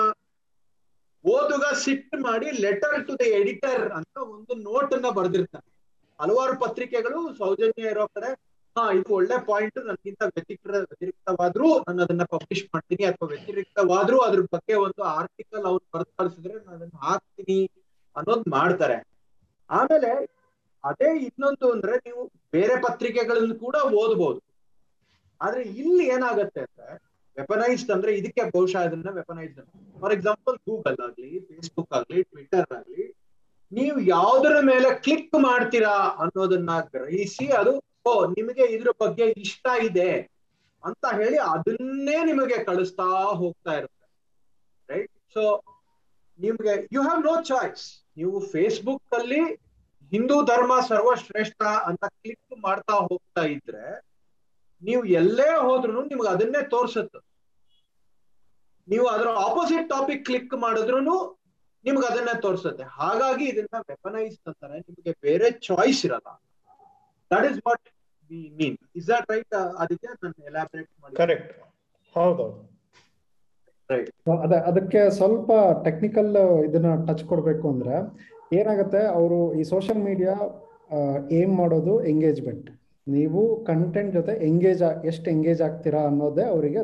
ಓದುಗ 1.27 1.65
ಸಿಟ್ 1.75 2.17
ಮಾಡಿ 2.21 2.51
ಲೆಟರ್ 2.51 3.07
ಟು 3.07 3.19
ದ 3.19 3.21
ಎಡಿಟರ್ 3.21 3.93
ಅಂತ 3.93 4.17
ಒಂದು 4.17 4.55
ನೋಟ್ 4.55 4.95
ಅನ್ನ 4.95 5.09
ಬರೆದಿರ್ತಾರೆ. 5.09 5.75
ಹಲವಾರು 6.21 6.61
ಪತ್ರಿಕೆಗಳು 6.61 7.35
ಸೌಜನ್ಯ 7.39 7.83
ಇರೋ 7.83 8.07
ಕಡೆ, 8.07 8.55
ಹಾ, 8.79 8.93
ಇದು 8.93 9.15
ಒಳ್ಳೆ 9.15 9.45
ಪಾಯಿಂಟ್ 9.45 9.79
ನನ್ಗಿಂತ 9.85 10.23
ವ್ಯತಿರಿಕ್ತ, 10.23 10.67
ವ್ಯತಿರಿಕ್ತವಾದ್ರೂ 10.67 11.79
ನಾನು 11.79 12.03
ಅದನ್ನ 12.03 12.23
ಪಬ್ಲಿಷ್ 12.23 12.65
ಮಾಡ್ತೀನಿ 12.75 13.05
ಅಥವಾ 13.05 13.29
ವ್ಯತಿರಿಕ್ತವಾದ್ರೂ 13.29 14.19
ಅದ್ರ 14.19 14.41
ಬಗ್ಗೆ 14.41 14.75
ಒಂದು 14.75 15.03
ಆರ್ಟಿಕಲ್ 15.03 15.65
ಅವ್ರು 15.65 15.99
ಬರೆದು 15.99 16.17
ಕಳಿಸಿದ್ರೆ 16.17 16.55
ನಾನು 16.55 16.71
ಅದನ್ನ 16.71 16.99
ಹಾಕ್ತೀನಿ 16.99 17.71
ಅನ್ನೋದು 18.17 18.51
ಮಾಡ್ತಾರೆ. 18.51 19.09
ಆಮೇಲೆ 19.71 20.35
ಅದೇ 20.85 21.19
ಇನ್ನೊಂದು 21.19 21.73
ಅಂದ್ರೆ 21.73 21.97
ನೀವು 21.97 22.33
ಬೇರೆ 22.53 22.83
ಪತ್ರಿಕೆಗಳನ್ನು 22.83 23.55
ಕೂಡ 23.55 23.77
ಓದ್ಬೋದು. 23.77 24.41
ಆದ್ರೆ 25.41 25.63
ಇಲ್ಲಿ 25.63 26.07
ಏನಾಗತ್ತೆ 26.07 26.61
ಅಂದ್ರೆ 26.61 27.04
ವೆಪನೈಸ್ಡ್ 27.37 27.91
ಅಂದ್ರೆ 27.91 28.11
ಇದಕ್ಕೆ 28.19 28.43
ಬಹುಶಃ 28.51 28.83
ಇದನ್ನ 28.89 29.11
ವೆಪನೈಸ್ಡ್ 29.17 29.61
ಫಾರ್ 30.03 30.13
ಎಕ್ಸಾಂಪಲ್ 30.13 30.57
ಗೂಗಲ್ 30.69 30.99
ಆಗ್ಲಿ 31.07 31.31
ಫೇಸ್ಬುಕ್ 31.49 31.95
ಆಗ್ಲಿ 31.99 32.21
ಟ್ವಿಟರ್ 32.31 32.69
ಆಗ್ಲಿ, 32.79 33.05
ನೀವು 33.73 33.99
ಯಾವ್ದರ 34.09 34.57
ಮೇಲೆ 34.63 34.89
ಕ್ಲಿಕ್ 35.05 35.37
ಮಾಡ್ತೀರಾ 35.47 35.95
ಅನ್ನೋದನ್ನ 36.23 36.73
ಗ್ರಹಿಸಿ 36.95 37.47
ಅದು, 37.61 37.73
ಓ, 38.07 38.13
ನಿಮಗೆ 38.37 38.65
ಇದ್ರ 38.75 38.91
ಬಗ್ಗೆ 39.01 39.27
ಇಷ್ಟ 39.45 39.67
ಇದೆ 39.89 40.11
ಅಂತ 40.83 41.05
ಹೇಳಿ 41.15 41.39
ಅದನ್ನೇ 41.53 42.19
ನಿಮಗೆ 42.25 42.59
ಕಳಿಸ್ತಾ 42.65 43.07
ಹೋಗ್ತಾ 43.41 43.73
ಇರುತ್ತೆ. 43.79 44.07
ರೈಟ್ 44.89 45.13
ಸೊ 45.37 45.45
ನಿಮ್ಗೆ 46.39 46.73
ಯು 46.93 47.03
ಹ್ಯಾವ್ 47.03 47.23
ನೋ 47.25 47.35
ಚಾಯ್ಸ್ 47.43 47.85
ನೀವು 48.17 48.37
ಫೇಸ್ಬುಕ್ 48.53 49.15
ಅಲ್ಲಿ 49.15 49.43
ಹಿಂದೂ 50.13 50.37
ಧರ್ಮ 50.45 50.73
ಸರ್ವಶ್ರೇಷ್ಠ 50.89 51.61
ಅಂತ 51.89 52.05
ಕ್ಲಿಕ್ 52.15 52.55
ಮಾಡ್ತಾ 52.63 52.95
ಹೋಗ್ತಾ 53.09 53.43
ಇದ್ರೆ 53.55 53.85
ನೀವು 54.89 55.03
ಎಲ್ಲೇ 55.21 55.49
ಹೋದ್ರು 55.67 56.03
ನಿಮ್ಗೆ 56.11 56.31
ಅದನ್ನೇ 56.35 56.63
ತೋರ್ಸುತ್ತೆ. 56.75 57.21
ನೀವು 58.89 59.07
ಅದರ 59.15 59.29
ಆಪೋಸಿಟ್ 59.47 59.87
ಟಾಪಿಕ್ 59.95 60.23
ಕ್ಲಿಕ್ 60.29 60.55
ಮಾಡಿದ್ರು 60.65 60.99
ನಿಮ್ಗೆ 61.85 62.07
ಅದನ್ನೇ 62.11 62.35
ತೋರ್ಸುತ್ತೆ. 62.45 62.85
ಹಾಗಾಗಿ 62.99 63.45
ಇದನ್ನ 63.53 63.77
ವೆಪನೈಸ್ 63.93 64.37
ಅಂತಾರೆ 64.51 64.77
ನಿಮಗೆ 64.89 65.13
ಬೇರೆ 65.27 65.49
ಚಾಯ್ಸ್ 65.69 66.03
ಇರಲ್ಲ. 66.09 66.29
That 67.31 67.47
is 67.51 67.59
what 67.67 67.87
we 68.31 68.41
mean 68.61 68.77
is 69.01 69.07
that 69.13 69.27
right 69.33 69.55
ಅದಕ್ಕೆ 69.83 70.09
ನಾನು 70.15 70.47
ಎಲಾಬ್ರೇಟ್ 70.51 70.91
ಮಾಡಿ 71.03 71.17
ಕರೆಕ್ಟ್ 71.23 71.53
ಹೌದೌದು 72.15 72.61
ರೈಟ್ 73.91 74.11
ಅದ 74.45 74.55
ಅದಕ್ಕೆ 74.71 75.01
ಸ್ವಲ್ಪ 75.19 75.51
ಟೆಕ್ನಿಕಲ್ 75.87 76.31
ಇದನ್ನ 76.69 76.91
ಟಚ್ 77.09 77.25
ಕೊಡ್ಬೇಕು 77.33 77.67
ಅಂದ್ರೆ 77.75 77.97
ಏನಾಗುತ್ತೆ? 78.59 79.03
ಅವರು 79.19 79.39
ಈ 79.61 79.63
ಸೋಷಿಯಲ್ 79.73 80.01
ಮೀಡಿಯಾ 80.09 80.35
ಏಮ್ 81.41 81.53
ಮಾಡೋದು 81.61 81.95
ಎಂಗೇಜ್ಮೆಂಟ್ 82.13 82.69
ನೀವು 83.07 83.65
ಕಂಟೆಂಟ್ 83.65 84.13
ಜೊತೆ 84.13 84.47
ಎಂಗೇಜ್ 84.47 84.83
ಎಷ್ಟು 85.05 85.31
ಎಂಗೇಜ್ 85.31 85.63
ಆಗ್ತೀರಾ 85.63 86.01
ಅನ್ನೋದೇ 86.01 86.43
ಅವರಿಗೆ 86.43 86.83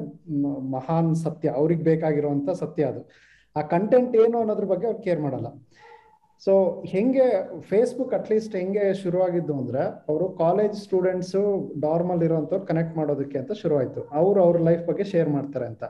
ಮಹಾನ್ 0.71 1.15
ಸತ್ಯ, 1.15 1.49
ಅವ್ರಿಗೆ 1.49 1.83
ಬೇಕಾಗಿರುವಂತ 1.83 2.51
ಸತ್ಯ 2.51 2.85
ಅದು. 2.85 3.09
ಆ 3.57 3.61
ಕಂಟೆಂಟ್ 3.61 4.17
ಏನು 4.17 4.39
ಅನ್ನೋದ್ರ 4.39 4.65
ಬಗ್ಗೆ 4.65 4.87
ಅವ್ರು 4.87 5.03
ಕೇರ್ 5.03 5.21
ಮಾಡಲ್ಲ. 5.21 5.47
ಸೊ 6.45 6.83
ಹೆಂಗೆ 6.87 7.27
ಫೇಸ್ಬುಕ್ 7.61 8.15
ಅಟ್ಲೀಸ್ಟ್ 8.15 8.57
ಹೆಂಗೆ 8.57 8.95
ಶುರುವಾಗಿದ್ದು 8.95 9.55
ಅಂದ್ರೆ, 9.55 10.05
ಅವರು 10.09 10.29
ಕಾಲೇಜ್ 10.29 10.75
ಸ್ಟೂಡೆಂಟ್ಸು 10.75 11.73
ಡಾರ್ಮಲ್ 11.81 12.23
ಇರೋಂಥವ್ರು 12.23 12.67
ಕನೆಕ್ಟ್ 12.67 12.97
ಮಾಡೋದಕ್ಕೆ 12.97 13.39
ಅಂತ 13.39 13.53
ಶುರುವಾಯ್ತು. 13.53 14.09
ಅವ್ರು 14.13 14.43
ಅವ್ರ 14.43 14.57
ಲೈಫ್ 14.57 14.87
ಬಗ್ಗೆ 14.87 15.05
ಶೇರ್ 15.05 15.29
ಮಾಡ್ತಾರೆ 15.29 15.67
ಅಂತ. 15.67 15.85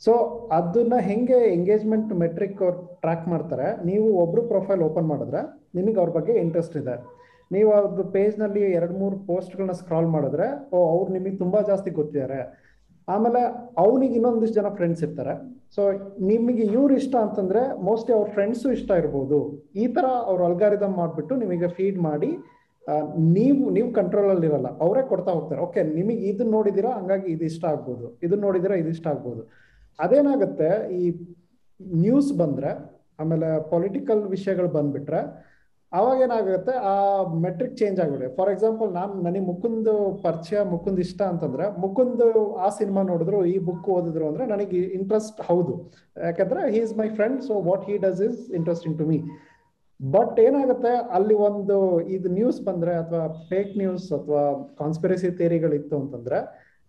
ಸೊ 0.00 0.12
ಅದನ್ನ 0.52 0.94
ಹೆಂಗೆ 1.00 1.52
ಎಂಗೇಜ್ಮೆಂಟ್ 1.52 2.12
ಮೆಟ್ರಿಕ್ 2.14 2.62
ಅವ್ರು 2.62 2.98
ಟ್ರ್ಯಾಕ್ 3.00 3.28
ಮಾಡ್ತಾರೆ, 3.28 3.86
ನೀವು 3.86 4.12
ಒಬ್ರು 4.14 4.42
ಪ್ರೊಫೈಲ್ 4.42 4.82
ಓಪನ್ 4.82 5.08
ಮಾಡಿದ್ರೆ 5.08 5.42
ನಿಮಗೆ 5.74 5.98
ಅವ್ರ 5.98 6.10
ಬಗ್ಗೆ 6.10 6.32
ಇಂಟ್ರೆಸ್ಟ್ 6.32 6.76
ಇದೆ. 6.76 7.21
ನೀವು 7.52 7.72
ಅವ್ರದ್ದು 7.72 8.04
ಪೇಜ್ನಲ್ಲಿ 8.04 8.60
ಎರಡ್ 8.60 8.92
ಮೂರು 8.92 9.18
ಪೋಸ್ಟ್ಗಳನ್ನ 9.18 9.70
ಸ್ಕ್ರಾಲ್ 9.70 10.06
ಮಾಡಿದ್ರೆ, 10.06 10.70
ಓ, 10.70 10.98
ಅವ್ರು 10.98 11.12
ನಿಮಗೆ 11.12 11.36
ತುಂಬಾ 11.36 11.60
ಜಾಸ್ತಿ 11.60 11.90
ಗೊತ್ತಿದ್ದಾರೆ. 11.90 12.62
ಆಮೇಲೆ 13.08 13.40
ಅವನಿಗೆ 13.78 14.14
ಇನ್ನೊಂದಿಷ್ಟು 14.14 14.60
ಜನ 14.60 14.68
ಫ್ರೆಂಡ್ಸ್ 14.68 15.02
ಇರ್ತಾರೆ. 15.02 15.62
ಸೊ 15.74 15.90
ನಿಮಗೆ 16.20 16.62
ಇವ್ರು 16.62 16.94
ಇಷ್ಟ 16.94 17.16
ಅಂತಂದ್ರೆ 17.16 17.82
ಮೋಸ್ಟ್ಲಿ 17.82 18.16
ಅವ್ರ 18.16 18.28
ಫ್ರೆಂಡ್ಸು 18.28 18.72
ಇಷ್ಟ 18.72 18.90
ಇರ್ಬೋದು. 18.90 19.68
ಈ 19.74 19.86
ತರ 19.86 20.04
ಅವ್ರ 20.04 20.42
ಅಲ್ಗಾರಿದಮ್ 20.42 20.96
ಮಾಡ್ಬಿಟ್ಟು 20.96 21.36
ನಿಮಗೆ 21.36 21.68
ಫೀಡ್ 21.68 21.98
ಮಾಡಿ 21.98 22.36
ನೀವು 23.18 23.70
ನೀವು 23.70 23.92
ಕಂಟ್ರೋಲ್ 23.92 24.30
ಅಲ್ಲಿ 24.30 24.46
ಇರಲ್ಲ. 24.46 24.78
ಅವರೇ 24.78 25.08
ಕೊಡ್ತಾ 25.08 25.30
ಹೋಗ್ತಾರೆ. 25.30 25.60
ಓಕೆ 25.60 25.82
ನಿಮಗೆ 25.82 26.16
ಇದನ್ನ 26.16 26.50
ನೋಡಿದಿರಾ? 26.50 26.90
ಹಂಗಾಗಿ 26.90 27.32
ಇದು 27.32 27.44
ಇಷ್ಟ 27.44 27.64
ಆಗ್ಬೋದು. 27.64 28.18
ಇದನ್ನ 28.22 28.40
ನೋಡಿದಿರಾ? 28.40 28.74
ಇದು 28.74 28.88
ಇಷ್ಟ 28.88 29.06
ಆಗ್ಬೋದು. 29.06 29.50
ಅದೇನಾಗುತ್ತೆ, 30.00 30.92
ಈ 30.94 31.26
ನ್ಯೂಸ್ 31.82 32.38
ಬಂದ್ರೆ, 32.38 33.00
ಆಮೇಲೆ 33.20 33.70
ಪೊಲಿಟಿಕಲ್ 33.70 34.22
ವಿಷಯಗಳು 34.22 34.68
ಬಂದ್ಬಿಟ್ರೆ 34.68 35.51
ಅವಾಗ 35.92 36.16
ಏನಾಗುತ್ತೆ, 36.26 36.74
ಆ 36.90 36.94
ಮೆಟ್ರಿಕ್ 37.44 37.74
ಚೇಂಜ್ 37.80 37.98
ಆಗ್ಬಿಡುತ್ತೆ. 38.02 38.28
ಫಾರ್ 38.36 38.50
ಎಕ್ಸಾಂಪಲ್ 38.52 38.88
ನಾನು 38.98 39.14
ನನಗೆ 39.26 39.44
ಮುಕುಂದ್ 39.50 39.90
ಪರಿಚಯ, 40.24 40.58
ಮುಕುಂದ್ 40.72 41.00
ಇಷ್ಟ 41.04 41.20
ಅಂತಂದ್ರೆ, 41.32 41.64
ಮುಕುಂದ್ 41.84 42.24
ಆ 42.66 42.68
ಸಿನಿಮಾ 42.78 43.02
ನೋಡಿದ್ರು, 43.10 43.40
ಈ 43.52 43.56
ಬುಕ್ 43.68 43.88
ಓದಿದ್ರು 43.96 44.26
ಅಂದ್ರೆ 44.30 44.46
ನನಗೆ 44.46 44.80
ಇಂಟ್ರೆಸ್ಟ್ 44.98 45.40
ಹೌದು. 45.50 45.74
ಯಾಕಂದ್ರೆ 46.28 46.62
he 46.74 46.80
is 46.86 46.94
my 47.02 47.08
friend 47.18 47.40
so 47.48 47.54
what 47.68 47.84
he 47.90 47.96
does 48.06 48.22
is 48.28 48.40
interesting 48.60 48.96
to 48.98 49.06
me 49.12 49.18
but 50.00 50.36
ಏನಾಗುತ್ತೆ, 50.46 50.92
ಅಲ್ಲಿ 51.16 51.34
ಒಂದು 51.48 51.76
ಇದು 52.16 52.28
ನ್ಯೂಸ್ 52.38 52.60
ಬಂದ್ರೆ, 52.68 52.94
ಅಥವಾ 53.02 53.24
ಫೇಕ್ 53.50 53.72
ನ್ಯೂಸ್ 53.82 54.06
ಅಥವಾ 54.18 54.42
ಕಾನ್ಸ್ಪಿರಸಿ 54.80 55.30
ಥಿಯರಿಗಳಿತ್ತು 55.40 55.96
ಅಂತಂದ್ರೆ, 56.02 56.38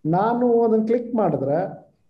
ನಾನು 0.05 0.47
ಅದನ್ನ 0.63 0.85
ಕ್ಲಿಕ್ 0.85 1.11
ಮಾಡಿದ್ರೆ 1.15 1.59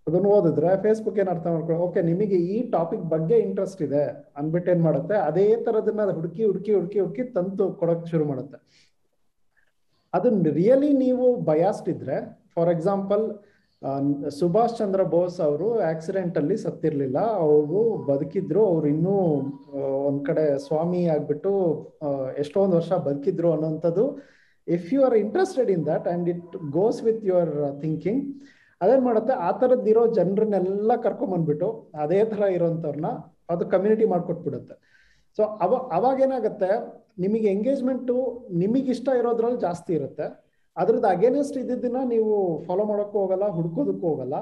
ಅದನ್ನ 0.08 0.28
ಓದಿದ್ರೆ 0.36 0.70
ಫೇಸ್ಬುಕ್ 0.84 1.18
ಏನು 1.22 1.32
ಅರ್ಥ 1.34 1.46
ಮಾಡ್ಕೊಳ್ಳಿ 1.48 1.82
ಓಕೆ 1.86 2.00
ನಿಮಗೆ 2.12 2.38
ಈ 2.54 2.58
ಟಾಪಿಕ್ 2.72 3.06
ಬಗ್ಗೆ 3.14 3.36
ಇಂಟ್ರೆಸ್ಟ್ 3.40 3.82
ಇದೆ 3.82 4.02
ಅನ್ಬಿಟ್ಟು 4.40 4.70
ಏನ್ 4.72 4.82
ಮಾಡುತ್ತೆ? 4.82 5.16
ಅದೇ 5.30 5.46
ತರದನ್ನ 5.66 6.12
ಹುಡುಕಿ 6.18 6.44
ಹುಡುಕಿ 6.50 6.72
ಹುಡುಕಿ 6.78 7.00
ಹುಡುಕಿ 7.00 7.24
ತಂತು 7.38 7.66
ಕೊಡಕ್ 7.82 8.06
ಶುರು 8.12 8.26
ಮಾಡುತ್ತೆ. 8.26 8.58
ಅದನ್ನ 10.14 10.52
ರಿಯಲಿ 10.60 10.92
ನೀವು 11.06 11.28
ಬಯಾಸ್ಡ್ 11.50 11.90
ಇದ್ರೆ 11.90 12.18
ಫಾರ್ 12.56 12.72
ಎಕ್ಸಾಂಪಲ್ 12.76 13.24
ಸುಭಾಷ್ 14.40 14.76
ಚಂದ್ರ 14.78 15.02
ಬೋಸ್ 15.14 15.38
ಅವರು 15.48 15.68
ಆಕ್ಸಿಡೆಂಟ್ 15.92 16.36
ಅಲ್ಲಿ 16.42 16.58
ಸತ್ತಿರ್ಲಿಲ್ಲ. 16.58 17.18
ಅವರು 17.46 17.80
ಬದುಕಿದ್ರು. 18.10 18.62
ಅವ್ರು 18.74 18.88
ಇನ್ನೂ 18.88 19.16
ಒಂದ್ 20.10 20.22
ಕಡೆ 20.30 20.46
ಸ್ವಾಮಿ 20.68 21.02
ಆಗ್ಬಿಟ್ಟು 21.16 21.52
ಎಷ್ಟೊಂದು 22.44 22.76
ವರ್ಷ 22.80 22.94
ಬದುಕಿದ್ರು 23.08 23.50
ಅನ್ನೋಂಥದ್ದು. 23.56 24.06
If 24.68 24.88
you 24.94 25.00
are 25.08 25.18
interested 25.24 25.72
in 25.76 25.86
that 25.92 26.08
and 26.14 26.28
it 26.34 26.54
goes 26.78 27.00
with 27.08 27.24
your 27.32 27.54
thinking 27.82 28.24
ಅದೇನ್ 28.84 29.04
ಮಾಡುತ್ತೆ? 29.10 29.34
ಆ 29.48 29.50
ಥರದ್ದಿರೋ 29.62 30.04
ಜನರನ್ನೆಲ್ಲ 30.18 30.96
ಕರ್ಕೊಂಡ್ 31.06 31.34
ಬಂದ್ಬಿಟ್ಟು 31.36 31.70
ಅದೇ 32.04 32.20
ತರ 32.32 32.48
ಇರೋಂಥವ್ರನ್ನ 32.58 33.12
ಅದು 33.54 33.64
ಕಮ್ಯುನಿಟಿ 33.74 34.06
ಮಾಡ್ಕೊಟ್ಬಿಡುತ್ತೆ. 34.14 34.76
ಸೊ 35.38 35.44
ಅವ 35.66 35.74
ಅವಾಗ 35.98 36.18
ಏನಾಗುತ್ತೆ 36.28 36.72
ನಿಮಗೆ 37.24 37.48
ಎಂಗೇಜ್ಮೆಂಟು 37.56 38.16
ನಿಮಗೆ 38.64 38.90
ಇಷ್ಟ 38.96 39.10
ಇರೋದ್ರಲ್ಲಿ 39.22 39.60
ಜಾಸ್ತಿ 39.68 39.92
ಇರುತ್ತೆ. 40.00 40.26
ಅದ್ರದ್ದು 40.82 41.08
ಅಗೇನೆಸ್ಟ್ 41.16 41.58
ಇದ್ದಿದ್ದನ್ನ 41.62 42.00
ನೀವು 42.14 42.34
ಫಾಲೋ 42.68 42.84
ಮಾಡೋಕ್ಕೂ 42.92 43.18
ಹೋಗಲ್ಲ, 43.24 43.48
ಹುಡ್ಕೋದಕ್ಕೂ 43.58 44.06
ಹೋಗಲ್ಲ. 44.12 44.36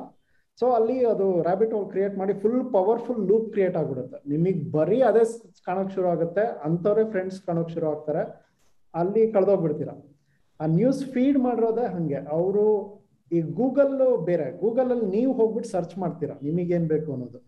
ಸೊ 0.60 0.66
ಅಲ್ಲಿ 0.78 0.96
ಅದು 1.12 1.26
ರ್ಯಾಬಿಟ್ 1.48 1.74
ಹೋಲ್ 1.76 1.88
ಕ್ರಿಯೇಟ್ 1.94 2.16
ಮಾಡಿ 2.22 2.34
ಫುಲ್ 2.42 2.62
ಪವರ್ಫುಲ್ 2.76 3.20
ಲೂಪ್ 3.30 3.48
ಕ್ರಿಯೇಟ್ 3.54 3.76
ಆಗ್ಬಿಡುತ್ತೆ. 3.80 4.18
ನಿಮಗೆ 4.32 4.62
ಬರೀ 4.76 4.98
ಅದೇ 5.10 5.24
ಕಾಣೋಕ್ 5.68 5.92
ಶುರು 5.96 6.08
ಆಗುತ್ತೆ, 6.14 6.44
ಅಂಥವ್ರೆ 6.68 7.04
ಫ್ರೆಂಡ್ಸ್ 7.14 7.40
ಕಾಣೋಕೆ 7.48 7.74
ಶುರು 7.76 7.88
ಆಗ್ತಾರೆ. 7.92 8.24
ಅಲ್ಲಿ 8.94 9.24
ಕಳೆದೋಗ್ಬಿಡ್ತೀರ. 9.36 9.92
ಆ 10.60 10.66
ನ್ಯೂಸ್ 10.78 11.02
ಫೀಡ್ 11.14 11.40
ಮಾಡಿರೋದೇ 11.48 11.86
ಹಾಗೆ. 11.94 12.20
ಅವರು 12.38 12.66
ಈ 13.36 13.40
ಗೂಗಲ್ 13.60 13.96
ಬೇರೆ 14.30 14.48
ಗೂಗಲ್ 14.64 14.90
ಅಲ್ಲಿ 14.94 15.08
ನೀವು 15.18 15.32
ಹೋಗ್ಬಿಟ್ಟು 15.40 15.70
ಸರ್ಚ್ 15.76 15.96
ಮಾಡ್ತೀರಾ, 16.04 16.36
ನಿಮಗೇನ್ 16.48 16.88
ಬೇಕು 16.94 17.10
ಅನ್ನೋದು. 17.16 17.40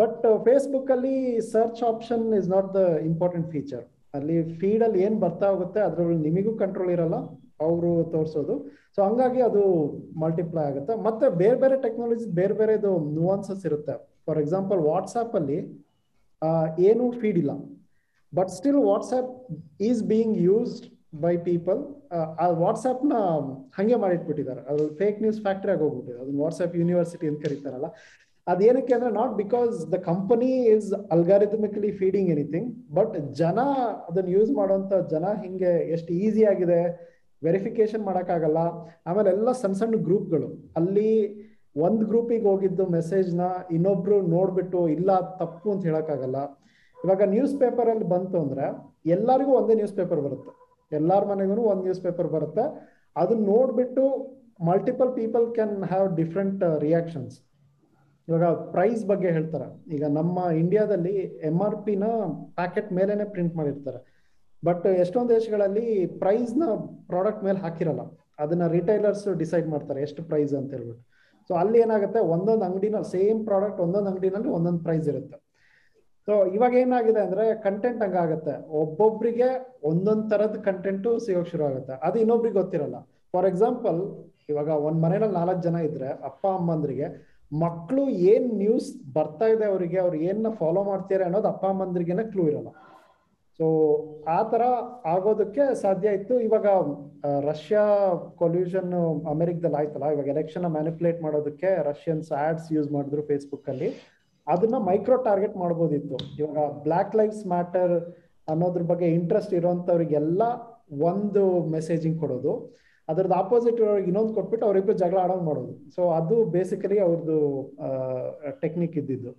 ಬಟ್ 0.00 0.24
ಫೇಸ್ಬುಕ್ 0.46 0.90
ಅಲ್ಲಿ 0.94 1.16
search 1.54 1.82
option 1.90 2.24
is 2.40 2.48
not 2.54 2.68
the 2.78 2.82
important 3.10 3.48
feature 3.54 3.84
ಅಲ್ಲಿ 4.16 4.36
ಫೀಡ್ 4.60 4.82
ಅಲ್ಲಿ 4.86 5.00
ಏನ್ 5.06 5.16
ಬರ್ತಾ 5.24 5.46
ಹೋಗುತ್ತೆ, 5.52 5.80
ಅದ್ರಲ್ಲಿ 5.88 6.18
ನಿಮಗೂ 6.28 6.52
ಕಂಟ್ರೋಲ್ 6.62 6.90
ಇರಲ್ಲ, 6.96 7.16
ಅವರು 7.66 7.90
ತೋರಿಸೋದು. 8.14 8.54
ಸೊ 8.94 9.00
ಹಂಗಾಗಿ 9.06 9.40
ಅದು 9.48 9.62
ಮಲ್ಟಿಪ್ಲೈ 10.22 10.64
ಆಗುತ್ತೆ. 10.70 10.92
ಮತ್ತೆ 11.06 11.26
ಬೇರೆ 11.42 11.56
ಬೇರೆ 11.62 11.76
ಟೆಕ್ನಾಲಜಿ 11.86 12.26
ಬೇರೆ 12.40 12.54
ಬೇರೆದು 12.60 12.90
ನುವಾನ್ಸಸ್ 13.16 13.64
ಇರುತ್ತೆ. 13.70 13.94
ಫಾರ್ 14.26 14.38
ಎಕ್ಸಾಂಪಲ್ 14.44 14.80
ವಾಟ್ಸಾಪ್ 14.90 15.34
ಅಲ್ಲಿ 15.40 15.58
ಏನು 16.42 16.84
ಏನೂ 16.88 17.04
ಫೀಡ್ 17.20 17.38
ಇಲ್ಲ. 17.42 17.52
But 18.32 18.50
still 18.58 18.80
WhatsApp 18.90 19.30
is 19.88 20.00
being 20.12 20.36
used 20.48 20.86
by 21.24 21.34
people 21.48 21.80
ಆ 22.42 22.46
ವಾಟ್ಸ್ಆಪ್ನ 22.62 23.16
ಹಂಗೆ 23.78 23.96
ಮಾಡಿಟ್ಬಿಟ್ಟಿದ್ದಾರೆ. 24.02 24.62
ಅದು 24.72 24.82
ಫೇಕ್ 25.00 25.18
ನ್ಯೂಸ್ 25.24 25.40
ಫ್ಯಾಕ್ಟ್ರಿ 25.46 25.72
ಆಗಿ 25.72 25.82
ಹೋಗ್ಬಿಟ್ಟಿದೆ. 25.84 26.18
ಅದನ್ನ 26.22 26.38
ವಾಟ್ಸ್ಆಪ್ 26.44 26.76
ಯೂನಿವರ್ಸಿಟಿ 26.80 27.26
ಅಂತ 27.30 27.40
ಕರೀತಾರಲ್ಲ. 27.46 27.88
ಅದೇನಕ್ಕೆ 28.46 28.92
ಅಂದ್ರೆ 28.96 29.10
not 29.20 29.32
because 29.42 29.72
the 29.92 29.98
company 30.10 30.50
is 30.74 30.88
algorithmically 31.14 31.90
feeding 32.00 32.28
anything 32.34 32.68
but 32.98 33.14
ಜನ 33.40 33.58
ಅದನ್ನ 34.08 34.28
ಯೂಸ್ 34.36 34.52
ಮಾಡುವಂತ 34.58 34.92
ಜನ 35.12 35.24
ಹಿಂಗೆ 35.44 35.72
ಎಷ್ಟು 35.96 36.12
ಈಸಿ 36.24 36.44
ಆಗಿದೆ 36.52 36.80
ವೆರಿಫಿಕೇಶನ್ 37.42 38.04
ಮಾಡೋಕ್ಕಾಗಲ್ಲ. 38.08 38.60
ಆಮೇಲೆ 39.08 39.28
ಎಲ್ಲ 39.36 39.48
ಸಣ್ಣ 39.62 39.76
ಸಣ್ಣ 39.80 39.98
ಗ್ರೂಪ್ಗಳು. 40.08 40.48
ಅಲ್ಲಿ 40.80 41.10
ಒಂದು 41.86 42.04
ಗ್ರೂಪಿಗೆ 42.10 42.46
ಹೋಗಿದ್ದು 42.50 42.84
ಮೆಸೇಜ್ನ 42.96 43.40
ಇನ್ನೊಬ್ರು 43.76 44.18
ನೋಡ್ಬಿಟ್ಟು, 44.34 44.82
ಇಲ್ಲ 44.96 45.10
ತಪ್ಪು 45.40 45.68
ಅಂತ 45.72 45.84
ಹೇಳೋಕ್ಕಾಗಲ್ಲ. 45.90 46.38
ಇವಾಗ 46.98 47.22
ನ್ಯೂಸ್ 47.34 47.56
ಪೇಪರಲ್ಲಿ 47.62 48.06
ಬಂತು 48.14 48.36
ಅಂದ್ರೆ 48.44 48.66
ಎಲ್ಲರಿಗೂ 49.16 49.52
ಒಂದೇ 49.58 49.74
ನ್ಯೂಸ್ 49.80 49.96
ಪೇಪರ್ 49.98 50.20
ಬರುತ್ತೆ. 50.26 50.52
ಎಲ್ಲಾರ 50.92 51.24
ಮನೆಗೂ 51.24 51.62
ಒಂದ್ 51.62 51.82
ನ್ಯೂಸ್ 51.82 52.02
ಪೇಪರ್ 52.02 52.28
ಬರುತ್ತೆ. 52.28 52.64
ಅದನ್ನ 53.16 53.44
ನೋಡ್ಬಿಟ್ಟು 53.46 54.04
multiple 54.68 55.14
people 55.14 55.54
can 55.54 55.84
have 55.84 56.16
different 56.16 56.62
reactions 56.80 57.42
ಇವಾಗ 58.28 58.44
ಪ್ರೈಸ್ 58.44 59.06
ಬಗ್ಗೆ 59.06 59.30
ಹೇಳ್ತಾರೆ. 59.30 59.66
ಈಗ 59.94 60.04
ನಮ್ಮ 60.04 60.38
ಇಂಡಿಯಾದಲ್ಲಿ 60.50 61.14
ಎಂ 61.50 61.62
ಆರ್ 61.62 61.84
ಪಿನ 61.86 62.04
ಪ್ಯಾಕೆಟ್ 62.54 62.92
ಮೇಲೆನೆ 62.92 63.24
ಪ್ರಿಂಟ್ 63.24 63.56
ಮಾಡಿರ್ತಾರೆ. 63.56 63.98
ಬಟ್ 64.64 64.86
ಎಷ್ಟೊಂದು 64.86 65.28
ದೇಶಗಳಲ್ಲಿ 65.28 66.06
ಪ್ರೈಸ್ನ 66.06 66.64
ಪ್ರಾಡಕ್ಟ್ 67.06 67.44
ಮೇಲೆ 67.44 67.58
ಹಾಕಿರಲ್ಲ. 67.58 68.00
ಅದನ್ನ 68.38 68.66
ರಿಟೈಲರ್ಸ್ 68.66 69.38
ಡಿಸೈಡ್ 69.38 69.68
ಮಾಡ್ತಾರೆ 69.68 70.02
ಎಷ್ಟು 70.02 70.24
ಪ್ರೈಸ್ 70.24 70.54
ಅಂತ 70.54 70.72
ಹೇಳ್ಬಿಟ್ಟು. 70.72 71.02
ಸೊ 71.48 71.54
ಅಲ್ಲಿ 71.54 71.78
ಏನಾಗುತ್ತೆ? 71.78 72.20
ಒಂದೊಂದು 72.20 72.64
ಅಂಗಡಿನ 72.64 73.00
ಸೇಮ್ 73.00 73.44
ಪ್ರಾಡಕ್ಟ್ 73.44 73.80
ಒಂದೊಂದು 73.80 74.08
ಅಂಗಡಿನಲ್ಲಿ 74.10 74.48
ಒಂದೊಂದು 74.48 74.82
ಪ್ರೈಸ್ 74.82 75.08
ಇರುತ್ತೆ. 75.08 75.45
ಸೊ 76.26 76.34
ಇವಾಗ 76.56 76.74
ಏನಾಗಿದೆ 76.84 77.20
ಅಂದ್ರೆ 77.24 77.44
ಕಂಟೆಂಟ್ 77.66 78.00
ಹಂಗಾಗತ್ತೆ. 78.04 78.54
ಒಬ್ಬೊಬ್ರಿಗೆ 78.80 79.48
ಒಂದೊಂದ್ 79.90 80.24
ತರದ 80.32 80.56
ಕಂಟೆಂಟ್ 80.68 81.06
ಸಿಗೋಕ್ 81.26 81.50
ಶುರು 81.52 81.64
ಆಗುತ್ತೆ 81.68 81.94
ಅದು 82.06 82.16
ಇನ್ನೊಬ್ರಿಗೆ 82.22 82.56
ಗೊತ್ತಿರಲ್ಲ. 82.62 82.98
ಫಾರ್ 83.34 83.46
ಎಕ್ಸಾಂಪಲ್ 83.52 84.00
ಇವಾಗ 84.52 84.70
ಒಂದ್ 84.88 85.00
ಮನೇಲಿ 85.04 85.28
ನಾಲ್ಕು 85.38 85.62
ಜನ 85.66 85.76
ಇದ್ರೆ 85.88 86.08
ಅಪ್ಪ 86.30 86.44
ಅಮ್ಮಂದ್ರಿಗೆ 86.58 87.06
ಮಕ್ಕಳು 87.52 88.02
ಏನ್ 88.32 88.46
ನ್ಯೂಸ್ 88.62 88.88
ಬರ್ತಾ 89.16 89.46
ಇದೆ 89.54 89.64
ಅವರಿಗೆ, 89.72 89.98
ಅವ್ರು 90.04 90.16
ಏನ್ನ 90.30 90.48
ಫಾಲೋ 90.60 90.80
ಮಾಡ್ತಾರೆ 90.90 91.24
ಅನ್ನೋದು 91.28 91.48
ಅಪ್ಪ 91.52 91.64
ಅಮ್ಮಂದ್ರಿಗೆನೆ 91.74 92.24
ಕ್ಲೂ 92.32 92.44
ಇರಲ್ಲ. 92.50 92.70
ಸೊ 93.58 93.66
ಆ 94.36 94.38
ತರ 94.52 94.62
ಆಗೋದಕ್ಕೆ 95.12 95.62
ಸಾಧ್ಯ 95.82 96.16
ಇತ್ತು. 96.18 96.34
ಇವಾಗ 96.48 96.66
ರಷ್ಯಾ 97.50 97.84
ಕೊಲ್ಯೂಷನ್ 98.42 98.92
ಅಮೆರಿಕದಲ್ಲಿ 99.34 99.78
ಆಯ್ತಲ್ಲ, 99.80 100.08
ಇವಾಗ 100.16 100.28
ಎಲೆಕ್ಷನ್ 100.34 100.66
ಮ್ಯಾನಿಪುಲೇಟ್ 100.76 101.20
ಮಾಡೋದಕ್ಕೆ 101.26 101.70
ರಷ್ಯನ್ಸ್ 101.90 102.30
ಆಡ್ಸ್ 102.46 102.68
ಯೂಸ್ 102.76 102.90
ಮಾಡಿದ್ರು 102.96 103.24
ಫೇಸ್ಬುಕ್ 103.30 103.70
ಅಲ್ಲಿ. 103.74 103.90
ಅದನ್ನ 104.46 104.76
ಮೈಕ್ರೋ 104.78 105.16
ಟಾರ್ಗೆಟ್ 105.16 105.56
ಮಾಡ್ಬೋದಿತ್ತು. 105.56 106.16
ಇವಾಗ 106.38 106.58
ಬ್ಲಾಕ್ 106.82 107.16
ಲೈಫ್ಸ್ 107.16 107.46
ಮ್ಯಾಟರ್ 107.46 107.94
ಅನ್ನೋದ್ರ 108.48 108.82
ಬಗ್ಗೆ 108.82 109.06
ಇಂಟ್ರೆಸ್ಟ್ 109.06 109.54
ಇರೋಂಥವ್ರಿಗೆಲ್ಲ 109.54 110.42
ಒಂದು 111.02 111.64
ಮೆಸೇಜಿಂಗ್ 111.64 112.20
ಕೊಡೋದು. 112.20 112.52
ಅದ್ರದ್ದು 113.08 113.34
ಆಪೋಸಿಟ್ 113.34 113.80
ಇನ್ನೊಂದು 114.06 114.34
ಕೊಟ್ಬಿಟ್ಟು 114.34 114.66
ಅವರಿಬ್ರು 114.66 114.92
ಜಗಳ 114.92 115.16
ಆಡೋಂಗ್ 115.16 115.44
ಮಾಡೋದು. 115.44 115.90
ಸೊ 115.94 116.10
ಅದು 116.10 116.44
ಬೇಸಿಕಲಿ 116.44 116.98
ಅವ್ರದ್ದು 116.98 117.38
ಟೆಕ್ನಿಕ್ 118.60 118.96
ಇದ್ದಿದ್ದು. 118.96 119.32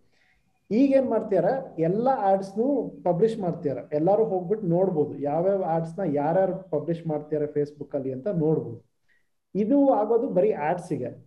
ಈಗ 0.72 0.92
ಏನ್ 0.96 1.10
ಮಾಡ್ತಿದಾರೆ? 1.10 1.82
ಎಲ್ಲ 1.82 2.08
ಆಡ್ಸ್ನು 2.22 2.66
ಪಬ್ಲಿಷ್ 3.04 3.40
ಮಾಡ್ತಿದಾರೆ. 3.40 3.96
ಎಲ್ಲಾರು 3.96 4.26
ಹೋಗ್ಬಿಟ್ಟು 4.26 4.68
ನೋಡ್ಬೋದು. 4.68 5.20
ಯಾವ್ಯಾವ 5.20 5.64
ಆಡ್ಸ್ನ 5.64 6.02
ಯಾರ್ಯಾರು 6.14 6.70
ಪಬ್ಲಿಷ್ 6.70 7.08
ಮಾಡ್ತಿದಾರೆ 7.08 7.48
ಫೇಸ್ಬುಕ್ 7.48 7.96
ಅಲ್ಲಿ 7.96 8.12
ಅಂತ 8.12 8.28
ನೋಡ್ಬೋದು. 8.28 8.80
ಇದು 9.56 9.90
ಆಗೋದು 9.94 10.28
ಬರೀ 10.30 10.52
ಆಡ್ಸಿಗೆ 10.52 11.27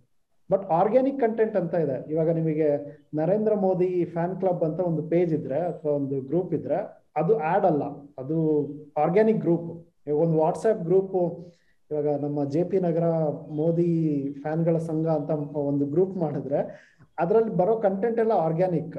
ಬಟ್ 0.50 0.64
ಆರ್ಗ್ಯಾನಿಕ್ 0.78 1.18
ಕಂಟೆಂಟ್ 1.20 1.56
ಅಂತ 1.56 1.74
ಇದೆ. 1.84 1.96
ಇವಾಗ 2.12 2.30
ನಿಮಗೆ 2.38 2.68
ನರೇಂದ್ರ 3.14 3.54
ಮೋದಿ 3.54 3.90
ಫ್ಯಾನ್ 4.14 4.34
ಕ್ಲಬ್ 4.40 4.62
ಅಂತ 4.68 4.80
ಒಂದು 4.80 5.02
ಪೇಜ್ 5.12 5.34
ಇದ್ರೆ 5.34 5.58
ಅಥವಾ 5.70 5.92
ಒಂದು 5.92 6.20
ಗ್ರೂಪ್ 6.20 6.52
ಇದ್ರೆ, 6.54 6.78
ಅದು 7.16 7.32
ಆಡ್ 7.52 7.66
ಅಲ್ಲ. 7.70 7.84
ಅದು 8.18 8.38
ಆರ್ಗ್ಯಾನಿಕ್ 8.96 9.40
ಗ್ರೂಪ್ 9.40 9.68
ಒಂದು 10.22 10.36
ವಾಟ್ಸ್ಆಪ್ 10.38 10.82
ಗ್ರೂಪ್ 10.84 11.16
ಇವಾಗ 11.90 12.08
ನಮ್ಮ 12.22 12.44
ಜೆ 12.44 12.64
ಪಿ 12.64 12.80
ನಗರ 12.80 13.06
ಮೋದಿ 13.60 13.92
ಫ್ಯಾನ್ಗಳ 14.42 14.76
ಸಂಘ 14.90 15.06
ಅಂತ 15.08 15.30
ಒಂದು 15.70 15.86
ಗ್ರೂಪ್ 15.86 16.16
ಮಾಡಿದ್ರೆ, 16.16 16.60
ಅದರಲ್ಲಿ 17.18 17.54
ಬರೋ 17.56 17.76
ಕಂಟೆಂಟ್ 17.76 18.18
ಎಲ್ಲ 18.18 18.32
ಆರ್ಗ್ಯಾನಿಕ್ 18.32 18.96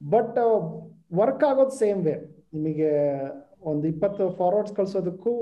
ಬಟ್ 0.00 0.38
ವರ್ಕ್ 1.14 1.44
ಆಗೋದು 1.44 1.74
ಸೇಮ್ 1.78 2.00
ವೇ 2.04 2.14
ನಿಮಗೆ 2.54 2.90
ಒಂದು 3.62 3.84
ಇಪ್ಪತ್ತು 3.88 4.24
ಫಾರ್ವರ್ಡ್ಸ್ 4.30 4.74
ಕಳ್ಸೋದಕ್ಕೂ 4.76 5.32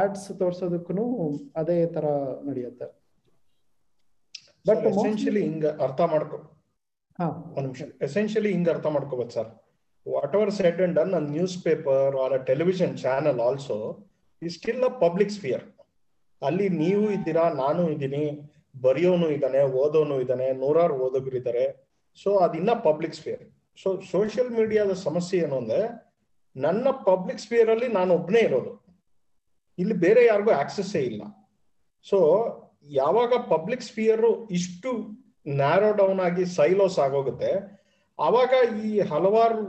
ಆಡ್ಸ್ 0.00 0.38
ತೋರ್ಸೋದಕ್ಕೂ 0.38 1.04
ಅದೇ 1.56 1.78
ತರ 1.86 2.06
ನಡೆಯುತ್ತೆ. 2.48 2.99
ಬಟ್ 4.68 4.84
ಎಸೆನ್ಶಿಯಲಿ 4.92 5.42
ಹಿಂಗ 5.48 5.66
ಅರ್ಥ 5.86 6.00
ಮಾಡ್ಕೊ 6.12 6.38
ಒಂದ್ 7.56 7.66
ನಿಮಿಷ. 7.66 7.82
ಎಸೆನ್ಷಿಯಲಿ 8.06 8.50
ಹಿಂಗ 8.56 8.68
ಅರ್ಥ 8.74 8.86
ಮಾಡ್ಕೋಬೇಕು 8.94 9.32
sir. 9.36 9.50
Whatever 10.36 10.52
set 10.60 10.80
and 10.84 10.94
done 11.00 11.12
newspaper 11.66 12.14
or 12.24 12.34
a 12.38 12.40
television 12.50 12.94
channel 13.04 13.40
also 13.48 13.76
ಈ 14.42 14.50
ಸ್ಟಿಲ್ 14.56 14.84
ಅ 14.90 14.92
ಪಬ್ಲಿಕ್ 15.04 15.32
ಸ್ಫಿಯರ್ 15.38 15.64
ಅಲ್ಲಿ 16.42 16.66
ನೀವು 16.82 17.04
ಇದ್ದೀರಾ 17.16 17.44
ನಾನು 17.64 17.82
ಇದ್ದೀನಿ 17.94 18.24
ಬರೆಯೋನು 18.84 19.26
ಇದ್ದಾನೆ 19.36 19.62
ಓದೋನು 19.82 20.16
ಇದ್ದಾನೆ 20.24 20.46
ನೂರಾರು 20.62 20.94
ಓದೋರು 21.04 21.36
ಇದ್ದಾರೆ. 21.40 21.64
ಸೊ 22.22 22.30
ಅದಿನ್ನ 22.44 22.70
ಪಬ್ಲಿಕ್ 22.86 23.16
ಸ್ಫಿಯರ್ 23.18 23.42
ಸೊ 23.78 23.88
ಸೋಷಿಯಲ್ 24.12 24.50
ಮೀಡಿಯಾದ 24.58 24.92
ಸಮಸ್ಯೆ 25.06 25.36
ಏನು 25.44 25.56
ಅಂದ್ರೆ 25.62 25.82
ನನ್ನ 26.56 26.86
ಪಬ್ಲಿಕ್ 27.08 27.42
ಸ್ಫಿಯರ್ 27.44 27.70
ಅಲ್ಲಿ 27.74 27.88
ನಾನು 27.98 28.10
ಒಬ್ಬನೇ 28.18 28.40
ಇರೋದು. 28.48 28.72
ಇಲ್ಲಿ 29.78 29.96
ಬೇರೆ 30.06 30.22
ಯಾರಿಗೂ 30.30 30.52
ಆಕ್ಸೆಸ್ಸೇ 30.62 31.02
ಇಲ್ಲ. 31.10 31.22
ಸೊ 32.06 32.18
ಯಾವಾಗ 32.98 33.32
ಪಬ್ಲಿಕ್ 33.52 33.84
ಸ್ಪಿಯರ್ 33.88 34.24
ಇಷ್ಟು 34.58 34.90
ನ್ಯಾರೋ 35.60 35.90
ಡೌನ್ 36.00 36.20
ಆಗಿ 36.26 36.44
ಸೈಲೋಸ್ 36.56 36.96
ಆಗೋಗುತ್ತೆ, 37.04 37.52
ಆವಾಗ 38.18 38.52
ಈ 38.86 38.90
ಹಲವಾರು 39.10 39.60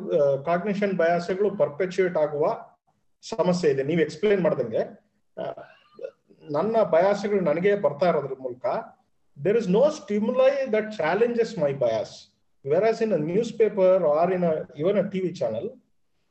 ಕಾಗ್ನಿಷನ್ 0.49 0.93
ಬಯಾಸಗಳು 1.01 1.49
ಪರ್ಪೆಚುಯೇಟ್ 1.61 2.17
ಆಗುವ 2.23 2.45
ಸಮಸ್ಯೆ 3.23 3.69
ಇದೆ. 3.73 3.83
ನೀವು 3.89 4.01
ಎಕ್ಸ್ಪ್ಲೇನ್ 4.05 4.41
ಮಾಡ್ದಂಗೆ 4.45 4.81
ನನ್ನ 6.55 6.75
ಬಯಾಸೆಗಳು 6.95 7.41
ನನಗೆ 7.49 7.71
ಬರ್ತಾ 7.85 8.07
ಇರೋದ್ರ 8.11 8.35
ಮೂಲಕ 8.45 8.65
there 9.37 9.59
is 9.61 9.69
no 9.77 9.83
stimuli 9.99 10.51
that 10.75 10.89
challenges 11.01 11.53
my 11.63 11.71
bias 11.83 12.15
whereas 12.89 13.01
in 13.05 13.13
a 13.19 13.21
newspaper 13.61 14.03
or 14.17 14.31
in 14.37 14.47
even 14.81 14.99
a 15.03 15.05
TV 15.13 15.31
channel 15.41 15.69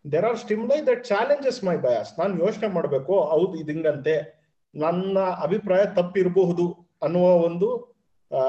there 0.05 0.26
are 0.30 0.38
stimuli 0.45 0.78
that 0.91 1.03
challenges 1.12 1.62
my 1.68 1.76
bias 1.86 2.11
ನಾನು 2.20 2.34
ಯೋಚನೆ 2.45 2.68
ಮಾಡಬೇಕು, 2.76 3.14
ಹೌದು 3.32 3.55
ಇದಿಂಗಂತೆ 3.62 4.16
ನನ್ನ 4.75 5.18
ಅಭಿಪ್ರಾಯ 5.18 5.87
ತಪ್ಪಿರಬಹುದು 5.95 6.66
ಅನ್ನುವ 7.03 7.37
ಒಂದು 7.45 7.68
ಆ, 8.31 8.43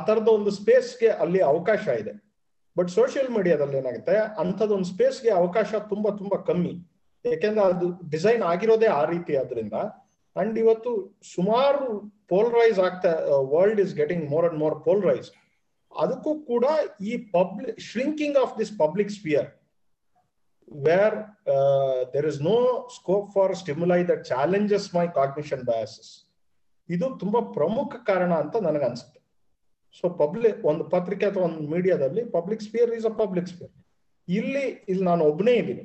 ತರದ 0.00 0.28
ಒಂದು 0.28 0.50
ಸ್ಪೇಸ್ಗೆ 0.50 1.08
ಅಲ್ಲಿ 1.08 1.40
ಅವಕಾಶ 1.42 1.88
ಇದೆ. 1.98 2.12
ಬಟ್ 2.76 2.88
ಸೋಷಿಯಲ್ 2.88 3.30
ಮೀಡಿಯಾದಲ್ಲಿ 3.30 3.76
ಏನಾಗುತ್ತೆ 3.76 4.16
ಅಂಥದ್ದೊಂದು 4.38 4.84
ಸ್ಪೇಸ್ಗೆ 4.84 5.30
ಅವಕಾಶ 5.30 5.74
ತುಂಬಾ 5.88 6.10
ತುಂಬಾ 6.10 6.36
ಕಮ್ಮಿ. 6.36 6.72
ಯಾಕೆಂದ್ರೆ 7.24 7.60
ಅದು 7.64 8.10
ಡಿಸೈನ್ 8.10 8.42
ಆಗಿರೋದೇ 8.42 8.86
ಆ 8.86 9.04
ರೀತಿ 9.04 9.36
ಆದ್ರಿಂದ. 9.36 9.72
ಅಂಡ್ 10.36 10.58
ಇವತ್ತು 10.58 10.90
ಸುಮಾರು 11.34 11.84
ಪೋಲರೈಸ್ 12.28 12.78
ಆಗ್ತಾ 12.78 13.12
world 13.50 13.80
is 13.80 13.94
getting 13.94 14.30
more 14.30 14.46
and 14.46 14.58
more 14.58 14.84
polarise 14.84 15.30
ಅದಕ್ಕೂ 15.92 16.34
ಕೂಡ 16.40 16.64
ಈ 17.00 17.16
public 17.32 17.80
shrinking 17.80 18.36
of 18.36 18.58
this 18.58 18.78
public 18.78 19.10
sphere 19.10 19.48
where 20.70 21.16
there 22.12 22.26
is 22.32 22.40
no 22.42 22.56
scope 22.96 23.28
for 23.36 23.52
stimuli 23.60 24.00
that 24.10 24.20
challenges 24.32 24.88
my 24.96 25.06
cognition 25.20 25.62
biases. 25.70 26.08
ಇದು 26.88 27.06
ತುಂಬಾ 27.22 27.40
ಪ್ರಮುಖ 27.56 27.96
ಕಾರಣ 28.10 28.32
ಅಂತ 28.42 28.56
ನನಗೆ 28.66 28.84
ಅನ್ಸುತ್ತೆ. 28.90 29.18
ಸೊ 29.98 30.08
ಪಬ್ಲಿಕ್ 30.22 30.60
ಒಂದು 30.70 30.84
ಪತ್ರಿಕೆ 30.94 31.26
ಅಥವಾ 31.30 31.44
ಒಂದು 31.48 31.62
ಮೀಡಿಯಾದಲ್ಲಿ 31.74 32.22
public 32.36 32.62
sphere 32.66 32.90
is 32.98 33.06
a 33.06 33.14
public 33.22 33.48
sphere 33.52 33.72
ಇಲ್ಲಿ 34.28 34.64
ಇಲ್ಲಿ 34.90 35.04
ನಾನು 35.10 35.22
ಒಬ್ಬನೇ 35.30 35.54
ಇದ್ದೀನಿ. 35.60 35.84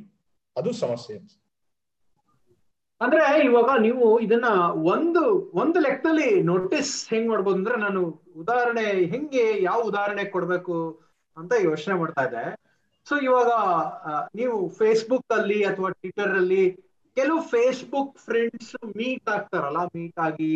ಅದು 0.56 0.72
ಸಮಸ್ಯೆ 0.84 1.16
ಅಂದ್ರೆ 3.02 3.24
ಇವಾಗ 3.48 3.70
ನೀವು 3.86 4.06
ಇದನ್ನ 4.26 4.50
ಒಂದು 4.94 5.22
ಒಂದು 5.62 5.80
ಲೆಕ್ಕದಲ್ಲಿ 5.86 6.30
ನೋಟಿಸ್ 6.52 6.92
ಹೆಂಗ್ 7.14 7.28
ಮಾಡ್ಬೋದು 7.30 7.58
ಅಂದ್ರೆ 7.60 7.78
ನಾನು 7.78 8.02
ಉದಾಹರಣೆ, 8.42 8.86
ಹೆಂಗೆ 9.14 9.44
ಯಾವ 9.62 9.80
ಉದಾಹರಣೆ 9.92 10.26
ಕೊಡ್ಬೇಕು 10.36 10.76
ಅಂತ 11.38 11.54
ಯೋಚನೆ 11.70 11.96
ಮಾಡ್ತಾ 12.02 12.24
ಇದ್ದೆ. 12.28 12.46
ಸೊ 13.08 13.16
ಇವಾಗ 13.22 13.50
ನೀವು 14.36 14.70
ಫೇಸ್ಬುಕ್ 14.70 15.34
ಅಲ್ಲಿ 15.34 15.64
ಅಥವಾ 15.64 15.90
ಟ್ವಿಟರ್ 15.96 16.34
ಅಲ್ಲಿ 16.38 16.64
ಕೆಲವು 17.18 17.42
ಫೇಸ್ಬುಕ್ 17.50 18.18
ಫ್ರೆಂಡ್ಸ್ 18.20 18.72
ಮೀಟ್ 18.96 19.30
ಆಗ್ತಾರಲ್ಲ 19.30 19.78
ಮೀಟ್ 19.96 20.20
ಆಗಿ 20.20 20.54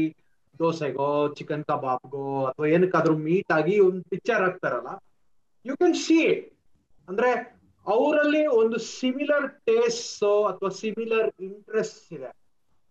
ದೋಸೆಗೋ 0.59 1.09
ಚಿಕನ್ 1.35 1.63
ಕಬಾಬ್ಗೋ 1.63 2.25
ಅಥವಾ 2.45 2.67
ಏನಕ್ಕಾದ್ರೂ 2.67 3.17
ಮೀಟ್ 3.17 3.51
ಆಗಿ 3.51 3.79
ಒಂದು 3.79 4.01
ಪಿಕ್ಚರ್ 4.09 4.41
ಹಾಕ್ತಾರಲ್ಲ 4.41 4.91
ಯು 5.65 5.75
ಕ್ಯಾನ್ 5.75 5.95
ಸಿ 5.95 6.19
ಅಂದ್ರೆ 7.07 7.29
ಅವರಲ್ಲಿ 7.85 8.47
ಒಂದು 8.61 8.77
ಸಿಮಿಲರ್ 8.93 9.47
ಟೇಸ್ಟ್ 9.65 10.23
ಅಥವಾ 10.49 10.69
ಸಿಮಿಲರ್ 10.79 11.29
ಇಂಟ್ರೆಸ್ಟ್ 11.41 12.13
ಇದೆ. 12.13 12.29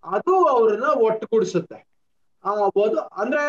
ಅದು 0.04 0.34
ಅವ್ರನ್ನ 0.46 0.88
ಒಟ್ಟುಗೂಡಿಸುತ್ತೆ. 1.00 1.78
ಅಂದ್ರೆ 3.16 3.44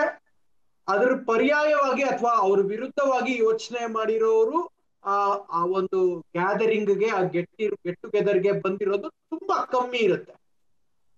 ಅದ್ರ 0.87 1.09
ಪರ್ಯಾಯವಾಗಿ 1.25 2.03
ಅಥವಾ 2.03 2.31
ಅವ್ರ 2.37 2.59
ವಿರುದ್ಧವಾಗಿ 2.65 3.37
ಯೋಚನೆ 3.37 3.85
ಮಾಡಿರೋರು 3.93 4.59
ಆ 5.03 5.15
ಆ 5.57 5.61
ಒಂದು 5.79 5.99
ಗ್ಯಾದರಿಂಗ್ಗೆ 6.35 7.09
ಆ 7.17 7.21
ಗೆಟ್ 7.35 7.51
ಗೆಟ್ 7.85 7.99
ಟುಗೆದರ್ಗೆ 8.05 8.51
ಬಂದಿರೋದು 8.65 9.09
ತುಂಬಾ 9.33 9.57
ಕಮ್ಮಿ 9.73 10.01
ಇರುತ್ತೆ. 10.07 10.33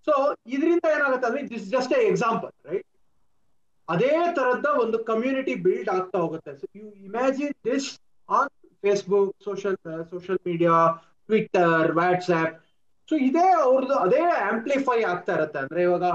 ಸೊ 0.08 0.14
ಇದರಿಂದ 0.56 0.86
ಏನಾಗುತ್ತೆ 0.96 1.28
ಅಂದ್ರೆ 1.28 1.44
this 1.54 1.68
just 1.76 1.94
a 1.98 2.02
example 2.12 2.54
right 2.70 2.88
ಅದೇ 3.88 4.14
ತರದ 4.38 4.68
ಒಂದು 4.84 4.98
ಕಮ್ಯುನಿಟಿ 5.12 5.54
ಬಿಲ್ಡ್ 5.66 5.90
ಆಗ್ತಾ 5.90 6.18
ಹೋಗುತ್ತೆ. 6.24 6.52
So 6.60 6.66
you 6.80 6.86
imagine 7.08 7.56
this 7.70 7.88
on 8.30 8.52
Facebook 8.84 9.32
social 9.44 9.78
social 10.12 10.42
media 10.50 10.76
Twitter 11.30 11.92
WhatsApp 12.00 12.56
so 13.10 13.16
ಇದೇ 13.28 13.48
ಅವ್ರದ್ದು, 13.68 13.96
ಅದೇ 14.06 14.22
ಆಂಪ್ಲಿಫೈ 14.52 14.98
ಆಗ್ತಾ 15.04 15.34
ಇರತ್ತೆ. 15.38 15.60
ಅಂದ್ರೆ 15.64 15.82
ಇವಾಗ 15.88 16.06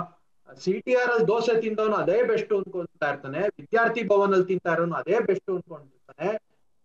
ಸಿ 0.65 0.73
ಟಿ 0.85 0.93
ಆರ್ 1.01 1.11
ಅಲ್ಲಿ 1.13 1.27
ದೋಸೆ 1.27 1.55
ತಿಂದವನು 1.65 1.97
ಅದೇ 1.97 2.19
ಬೆಸ್ಟ್ 2.23 2.53
ಅನ್ಕೊಂತಾ 2.53 3.09
ಇರ್ತಾನೆ, 3.13 3.41
ವಿದ್ಯಾರ್ಥಿ 3.61 4.03
ಭವನ್ 4.11 4.35
ಅಲ್ಲಿ 4.35 4.47
ತಿಂತಾ 4.53 4.73
ಇರೋನು 4.73 4.95
ಅದೇ 4.95 5.17
ಬೆಸ್ಟ್ 5.29 5.51
ಅನ್ಕೊಂಡಿರ್ತಾನೆ. 5.55 6.29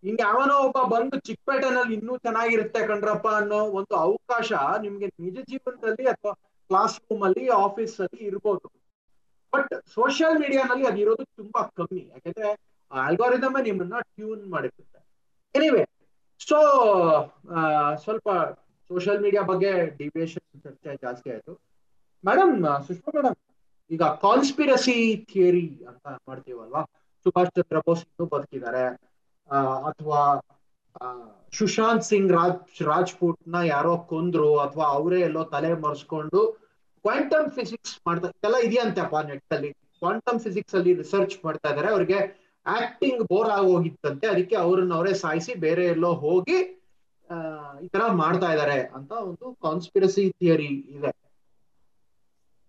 ಹಿಂಗೆ 0.04 0.24
ಯಾವನೋ 0.28 0.56
ಒಬ್ಬ 0.68 0.80
ಬಂದು 0.94 1.16
ಚಿಕ್ಕಪೇಟೆನಲ್ಲಿ 1.28 1.94
ಇನ್ನೂ 1.98 2.14
ಚೆನ್ನಾಗಿರುತ್ತೆ 2.18 2.82
ಕಣ್ರಪ್ಪ 2.92 3.28
ಅನ್ನೋ 3.40 3.60
ಒಂದು 3.80 3.94
ಅವಕಾಶ 4.06 4.52
ನಿಮ್ಗೆ 4.86 5.08
ನಿಜ 5.26 5.38
ಜೀವನದಲ್ಲಿ 5.52 6.06
ಅಥವಾ 6.14 6.34
ಕ್ಲಾಸ್ 6.70 6.96
ರೂಮ್ 7.02 7.24
ಅಲ್ಲಿ 7.28 7.46
ಆಫೀಸ್ 7.66 7.96
ಅಲ್ಲಿ 8.06 8.22
ಇರ್ಬೋದು. 8.30 8.68
ಬಟ್ 9.54 9.74
ಸೋಷಿಯಲ್ 9.96 10.38
ಮೀಡಿಯಾನಲ್ಲಿ 10.44 10.86
ಅದು 10.90 11.00
ಇರೋದು 11.04 11.24
ತುಂಬಾ 11.42 11.62
ಕಮ್ಮಿ. 11.80 12.04
ಯಾಕಂದ್ರೆ 12.14 12.50
ಆಲ್ಗಾರಿದಮ್ 12.92 13.58
ನಿಮ್ಮನ್ನ 13.68 13.96
ಟ್ಯೂನ್ 14.16 14.44
ಮಾಡಿರುತ್ತೆ 14.54 15.00
ಎನಿವೆ 15.56 15.84
ಸೊ 16.42 16.58
ಸ್ವಲ್ಪ 18.04 18.28
ಸೋಷಿಯಲ್ 18.90 19.22
ಮೀಡಿಯಾ 19.26 19.44
ಬಗ್ಗೆ 19.52 19.72
ಡಿವಿಯೇಷನ್ 20.00 20.46
ಚರ್ಚೆ 20.64 20.92
ಜಾಸ್ತಿ 21.04 21.28
ಆಯ್ತು. 21.34 21.54
ಮೇಡಮ್ 22.24 22.54
ಸುಷ್ಮಾ 22.88 23.12
ಮೇಡಮ್ 23.18 23.38
ಈಗ 23.92 24.04
ಕಾನ್ಸ್ಪಿರಸಿ 24.26 24.96
ಥಿಯರಿ 25.32 25.68
ಅಂತ 25.90 26.06
ಮಾಡ್ತೀವಲ್ವಾ? 26.30 26.82
ಸುಭಾಷ್ 27.26 27.52
ಚಂದ್ರ 27.58 27.80
ಬೋಸ್ 27.88 28.04
ಬದುಕಿದ್ದಾರೆ. 28.34 28.84
ಅಥವಾ 29.90 30.22
ಸುಶಾಂತ್ 31.54 32.06
ಸಿಂಗ್ 32.06 32.32
ರಾಜ್ 32.32 32.60
ರಾಜ್ಪೂಟ್ನ 32.88 33.56
ಯಾರೋ 33.68 33.94
ಕೊಂದ್ರು 34.10 34.50
ಅಥವಾ 34.60 34.86
ಅವರೇ 34.98 35.20
ಎಲ್ಲೋ 35.22 35.44
ತಲೆ 35.54 35.72
ಮರೆಸ್ಕೊಂಡು 35.84 36.42
ಕ್ವಾಂಟಮ್ 37.06 37.50
ಫಿಸಿಕ್ಸ್ 37.52 37.96
ಮಾಡ್ತಾ 38.08 38.30
ಎಲ್ಲ 38.42 38.58
ಇದೆಯಂತಪ್ಪ 38.68 39.16
ನೆಟ್ 39.30 39.54
ಅಲ್ಲಿ 39.56 39.70
ಕ್ವಾಂಟಮ್ 40.02 40.40
ಫಿಸಿಕ್ಸ್ 40.40 40.76
ಅಲ್ಲಿ 40.76 40.92
ರಿಸರ್ಚ್ 41.02 41.36
ಮಾಡ್ತಾ 41.44 41.70
ಇದಾರೆ. 41.74 41.88
ಅವ್ರಿಗೆ 41.88 42.20
ಆಕ್ಟಿಂಗ್ 42.66 43.22
ಬೋರ್ 43.30 43.50
ಆಗೋಗಿತ್ತಂತೆ. 43.52 44.26
ಅದಕ್ಕೆ 44.28 44.56
ಅವ್ರನ್ನ 44.58 44.94
ಅವರೇ 44.94 45.14
ಸಾಯಿಸಿ 45.24 45.54
ಬೇರೆ 45.66 45.84
ಎಲ್ಲೋ 45.94 46.12
ಹೋಗಿ 46.24 46.58
ಈ 47.84 47.90
ತರ 47.94 48.04
ಮಾಡ್ತಾ 48.22 48.48
ಇದಾರೆ 48.56 48.78
ಅಂತ 48.98 49.12
ಒಂದು 49.28 49.46
ಕಾನ್ಸ್ಪಿರಸಿ 49.64 50.24
ಥಿಯರಿ 50.34 50.68
ಇದೆ. 50.96 51.12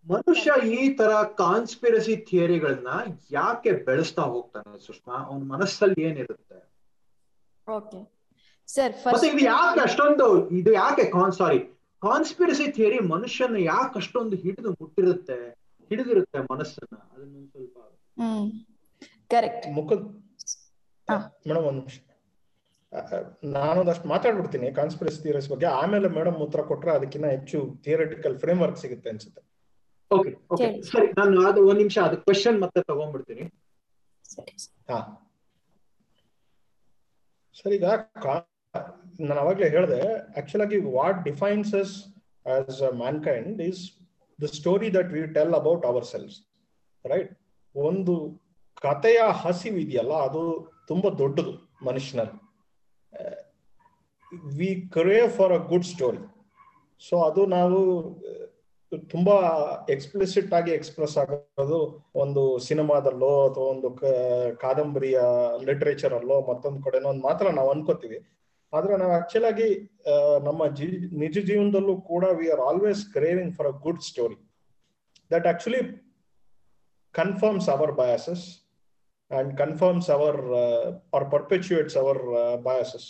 ಮನುಷ್ಯ 0.06 0.50
ಈ 0.74 0.82
ತರ 0.98 1.10
ಕಾನ್ಸ್ಪಿರಸಿ 1.38 2.14
ಥಿಯರಿಗಳನ್ನ 2.28 2.92
ಯಾಕೆ 3.30 3.72
ಬೆಳೆಸ್ತಾ 3.86 4.24
ಹೋಗ್ತಾನೆ 4.32 4.78
ಸುಷ್ಮಾ? 4.86 5.16
ಅವನ 5.24 5.42
ಮನಸ್ಸಲ್ಲಿ 5.52 6.00
ಏನಿರುತ್ತೆ? 6.08 6.58
ಓಕೆ 7.72 8.00
ಸರ್ 8.68 8.92
ಮತ್ತೆ 9.06 9.28
ಇದು 9.28 9.42
ಯಾಕೆ 9.48 9.80
ಅಷ್ಟೊಂದು 9.80 10.26
ಇದು 10.58 10.72
ಯಾಕೆ 10.76 11.04
ಕಾನ್ 11.12 11.32
ಸಾರಿ 11.32 11.60
ಕಾನ್ಸ್ಪಿರಸಿ 12.02 12.66
ಥಿಯರಿ 12.72 12.98
ಮನುಷ್ಯನ 13.10 13.58
ಯಾಕೆ 13.66 13.96
ಅಷ್ಟೊಂದು 13.98 14.36
ಹಿಡಿದು 14.36 14.70
ಮುಟ್ಟಿರುತ್ತೆ 14.80 15.36
ಹಿಡಿದಿರುತ್ತೆ 15.90 16.38
ಮನಸ್ಸನ್ನ? 16.50 16.94
ಅದನ್ನ 17.12 17.36
ಸ್ವಲ್ಪ 17.50 17.76
ಹ್ಮ್. 18.16 18.46
ಕರೆಕ್ಟ್ 19.30 19.66
ಮುಖದ್ 19.76 20.06
ಮೇಡಮ್ 21.46 21.64
ಒಂದ್ 21.68 21.78
ನಿಮಿಷ. 21.80 21.98
ನಾನೊಂದಷ್ಟು 23.54 24.06
ಮಾತಾಡ್ಬಿಡ್ತೀನಿ 24.08 24.66
ಕಾನ್ಸ್ಪಿರಸಿ 24.74 25.18
ಥಿಯರೀಸ್ 25.22 25.48
ಬಗ್ಗೆ. 25.48 25.66
ಆಮೇಲೆ 25.80 26.08
ಮೇಡಮ್ 26.08 26.36
ಉತ್ತರ 26.46 26.62
ಕೊಟ್ರೆ 26.62 26.92
ಅದಕ್ಕಿಂತ 26.92 27.26
ಹೆಚ್ಚು 27.34 27.58
ಥಿಯರಿಟಿಕಲ್ 27.84 28.34
ಫ್ರೇಮ್ 28.38 28.60
ವರ್ಕ್ 28.60 28.78
ಸಿಗುತ್ತೆ 28.82 29.10
ಅನ್ಸುತ್ತೆ. 29.10 29.42
ಓಕೆ 30.10 30.30
ಓಕೆ 30.54 30.66
ಸರಿ 30.88 31.06
ನಾನು 31.18 31.36
ಅದು 31.50 31.60
ಒಂದ್ 31.68 31.80
ನಿಮಿಷ 31.80 31.98
ಅದು 32.08 32.16
ಕ್ವೆಶನ್ 32.24 32.58
ಮತ್ತೆ 32.60 32.80
ತಗೊಂಡ್ಬಿಡ್ತೀನಿ. 32.90 33.44
ಹಾ. 34.90 34.98
ಸರ್, 37.58 37.72
ಈಗ 37.78 37.86
ನಾನು 39.28 39.38
ಅವಾಗಲೇ 39.44 39.66
ಹೇಳಿದೆ 39.74 40.00
ಆಕ್ಚುಲ್ 40.40 40.62
ಆಗಿ 40.66 40.78
what 40.98 41.18
defines 41.28 41.72
us 41.82 41.94
as 42.54 42.80
mankind 43.02 43.60
is 43.68 43.82
the 44.38 44.48
story 44.58 44.88
that 44.96 45.10
we 45.16 45.20
tell 45.38 45.54
about 45.60 45.84
ourselves 46.12 46.36
right 47.04 47.32
ಒಂದು 47.74 48.14
ಕಥೆಯ 48.82 49.20
ಹಸಿವು 49.42 49.78
ಇದೆಯಲ್ಲ, 49.84 50.14
ಅದು 50.28 50.42
ತುಂಬಾ 50.90 51.08
ದೊಡ್ಡದು 51.20 51.52
ಮನುಷ್ಯನಲ್ಲಿ. 51.88 52.38
We 54.58 54.70
crave 54.94 55.18
for 55.36 55.52
a 55.58 55.60
good 55.72 55.88
story 55.92 56.22
so 57.02 57.16
ಅದು 57.28 57.42
ನಾವು 57.56 57.78
ತುಂಬಾ 58.98 59.34
ಎಕ್ಸ್ಪ್ಲಿಸಿಟ್ 59.88 60.52
ಆಗಿ 60.52 60.70
ಎಕ್ಸ್ಪ್ರೆಸ್ 60.70 61.18
ಆಗೋದು 61.18 61.78
ಒಂದು 62.14 62.58
ಸಿನಿಮಾದಲ್ಲೋ 62.58 63.48
ಅಥವಾ 63.48 63.64
ಒಂದು 63.64 63.88
ಕಾದಂಬರಿಯ 64.56 65.18
ಲಿಟ್ರೇಚರ್ 65.64 66.14
ಅಲ್ಲೋ 66.14 66.40
ಮತ್ತೊಂದು 66.40 66.82
ಕಡೆನೋ 66.82 67.08
ಒಂದು 67.08 67.22
ಮಾತ್ರ 67.22 67.50
ನಾವು 67.50 67.70
ಅನ್ಕೋತೀವಿ. 67.70 68.18
ಆದ್ರೆ 68.72 68.96
ನಾವು 68.96 69.12
ಆಕ್ಚುಲ್ 69.12 69.44
ಆಗಿ 69.44 69.68
ನಮ್ಮ 70.44 70.66
ಜೀ, 70.66 70.86
ನಿಜ 71.12 71.38
ಜೀವನದಲ್ಲೂ 71.38 72.00
ಕೂಡ 72.00 72.24
we 72.24 72.50
are 72.50 72.60
always 72.60 73.12
craving 73.12 73.56
for 73.56 73.68
a 73.68 73.70
good 73.70 74.02
story 74.02 74.38
that 75.30 75.46
actually 75.46 75.82
confirms 77.14 77.68
our 77.68 77.92
biases 77.92 78.44
and 79.30 79.58
confirms 79.58 80.10
our 80.10 80.40
or 81.14 81.30
perpetuates 81.30 81.96
our 81.96 82.22
biases 82.62 83.08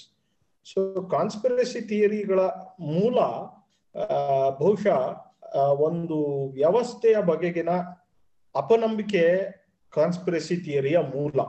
so 0.67 1.03
conspiracy 1.11 1.81
ಥಿಯರಿಗಳ 1.81 2.41
ಮೂಲ 2.81 3.19
ಬಹುಶಃ 4.59 4.99
ಒಂದು 5.57 6.49
ವ್ಯವಸ್ಥೆಯ 6.53 7.17
ಬಗೆಗಿನ 7.23 7.71
ಅಪನಂಬಿಕೆ 8.57 9.39
ಕಾನ್ಸ್ಪಿರಸಿ 9.91 10.57
ಥಿಯರಿಯ 10.57 10.99
ಮೂಲ. 10.99 11.41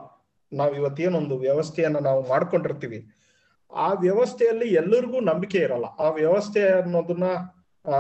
ನಾವ್ 0.54 0.76
ಇವತ್ತೇನೊಂದು 0.76 1.38
ವ್ಯವಸ್ಥೆಯನ್ನ 1.38 1.98
ನಾವು 1.98 2.30
ಮಾಡ್ಕೊಂಡಿರ್ತೀವಿ. 2.30 3.08
ಆ 3.74 3.94
ವ್ಯವಸ್ಥೆಯಲ್ಲಿ 3.94 4.74
ಎಲ್ಲರಿಗೂ 4.74 5.20
ನಂಬಿಕೆ 5.20 5.58
ಇರಲ್ಲ. 5.58 5.86
ಆ 5.86 6.10
ವ್ಯವಸ್ಥೆ 6.10 6.70
ಅನ್ನೋದನ್ನ, 6.70 7.24
ಆ, 7.92 7.98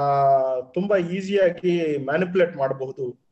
ತುಂಬಾ 0.59 0.97
ಈಸಿಯಾಗಿ 0.97 1.97
ಮ್ಯಾನಿಪುಲೇಟ್ 1.97 2.57
ಮಾಡಬಹುದು 2.57 3.23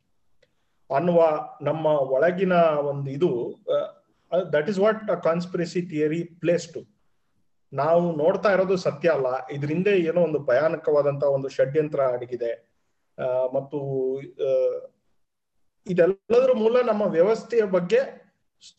ಅನ್ನುವ 0.96 1.48
ನಮ್ಮ 1.62 1.86
ಒಳಗಿನ 1.86 2.52
ಒಂದು 2.78 3.10
ಇದು 3.10 3.54
that 4.52 4.68
is 4.68 4.78
what 4.78 5.22
conspiracy 5.22 5.82
theory 5.82 6.22
plays 6.22 6.68
to 6.68 6.91
ನಾವು 7.72 8.16
ನೋಡ್ತಾ 8.16 8.52
ಇರೋದು 8.52 8.76
ಸತ್ಯ 8.76 9.08
ಅಲ್ಲ. 9.08 9.26
ಇದರಿಂದ 9.50 9.86
ಏನೋ 9.86 10.20
ಒಂದು 10.20 10.38
ಭಯಾನಕವಾದಂತ 10.38 11.22
ಒಂದು 11.22 11.48
ಷಡ್ಯಂತ್ರ 11.48 12.00
ಅಡಗಿದೆ. 12.00 12.72
ಮತ್ತು 13.54 13.78
ಇದೆಲ್ಲದರ 15.86 16.50
ಮೂಲ 16.54 16.80
ನಮ್ಮ 16.86 17.02
ವ್ಯವಸ್ಥೆಯ 17.02 17.62
ಬಗ್ಗೆ 17.62 18.22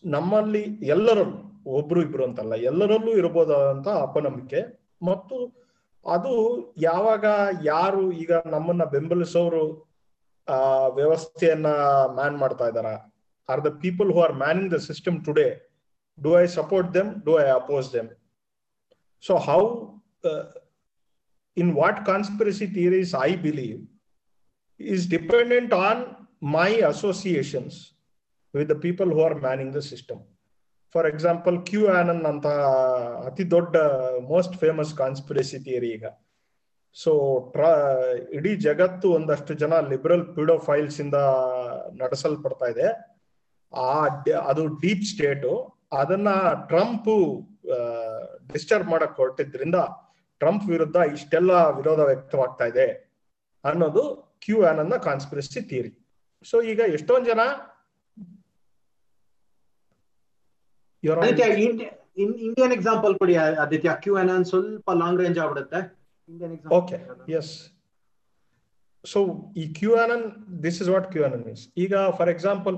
ನಮ್ಮಲ್ಲಿ 0.06 0.62
ಎಲ್ಲರಲ್ಲೂ, 0.62 1.72
ಒಬ್ರು 1.72 2.02
ಇಬ್ರು 2.02 2.24
ಅಂತಲ್ಲ, 2.24 2.54
ಎಲ್ಲರಲ್ಲೂ 2.54 3.12
ಇರಬಹುದಾದಂತ 3.12 3.88
ಅಪನಂಬಿಕೆ. 3.88 4.90
ಮತ್ತು 5.06 5.64
ಅದು 6.12 6.60
ಯಾವಾಗ 6.78 7.26
ಯಾರು 7.64 8.12
ಈಗ 8.12 8.32
ನಮ್ಮನ್ನ 8.46 8.84
ಬೆಂಬಲಿಸೋರು, 8.84 9.94
ಆ, 10.48 10.88
ವ್ಯವಸ್ಥೆಯನ್ನ 10.88 11.68
ಮ್ಯಾನ್ 12.14 12.38
ಮಾಡ್ತಾ 12.38 12.68
ಇದಾರ 12.68 12.86
are 13.50 13.66
the 13.66 13.68
people 13.68 14.14
who 14.14 14.22
are 14.22 14.34
manning 14.34 14.72
the 14.72 14.76
system 14.76 15.26
today 15.26 15.70
do 16.24 16.40
I 16.40 16.46
support 16.46 16.94
them 16.94 17.24
do 17.24 17.40
I 17.40 17.50
oppose 17.50 17.94
them 17.94 18.10
so 19.28 19.36
how 19.48 19.62
in 21.58 21.72
what 21.82 22.00
conspiracy 22.12 22.68
theories 22.78 23.16
I 23.30 23.32
believe 23.48 23.82
is 24.80 25.02
dependent 25.08 25.72
on 25.88 25.98
my 26.56 26.70
associations 26.92 27.74
with 28.54 28.68
the 28.72 28.78
people 28.86 29.10
who 29.14 29.22
are 29.28 29.36
manning 29.46 29.70
the 29.76 29.84
system. 29.90 30.18
For 30.96 31.08
example 31.12 31.56
QAnon 32.00 32.24
ಅಂತ 32.32 32.48
ಅತಿ 33.28 33.44
ದೊಡ್ಡ 33.52 33.76
most 34.32 34.56
famous 34.64 34.92
conspiracy 34.98 35.60
theory 35.68 35.90
ಈಗ. 35.98 36.06
So 37.04 37.12
ಟ್ರ 37.54 37.64
ಇಡೀ 38.38 38.52
ಜಗತ್ತು 38.68 39.08
ಒಂದಷ್ಟು 39.18 39.54
ಜನ 39.62 39.80
liberal 39.94 40.26
files 40.68 41.00
ಇಂದ 41.06 41.20
ನಡೆಸಲ್ಪಡ್ತಾ 42.02 42.68
ಇದೆ. 42.74 42.90
ಆ 43.74 43.94
ಅದು 44.52 44.66
ಡೀಪ್ 44.84 45.06
ಸ್ಟೇಟು 45.14 45.54
ಅದನ್ನ 46.02 46.30
ಟ್ರಂಪ್ 46.72 47.12
ಡಿಸ್ಟರ್ಬ್ 48.54 48.88
ಮಾಡಕ್ 48.94 49.18
ಹೊರಟಿದ್ರಿಂದ 49.22 49.80
ಟ್ರಂಪ್ 50.42 50.66
ವಿರುದ್ಧ 50.74 50.98
ಇಷ್ಟೆಲ್ಲ 51.16 51.52
ವಿರೋಧ 51.80 52.02
ವ್ಯಕ್ತವಾಗ್ತಾ 52.12 52.66
ಇದೆ 52.72 52.88
ಅನ್ನೋದು 53.64 54.04
ಕ್ಯೂ 54.46 54.58
ಆನಂದ 54.72 54.96
ಕಾನ್ಸ್ಪಿರಸಿ 55.08 55.62
ಥಿಯರಿ 55.70 55.92
ಸೊ 56.46 56.58
ಈಗ 56.72 56.80
ಎಷ್ಟೊಂದ್ 56.98 57.28
ಜನ 57.32 57.42
ಇಂಡಿಯನ್ 62.48 62.74
ಎಕ್ಸಾಂಪಲ್ 62.76 63.14
ಕೊಡಿ 63.22 63.34
ಆದಿತ್ಯ. 63.64 63.92
ಕ್ಯೂ 64.04 64.14
ಎನ್ 64.22 64.44
ಸ್ವಲ್ಪ 64.52 64.90
ಲಾಂಗ್ 65.02 65.22
ರೇಂಜ್ 65.24 65.40
ಆಗ್ಬಿಡುತ್ತೆ. 65.44 65.80
ಓಕೆ 66.80 66.98
ಎಸ್ 67.40 67.54
ಸೊ 69.06 69.20
ಈ 69.62 69.64
QAnon 70.04 70.26
this 70.66 70.78
is 70.84 70.90
what 70.96 71.08
QAnon 71.28 71.48
is 71.54 71.64
ಈಗ 71.86 71.94
ಫಾರ್ 72.18 72.32
ಎಕ್ಸಾಂಪಲ್ 72.36 72.78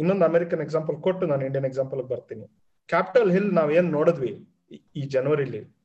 ಇನ್ನೊಂದು 0.00 0.24
ಅಮೆರಿಕನ್ 0.30 0.62
ಎಕ್ಸಾಂಪಲ್ 0.66 0.96
ಕೊಟ್ಟು 1.06 1.26
ನಾನು 1.32 1.44
ಇಂಡಿಯನ್ 1.48 1.68
ಎಕ್ಸಾಂಪಲ್ 1.70 2.02
ಬರ್ತೀನಿ. 2.12 2.46
ಕ್ಯಾಪಿಟಲ್ 2.90 3.30
ಹಿಲ್ 3.30 3.54
ನಾವ್ 3.54 3.72
ಏನ್ 3.72 3.92
ನೋಡಿದ್ವಿ 3.92 4.48
ಈ- 4.96 5.02
ಜನವರಿಲಿ 5.02 5.80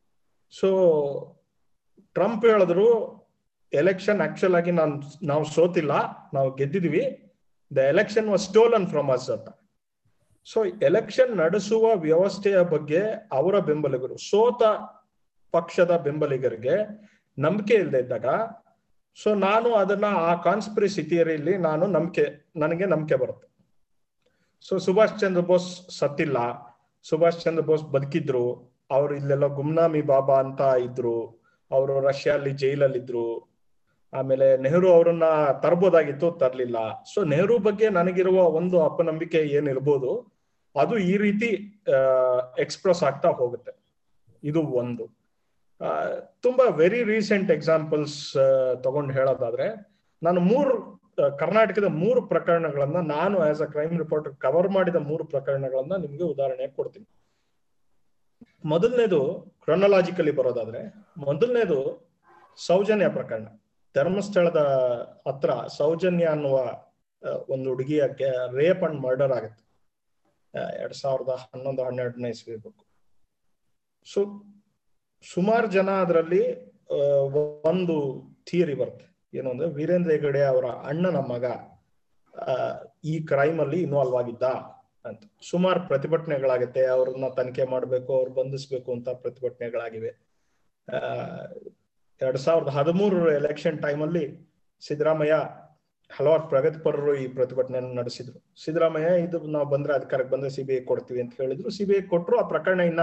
ಸೊ 0.59 0.67
ಟ್ರಂಪ್ 2.13 2.45
ಹೇಳಿದ್ರು 2.45 3.15
ಎಲೆಕ್ಷನ್ 3.73 4.21
ಆಕ್ಚುಲ್ 4.21 4.55
ಆಗಿ 4.55 4.71
ನಾನು, 4.71 5.25
ನಾವು 5.25 5.45
ಸೋತಿಲ್ಲ, 5.45 5.91
ನಾವು 6.33 6.55
ಗೆದ್ದಿದ್ವಿ. 6.55 7.33
The 7.75 7.77
election 7.77 8.29
was 8.29 8.47
stolen 8.47 8.87
from 8.87 9.09
us 9.09 9.29
ಅಂತ. 9.29 9.49
ಸೊ 10.45 10.65
ಎಲೆಕ್ಷನ್ 10.65 11.37
ನಡೆಸುವ 11.37 11.95
ವ್ಯವಸ್ಥೆಯ 11.95 12.61
ಬಗ್ಗೆ 12.61 13.01
ಅವರ 13.31 13.59
ಬೆಂಬಲಿಗರು, 13.59 14.17
ಸೋತ 14.17 14.63
ಪಕ್ಷದ 15.51 15.97
ಬೆಂಬಲಿಗರಿಗೆ 15.97 16.75
ನಂಬಿಕೆ 17.39 17.73
ಇಲ್ಲದೆ 17.73 17.99
ಇದ್ದಾಗ 17.99 18.25
ಸೊ 19.23 19.35
ನಾನು 19.35 19.73
ಅದನ್ನ 19.73 20.05
ಆ 20.05 20.41
ಕಾನ್ಸ್ಪಿರಸಿ 20.41 21.03
ಥಿಯರಿಯಲ್ಲಿ 21.03 21.57
ನಾನು 21.57 21.87
ನಂಬಿಕೆ, 21.87 22.51
ನನಗೆ 22.55 22.85
ನಂಬಿಕೆ 22.85 23.15
ಬರುತ್ತೆ. 23.15 23.55
ಸೊ 24.67 24.77
ಸುಭಾಷ್ 24.77 25.19
ಚಂದ್ರ 25.19 25.41
ಬೋಸ್ 25.41 25.97
ಸತ್ತಿಲ್ಲ. 25.97 26.37
ಸುಭಾಷ್ 27.09 27.41
ಚಂದ್ರ 27.43 27.61
ಬೋಸ್ 27.61 27.83
ಬದುಕಿದ್ರು, 27.83 28.45
ಅವ್ರು 28.91 29.15
ಇಲ್ಲೆಲ್ಲ 29.15 29.47
ಗುಮ್ನಾಮಿ 29.47 30.01
ಬಾಬಾ 30.01 30.35
ಅಂತ 30.39 30.61
ಇದ್ರು, 30.61 31.17
ಅವರು 31.71 31.93
ಅಲ್ಲಿ 32.33 32.51
ಜೈಲಲ್ಲಿ 32.51 32.99
ಇದ್ರು 32.99 33.55
ಆಮೇಲೆ 34.13 34.57
ನೆಹರು 34.57 34.93
ಅವರನ್ನ 34.93 35.23
ತರಬಹುದಾಗಿತ್ತು 35.61 36.31
ತರ್ಲಿಲ್ಲ. 36.31 36.77
ಸೊ 37.13 37.23
ನೆಹರು 37.23 37.57
ಬಗ್ಗೆ 37.57 37.89
ನನಗಿರುವ 37.89 38.37
ಒಂದು 38.49 38.77
ಅಪನಂಬಿಕೆ 38.81 39.37
ಏನಿರ್ಬೋದು, 39.37 40.11
ಅದು 40.75 40.97
ಈ 40.97 41.17
ರೀತಿ 41.17 41.49
ಎಕ್ಸ್ಪ್ರೆಸ್ 42.59 43.03
ಆಗ್ತಾ 43.03 43.29
ಹೋಗುತ್ತೆ. 43.29 43.71
ಇದು 44.43 44.61
ಒಂದು. 44.61 45.05
ತುಂಬಾ 46.41 46.65
ವೆರಿ 46.69 47.03
ರೀಸೆಂಟ್ 47.03 47.51
ಎಕ್ಸಾಂಪಲ್ಸ್ 47.51 48.33
ತಗೊಂಡು 48.83 49.13
ಹೇಳೋದಾದ್ರೆ, 49.13 49.67
ನಾನು 50.23 50.39
ಮೂರು 50.41 50.75
ಕರ್ನಾಟಕದ 51.17 51.83
ಮೂರು 51.83 52.21
ಪ್ರಕರಣಗಳನ್ನ 52.27 52.99
ನಾನು 52.99 53.39
as 53.39 53.61
a 53.61 53.65
crime 53.65 53.97
reporter 53.97 54.35
cover 54.35 54.69
ಮಾಡಿದ 54.69 54.95
ಮೂರು 54.95 55.23
ಪ್ರಕರಣಗಳನ್ನ 55.25 55.95
ನಿಮ್ಗೆ 55.95 56.23
ಉದಾಹರಣೆ 56.23 56.67
ಕೊಡ್ತೀನಿ. 56.67 57.07
ಮೊದಲನೇದು 58.65 59.51
ಕ್ರೊನಲಾಜಿಕಲಿ 59.63 60.31
ಬರೋದಾದ್ರೆ, 60.31 60.81
ಮೊದಲನೇದು 61.17 61.77
ಸೌಜನ್ಯ 62.57 63.09
ಪ್ರಕರಣ. 63.09 63.47
ಧರ್ಮಸ್ಥಳದ 63.95 64.61
ಹತ್ರ 65.27 65.67
ಸೌಜನ್ಯ 65.67 66.25
ಅನ್ನುವ 66.25 66.55
ಒಂದು 67.49 67.69
ಹುಡುಗಿಯ 67.69 68.03
ರೇಪ್ 68.57 68.83
ಅಂಡ್ 68.83 69.01
ಮರ್ಡರ್ 69.01 69.31
ಆಗುತ್ತೆ. 69.31 69.63
ಎರಡ್ 70.81 70.93
ಸಾವಿರದ 70.93 71.29
ಹನ್ನೊಂದು, 71.29 71.83
ಹನ್ನೆರಡನೇ 71.83 72.29
ಇಸ್ವಿ 72.29 72.55
ಬುಕ್ 72.55 72.83
ಸೊ 74.13 74.21
ಸುಮಾರು 75.33 75.67
ಜನ 75.67 75.89
ಅದರಲ್ಲಿ 75.89 76.43
ಒಂದು 77.63 77.95
ಥಿಯರಿ 78.45 78.73
ಬರುತ್ತೆ. 78.73 79.14
ಏನು 79.35 79.49
ಅಂದ್ರೆ 79.49 79.69
ವೀರೇಂದ್ರ 79.69 80.11
ಹೆಗಡೆ 80.11 80.43
ಅವರ 80.43 80.65
ಅಣ್ಣನ 80.65 81.17
ಮಗ 81.17 81.45
ಈ 83.03 83.25
ಕ್ರೈಮ್ 83.25 83.59
ಅಲ್ಲಿ 83.59 83.81
ಇನ್ವಾಲ್ವ್ 83.81 84.15
ಆಗಿದ್ದ 84.15 84.43
ಅಂತ. 85.05 85.23
ಸುಮಾರು 85.49 85.87
ಪ್ರತಿಭಟನೆಗಳಾಗತ್ತೆ 85.87 86.85
ಅವ್ರನ್ನ 86.85 87.25
ತನಿಖೆ 87.37 87.65
ಮಾಡಬೇಕು 87.65 88.17
ಅವ್ರು 88.17 88.31
ಬಂಧಿಸ್ಬೇಕು 88.31 88.91
ಅಂತ 88.91 89.09
ಪ್ರತಿಭಟನೆಗಳಾಗಿವೆ. 89.09 90.09
ಆ, 90.93 90.97
ಎರಡ್ 92.21 92.37
ಸಾವಿರದ 92.37 92.67
ಹದಿಮೂರರ 92.67 93.33
ಎಲೆಕ್ಷನ್ 93.33 93.81
ಟೈಮಲ್ಲಿ 93.81 94.55
ಸಿದ್ದರಾಮಯ್ಯ 94.87 95.33
ಹಲವಾರು 96.11 96.49
ಪ್ರಗತಿಪರರು 96.49 97.15
ಈ 97.15 97.27
ಪ್ರತಿಭಟನೆಯನ್ನು 97.27 97.93
ನಡೆಸಿದ್ರು. 97.93 98.63
ಸಿದ್ದರಾಮಯ್ಯ 98.63 99.21
ಇದು 99.21 99.39
ನಾವು 99.39 99.65
ಬಂದ್ರೆ 99.65 99.93
ಅಧಿಕಾರಕ್ಕೆ 99.93 100.33
ಬಂದ್ರೆ 100.33 100.49
ಸಿಬಿಐ 100.49 100.81
ಕೊಡ್ತೀವಿ 100.81 101.21
ಅಂತ 101.21 101.33
ಹೇಳಿದ್ರು. 101.41 101.69
ಸಿಬಿಐ 101.69 102.01
ಕೊಟ್ಟರು 102.01 102.39
ಆ 102.39 102.47
ಪ್ರಕರಣ 102.47 102.79
ಇನ್ನ 102.79 102.99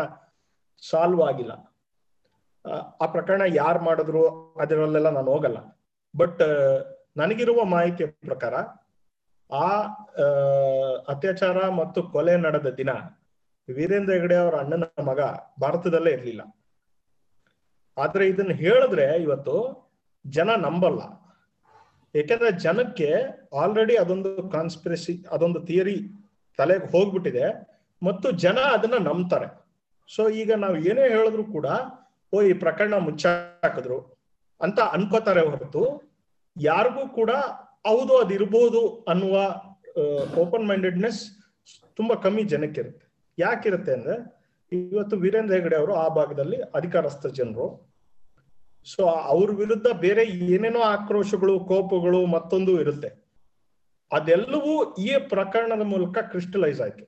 ಸಾಲ್ವ್ 0.91 1.23
ಆಗಿಲ್ಲ. 1.23 1.73
ಆ 3.01 3.07
ಪ್ರಕರಣ 3.07 3.43
ಯಾರು 3.55 3.81
ಮಾಡಿದ್ರು 3.81 4.53
ಅದರಲ್ಲೆಲ್ಲ 4.53 5.09
ನಾನು 5.09 5.31
ಹೋಗಲ್ಲ. 5.31 5.82
ಬಟ್ 6.15 6.43
ನನಗಿರುವ 7.17 7.65
ಮಾಹಿತಿಯ 7.65 8.07
ಪ್ರಕಾರ 8.07 8.55
ಆ 9.51 9.69
ಆ, 10.19 10.27
ಅತ್ಯಾಚಾರ 11.09 11.69
ಮತ್ತು 11.71 12.03
ಕೊಲೆ 12.03 12.37
ನಡೆದ 12.37 12.67
ದಿನ 12.77 12.91
ವೀರೇಂದ್ರ 13.69 14.15
ಹೆಗಡೆ 14.15 14.37
ಅವರ 14.37 14.55
ಅಣ್ಣನ 14.57 14.83
ಮಗ 15.05 15.21
ಭಾರತದಲ್ಲೇ 15.61 16.11
ಇರ್ಲಿಲ್ಲ. 16.11 16.43
ಆದ್ರೆ 17.97 18.29
ಇದನ್ನ 18.29 18.51
ಹೇಳಿದ್ರೆ 18.55 19.23
ಇವತ್ತು 19.23 19.55
ಜನ 20.25 20.51
ನಂಬಲ್ಲ. 20.57 21.01
ಯಾಕಂದ್ರೆ 22.15 22.51
ಜನಕ್ಕೆ 22.59 23.09
ಆಲ್ರೆಡಿ 23.57 23.97
ಅದೊಂದು 23.97 24.51
ಕಾನ್ಸ್ಪಿರಸಿ 24.51 25.25
ಅದೊಂದು 25.31 25.67
ಥಿಯರಿ 25.67 25.97
ತಲೆಗೆ 26.59 26.87
ಹೋಗ್ಬಿಟ್ಟಿದೆ 26.87 27.47
ಮತ್ತು 28.03 28.31
ಜನ 28.31 28.59
ಅದನ್ನ 28.73 29.09
ನಂಬ್ತಾರೆ. 29.09 29.49
ಸೊ 30.11 30.29
ಈಗ 30.31 30.53
ನಾವು 30.55 30.77
ಏನೇ 30.77 31.09
ಹೇಳಿದ್ರು 31.09 31.45
ಕೂಡ 31.45 31.67
ಓ 32.33 32.43
ಈ 32.43 32.53
ಪ್ರಕರಣ 32.53 32.95
ಮುಚ್ಚಾಕಿದ್ರು. 32.99 33.99
ಅಂತ 34.63 34.81
ಅನ್ಕೋತಾರೆ 34.97 35.43
ಹೊರತು 35.47 35.83
ಯಾರಿಗೂ 36.57 37.09
ಕೂಡ 37.09 37.31
ಹೌದು 37.87 38.15
ಅದಿರ್ಬೋದು 38.17 38.83
ಅನ್ನುವ 39.09 39.37
ಓಪನ್ 40.43 40.69
ಮೈಂಡೆಡ್ನೆಸ್ 40.69 41.23
ತುಂಬಾ 41.97 42.15
ಕಮ್ಮಿ 42.15 42.43
ಜನಕ್ಕಿರುತ್ತೆ. 42.53 43.07
ಯಾಕಿರುತ್ತೆ 43.39 43.93
ಅಂದ್ರೆ 43.93 44.17
ಇವತ್ತು 44.73 45.17
ವೀರೇಂದ್ರ 45.17 45.55
ಹೆಗಡೆ 45.55 45.77
ಅವರು 45.77 45.95
ಆ 45.95 46.07
ಭಾಗದಲ್ಲಿ 46.09 46.59
ಅಧಿಕಾರಸ್ಥ 46.79 47.27
ಜನರು. 47.39 47.67
ಸೊ 48.87 49.03
ಅವ್ರ 49.33 49.49
ವಿರುದ್ಧ 49.55 49.89
ಬೇರೆ 50.05 50.23
ಏನೇನೋ 50.25 50.81
ಆಕ್ರೋಶಗಳು, 50.95 51.55
ಕೋಪಗಳು 51.61 52.21
ಮತ್ತೊಂದು 52.27 52.73
ಇರುತ್ತೆ. 52.81 53.11
ಅದೆಲ್ಲವೂ 54.11 54.95
ಈ 54.95 55.11
ಪ್ರಕರಣದ 55.29 55.85
ಮೂಲಕ 55.93 56.19
ಕ್ರಿಸ್ಟಲೈಸ್ 56.33 56.81
ಆಯ್ತು. 56.81 57.05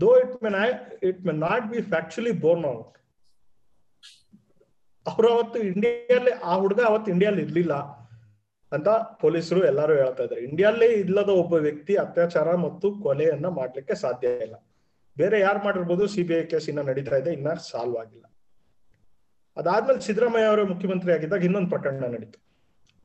Though 0.00 0.08
it 0.22 0.36
may 0.44 0.50
it 1.08 1.20
may 1.26 1.34
not 1.46 1.66
be 1.72 1.80
factually 1.92 2.32
borne 2.44 2.64
out 2.64 2.96
ಅವ್ರು 5.08 5.28
ಅವತ್ತು 5.32 5.58
ಇಂಡಿಯಲ್ಲಿ 5.58 6.30
ಆ 6.30 6.54
ಹುಡುಗ 6.54 6.80
ಅವತ್ತು 6.80 7.10
ಇಂಡಿಯಲ್ಲಿ 7.10 7.42
ಇರ್ಲಿಲ್ಲ 7.42 7.74
ಅಂತ 8.72 8.88
ಪೊಲೀಸರು 9.20 9.66
ಎಲ್ಲರೂ 9.66 9.94
ಹೇಳ್ತಾ 9.94 10.22
ಇದ್ದಾರೆ. 10.22 10.42
ಇಂಡಿಯಲ್ಲೇ 10.42 10.86
ಇಲ್ಲದ 10.86 11.28
ಒಬ್ಬ 11.28 11.54
ವ್ಯಕ್ತಿ 11.54 11.96
ಅತ್ಯಾಚಾರ 11.96 12.54
ಮತ್ತು 12.54 12.94
ಕೊಲೆಯನ್ನ 13.02 13.46
ಮಾಡ್ಲಿಕ್ಕೆ 13.46 13.94
ಸಾಧ್ಯ 13.94 14.28
ಇಲ್ಲ. 14.28 14.54
ಬೇರೆ 15.16 15.40
ಯಾರು 15.40 15.64
ಮಾಡಿರ್ಬೋದು 15.64 16.06
ಸಿಬಿಐ 16.06 16.44
ಕೇಸ್ 16.44 16.68
ಇನ್ನ 16.68 16.80
ನಡೀತಾ 16.80 17.16
ಇದೆ, 17.16 17.32
ಇನ್ನ 17.32 17.52
ಸಾಲ್ವ್ 17.52 17.96
ಆಗಿಲ್ಲ. 17.96 18.24
ಅದಾದ್ಮೇಲೆ 19.56 20.00
ಸಿದ್ದರಾಮಯ್ಯ 20.00 20.46
ಅವರು 20.46 20.66
ಮುಖ್ಯಮಂತ್ರಿ 20.66 21.12
ಆಗಿದ್ದಾಗ 21.12 21.44
ಇನ್ನೊಂದು 21.44 21.68
ಪ್ರಕರಣ 21.68 22.04
ನಡೀತು. 22.04 22.38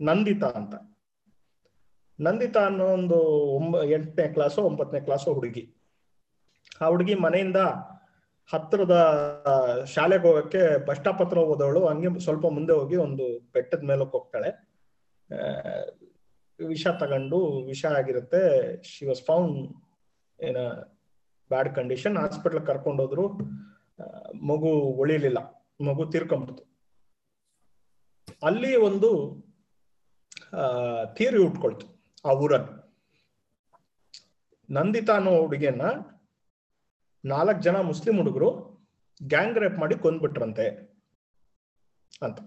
ನಂದಿತಾ 0.01 0.47
ಅಂತ. 0.47 0.75
ನಂದಿತಾ 2.21 2.65
ಅನ್ನೋ 2.65 2.85
ಒಂದು 2.85 3.15
ಒಂಬ, 3.55 3.83
ಎಂಟನೇ 3.83 4.27
ಕ್ಲಾಸು 4.27 4.61
ಒಂಬತ್ತನೇ 4.61 4.99
ಕ್ಲಾಸು 4.99 5.33
ಹುಡುಗಿ. 5.33 5.73
ಆ 6.81 6.85
ಹುಡುಗಿ 6.85 7.15
ಮನೆಯಿಂದ 7.15 7.57
ಹತ್ತಿರದ 8.51 8.95
ಶಾಲೆಗೆ 9.87 10.27
ಹೋಗಕ್ಕೆ 10.27 10.85
ಬಸ್ 10.85 10.97
ಸ್ಟಾಪ್ 10.97 11.21
ಹತ್ರ 11.21 11.37
ಹೋದವಳು 11.37 11.87
ಹಂಗೆ 11.87 12.19
ಸ್ವಲ್ಪ 12.19 12.45
ಮುಂದೆ 12.47 12.73
ಹೋಗಿ 12.73 12.95
ಒಂದು 12.95 13.39
ಬೆಟ್ಟದ 13.53 13.83
ಮೇಲಕ್ಕೆ 13.83 14.17
ಹೋಗ್ತಾಳೆ. 14.17 14.73
ವಿಷ 16.67 16.87
ತಗೊಂಡು 16.87 17.65
ವಿಷ 17.65 17.85
ಆಗಿರುತ್ತೆ. 17.85 18.41
ಶಿ 18.83 19.05
ವಾಸ್ 19.05 19.21
ಫೌಂಡ್ 19.21 19.73
ಏನ 20.41 20.57
ಬ್ಯಾಡ್ 21.49 21.75
ಕಂಡೀಷನ್ 21.75 22.17
ಹಾಸ್ಪಿಟಲ್ 22.17 22.65
ಕರ್ಕೊಂಡು 22.65 23.03
ಹೋದ್ರು. 23.03 23.29
ಆ, 23.99 24.31
ಮಗು 24.43 24.67
ಉಳಿಲಿಲ್ಲ. 24.71 25.37
ಮಗು 25.85 26.05
ತೀರ್ಕೊಂಬಿಡ್ತು 26.05 26.63
ಅಲ್ಲಿ 28.43 28.75
ಒಂದು 28.75 29.09
ಥಿಯರಿ 31.13 31.37
ಉಟ್ಕೊಳ್ತು 31.37 31.87
ಆ 32.25 32.31
ಊರಲ್ಲಿ. 32.31 32.83
ನಂದಿತಾ 34.69 35.13
ಅನ್ನೋ 35.13 35.37
ಹುಡುಗಿಯನ್ನ 35.37 35.81
ನಾಲ್ಕು 37.25 37.61
ಜನ 37.61 37.77
ಮುಸ್ಲಿಂ 37.77 38.17
ಹುಡುಗರು 38.17 38.49
ಗ್ಯಾಂಗ್ 39.23 39.57
ರೇಪ್ 39.57 39.77
ಮಾಡಿ 39.79 39.95
ಕೊಂದ್ಬಿಟ್ರಂತೆ 39.95 40.65
ಅಂತ. 42.21 42.39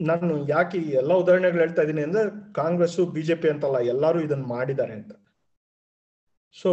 ನಾನು 0.00 0.48
ಯಾಕೆ 0.48 0.78
ಎಲ್ಲ 0.78 1.12
ಉದಾಹರಣೆಗಳು 1.12 1.60
ಹೇಳ್ತಾ 1.60 1.82
ಇದ್ದೀನಿ 1.82 2.02
ಅಂದ್ರೆ 2.02 2.52
ಕಾಂಗ್ರೆಸ್ 2.52 3.00
ಬಿಜೆಪಿ 3.00 3.48
ಅಂತಲ್ಲ 3.48 3.78
ಎಲ್ಲರೂ 3.78 4.20
ಇದನ್ನ 4.20 4.44
ಮಾಡಿದ್ದಾರೆ 4.46 4.92
ಅಂತ. 4.92 5.12
ಸೊ 6.52 6.70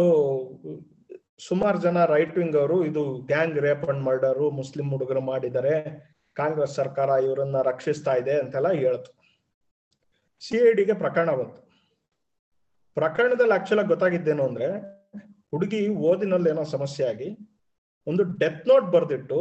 ಸುಮಾರು 1.38 1.78
ಜನ 1.80 2.04
ರೈಟ್ 2.04 2.38
ವಿಂಗ್ 2.38 2.56
ಅವರು 2.56 2.86
ಇದು 2.86 3.18
gang 3.18 3.58
rape 3.58 3.84
and 3.84 4.04
murder 4.04 4.50
Muslim 4.50 4.90
ಹುಡುಗರು 4.90 5.20
ಮಾಡಿದ್ದಾರೆ. 5.20 5.74
ಕಾಂಗ್ರೆಸ್ 6.34 6.74
ಸರ್ಕಾರ 6.74 7.08
ಇವರನ್ನ 7.08 7.62
ರಕ್ಷಿಸ್ತಾ 7.62 8.14
ಇದೆ 8.14 8.38
ಅಂತೆಲ್ಲ 8.40 8.70
ಹೇಳ್ತು. 8.70 9.10
ಸಿ 10.40 10.56
ಐ 10.56 10.72
ಡಿಗೆ 10.72 10.94
ಪ್ರಕರಣ 10.94 11.30
ಬಂತು. 11.30 11.60
ಪ್ರಕರಣದಲ್ಲಿ 12.94 13.54
ಆಕ್ಚುಲಾಗಿ 13.54 13.88
ಗೊತ್ತಾಗಿದ್ದೇನು 13.88 14.44
ಅಂದ್ರೆ 14.44 14.95
ಹುಡುಗಿ 15.52 15.88
ಓದಿನಲ್ಲಿ 15.88 16.50
ಏನೋ 16.50 16.64
ಸಮಸ್ಯೆ 16.64 17.06
ಆಗಿ 17.06 17.28
ಒಂದು 18.06 18.22
ಡೆತ್ 18.38 18.68
ನೋಟ್ 18.68 18.84
ಬರೆದಿಟ್ಟು 18.84 19.38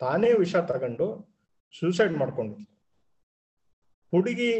ತಾನೇ 0.00 0.32
ವಿಷ 0.32 0.56
ತಗೊಂಡು 0.56 1.06
ಸೂಸೈಡ್ 1.78 2.12
ಮಾಡ್ಕೊಂಡು 2.12 2.56
ಹುಡುಗಿ 4.12 4.50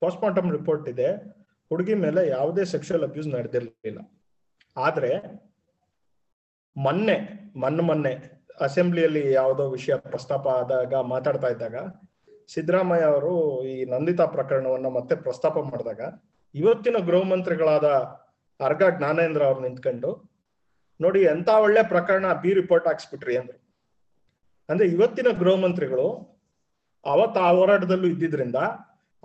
ಪೋಸ್ಟ್ಮಾರ್ಟಮ್ 0.00 0.52
ರಿಪೋರ್ಟ್ 0.52 0.88
ಇದೆ. 0.88 1.08
ಹುಡುಗಿ 1.70 1.94
ಮೇಲೆ 1.94 2.28
ಯಾವುದೇ 2.28 2.64
ಸೆಕ್ಷುವಲ್ 2.64 3.02
ಅಬ್ಯೂಸ್ 3.02 3.28
ನಡೆದಿರಲಿಲ್ಲ. 3.28 4.00
ಆದ್ರೆ 4.76 5.10
ಮೊನ್ನೆ 6.76 7.16
ಮೊನ್ನೆ 7.56 7.82
ಮೊನ್ನೆ 7.82 8.12
ಅಸೆಂಬ್ಲಿಯಲ್ಲಿ 8.60 9.32
ಯಾವುದೋ 9.32 9.70
ವಿಷಯ 9.70 9.94
ಪ್ರಸ್ತಾಪ 9.96 10.48
ಆದಾಗ, 10.48 10.94
ಮಾತಾಡ್ತಾ 10.94 11.48
ಇದ್ದಾಗ 11.48 11.76
ಸಿದ್ದರಾಮಯ್ಯ 12.48 13.04
ಅವರು 13.04 13.64
ಈ 13.64 13.84
ನಂದಿತಾ 13.84 14.26
ಪ್ರಕರಣವನ್ನ 14.26 14.86
ಮತ್ತೆ 14.86 15.14
ಪ್ರಸ್ತಾಪ 15.16 15.58
ಮಾಡಿದಾಗ 15.58 16.00
ಇವತ್ತಿನ 16.54 16.96
ಗೃಹ 16.98 17.22
ಮಂತ್ರಿಗಳಾದ 17.22 17.84
ಅರ್ಗ 18.60 18.82
ಜ್ಞಾನೇಂದ್ರ 18.98 19.42
ಅವ್ರು 19.44 19.60
ನಿಂತ್ಕೊಂಡು 19.60 20.29
ನೋಡಿ 21.00 21.22
ಎಂತ 21.22 21.48
ಒಳ್ಳೆ 21.48 21.82
ಪ್ರಕರಣ 21.82 22.32
ಬಿ 22.32 22.54
ರಿಪೋರ್ಟ್ 22.54 22.86
ಹಾಕ್ಸ್ಬಿಟ್ರಿ 22.86 23.36
ಅಂದ್ರೆ. 23.36 23.58
ಅಂದ್ರೆ 24.68 24.88
ಇವತ್ತಿನ 24.88 25.26
ಗೃಹ 25.38 25.54
ಮಂತ್ರಿಗಳು 25.54 26.06
ಅವತ್ತ 27.04 27.38
ಆ 27.38 27.50
ಹೋರಾಟದಲ್ಲೂ 27.50 28.06
ಇದ್ದಿದ್ರಿಂದ 28.06 28.56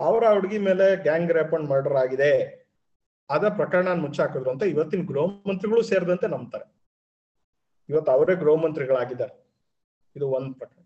ಅವರ 0.00 0.24
ಹುಡುಗಿ 0.32 0.58
ಮೇಲೆ 0.58 1.02
ಗ್ಯಾಂಗ್ 1.02 1.32
ರೇಪ್ 1.32 1.54
ಅಂಡ್ 1.54 1.70
ಮರ್ಡರ್ 1.70 1.94
ಆಗಿದೆ. 1.94 2.32
ಅದ 3.30 3.48
ಪ್ರಕರಣ 3.48 3.88
ಮುಚ್ಚಾಕಿದ್ರು 3.92 4.50
ಅಂತ 4.50 4.62
ಇವತ್ತಿನ 4.62 5.06
ಗೃಹ 5.06 5.22
ಮಂತ್ರಿಗಳು 5.22 5.82
ಸೇರಿದಂತೆ 5.82 6.26
ನಂಬ್ತಾರೆ. 6.26 6.66
ಇವತ್ತು 7.88 8.12
ಅವರೇ 8.12 8.34
ಗೃಹ 8.34 8.54
ಮಂತ್ರಿಗಳಾಗಿದ್ದಾರೆ. 8.54 9.34
ಇದು 10.16 10.28
ಒಂದ್ 10.28 10.54
ಪ್ರಕರಣ. 10.54 10.82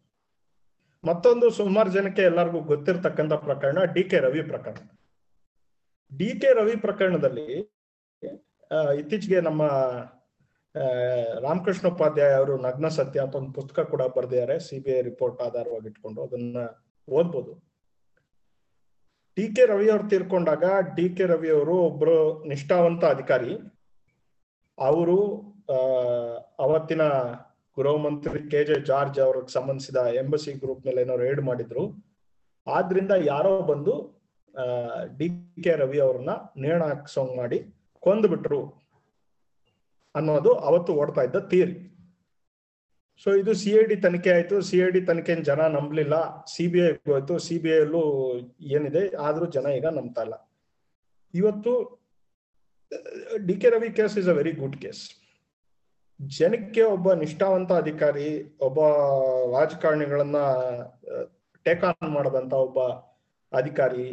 ಮತ್ತೊಂದು 1.04 1.50
ಸುಮಾರು 1.50 1.90
ಜನಕ್ಕೆ 1.90 2.22
ಎಲ್ಲರಿಗೂ 2.22 2.60
ಗೊತ್ತಿರತಕ್ಕಂತ 2.60 3.32
ಪ್ರಕರಣ 3.32 3.84
ಡಿ 3.84 4.04
ಕೆ 4.04 4.18
ರವಿ 4.18 4.42
ಪ್ರಕರಣ. 4.42 4.88
ಡಿ 6.18 6.40
ಕೆ 6.40 6.52
ರವಿ 6.52 6.76
ಪ್ರಕರಣದಲ್ಲಿ 6.76 7.52
ಇತ್ತೀಚೆಗೆ 8.98 9.40
ನಮ್ಮ 9.40 9.62
ರಾಮಕೃಷ್ಣ 11.44 11.86
ಉಪಾಧ್ಯಾಯ 11.88 12.32
ಅವರು 12.40 12.54
ನಗ್ನ 12.66 12.88
ಸತ್ಯ 12.88 13.20
ಅಂತ 13.20 13.34
ಒಂದು 13.40 13.52
ಪುಸ್ತಕ 13.52 13.80
ಕೂಡ 13.92 14.02
ಬರೆದಿದ್ದಾರೆ. 14.16 14.56
ಸಿಬಿಐ 14.58 14.98
ರಿಪೋರ್ಟ್ 15.08 15.40
ಆಧಾರವಾಗಿ 15.46 15.88
ಇಟ್ಕೊಂಡು 15.88 16.20
ಅದನ್ನ 16.22 16.58
ಓದ್ಬೋದು. 17.08 17.52
ಡಿ 19.36 19.44
ಕೆ 19.56 19.64
ರವಿ 19.66 19.86
ಅವ್ರು 19.90 20.06
ತೀರ್ಕೊಂಡಾಗ 20.08 20.64
ಡಿ 20.96 21.06
ಕೆ 21.16 21.24
ರವಿ 21.32 21.50
ಅವರು 21.50 21.74
ಒಬ್ರು 21.88 22.16
ನಿಷ್ಠಾವಂತ 22.48 23.02
ಅಧಿಕಾರಿ. 23.14 23.52
ಅವರು 24.78 25.18
ಅವತ್ತಿನ 26.58 27.02
ಗೃಹ 27.76 27.96
ಮಂತ್ರಿ 28.04 28.40
ಕೆ 28.52 28.60
ಜೆ 28.64 28.76
ಜಾರ್ಜ್ 28.88 29.18
ಅವ್ರಿಗೆ 29.26 29.52
ಸಂಬಂಧಿಸಿದ 29.56 29.98
ಎಂಬಸಿ 30.22 30.52
ಗ್ರೂಪ್ 30.62 30.86
ಮೇಲೆ 30.86 31.00
ಏನೋ 31.04 31.16
ರೇಡ್ 31.16 31.42
ಮಾಡಿದ್ರು. 31.48 31.84
ಆದ್ರಿಂದ 32.66 33.12
ಯಾರೋ 33.32 33.52
ಬಂದು 33.70 33.94
ಡಿ 35.18 35.28
ಕೆ 35.64 35.72
ರವಿ 35.82 35.98
ಅವ್ರನ್ನ 36.06 36.32
ನೇಣ 36.64 36.80
ಹಾಕ್ಸೋಂಗ್ 36.84 37.34
ಮಾಡಿ 37.36 37.58
ಕೊಂದ್ಬಿಟ್ರು. 38.02 38.60
ಅನ್ನೋದು 40.14 40.50
ಅವತ್ತು 40.68 40.92
ಓಡ್ತಾ 41.02 41.22
ಇದ್ದ 41.28 41.40
ಥಿಯರಿ 41.52 41.76
ಸೊ 43.22 43.30
ಇದು 43.40 43.52
ಸಿ 43.62 43.70
ಐ 43.78 43.82
ಡಿ 43.88 43.96
ತನಿಖೆ 44.04 44.30
ಆಯ್ತು. 44.34 44.56
ಸಿ 44.68 44.76
ಐ 44.84 44.86
ಡಿ 44.94 45.00
ತನಿಖೆ 45.08 45.34
ಜನ 45.48 45.62
ನಂಬಲಿಲ್ಲ. 45.76 46.14
ಸಿ 46.52 46.64
ಬಿ 46.72 46.80
ಐ 46.84 46.90
ಹೋಯ್ತು. 47.08 47.34
ಸಿ 47.46 47.56
ಬಿ 47.62 47.70
ಐ 47.76 47.78
ಅಲ್ಲೂ 47.86 48.02
ಏನಿದೆ? 48.76 49.02
ಆದ್ರೂ 49.26 49.46
ಜನ 49.56 49.66
ಈಗ 49.78 49.88
ನಂಬ್ತಾ 49.96 50.22
ಇಲ್ಲ. 50.26 50.36
ಇವತ್ತು 51.34 51.72
D 53.48 53.54
K 53.62 53.68
Ravi 53.74 53.90
case 53.98 54.14
is 54.20 54.30
a 54.32 54.36
very 54.38 54.52
good 54.62 54.78
case 54.84 55.02
ಜನಕ್ಕೆ 56.20 56.82
ಒಬ್ಬ 56.94 57.12
ನಿಷ್ಠಾವಂತ 57.22 57.70
ಅಧಿಕಾರಿ, 57.82 58.30
ಒಬ್ಬ 58.66 58.80
ರಾಜಕಾರಣಿಗಳನ್ನ 59.54 60.40
ಟೇಕ್ 61.66 61.84
ಆನ್ 61.90 62.10
ಮಾಡದಂತ 62.16 62.52
ಒಬ್ಬ 62.66 62.80
ಅಧಿಕಾರಿ 63.52 64.08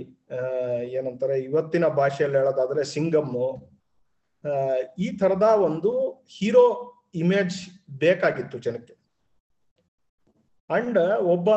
ಏನಂತಾರೆ, 0.97 1.37
ಇವತ್ತಿನ 1.49 1.85
ಭಾಷೆಯಲ್ಲಿ 2.01 2.37
ಹೇಳೋದಾದ್ರೆ 2.41 2.83
ಸಿಂಗಮ್ಮು 2.93 3.47
ಈ 4.99 5.17
ತರದ 5.17 5.43
ಒಂದು 5.43 5.91
ಹೀರೋ 6.27 6.93
ಇಮೇಜ್ 7.15 7.57
ಬೇಕಾಗಿತ್ತು 7.99 8.57
ಜನಕ್ಕೆ. 8.57 8.95
ಅಂಡ್ 10.69 10.99
ಒಬ್ಬ 11.21 11.49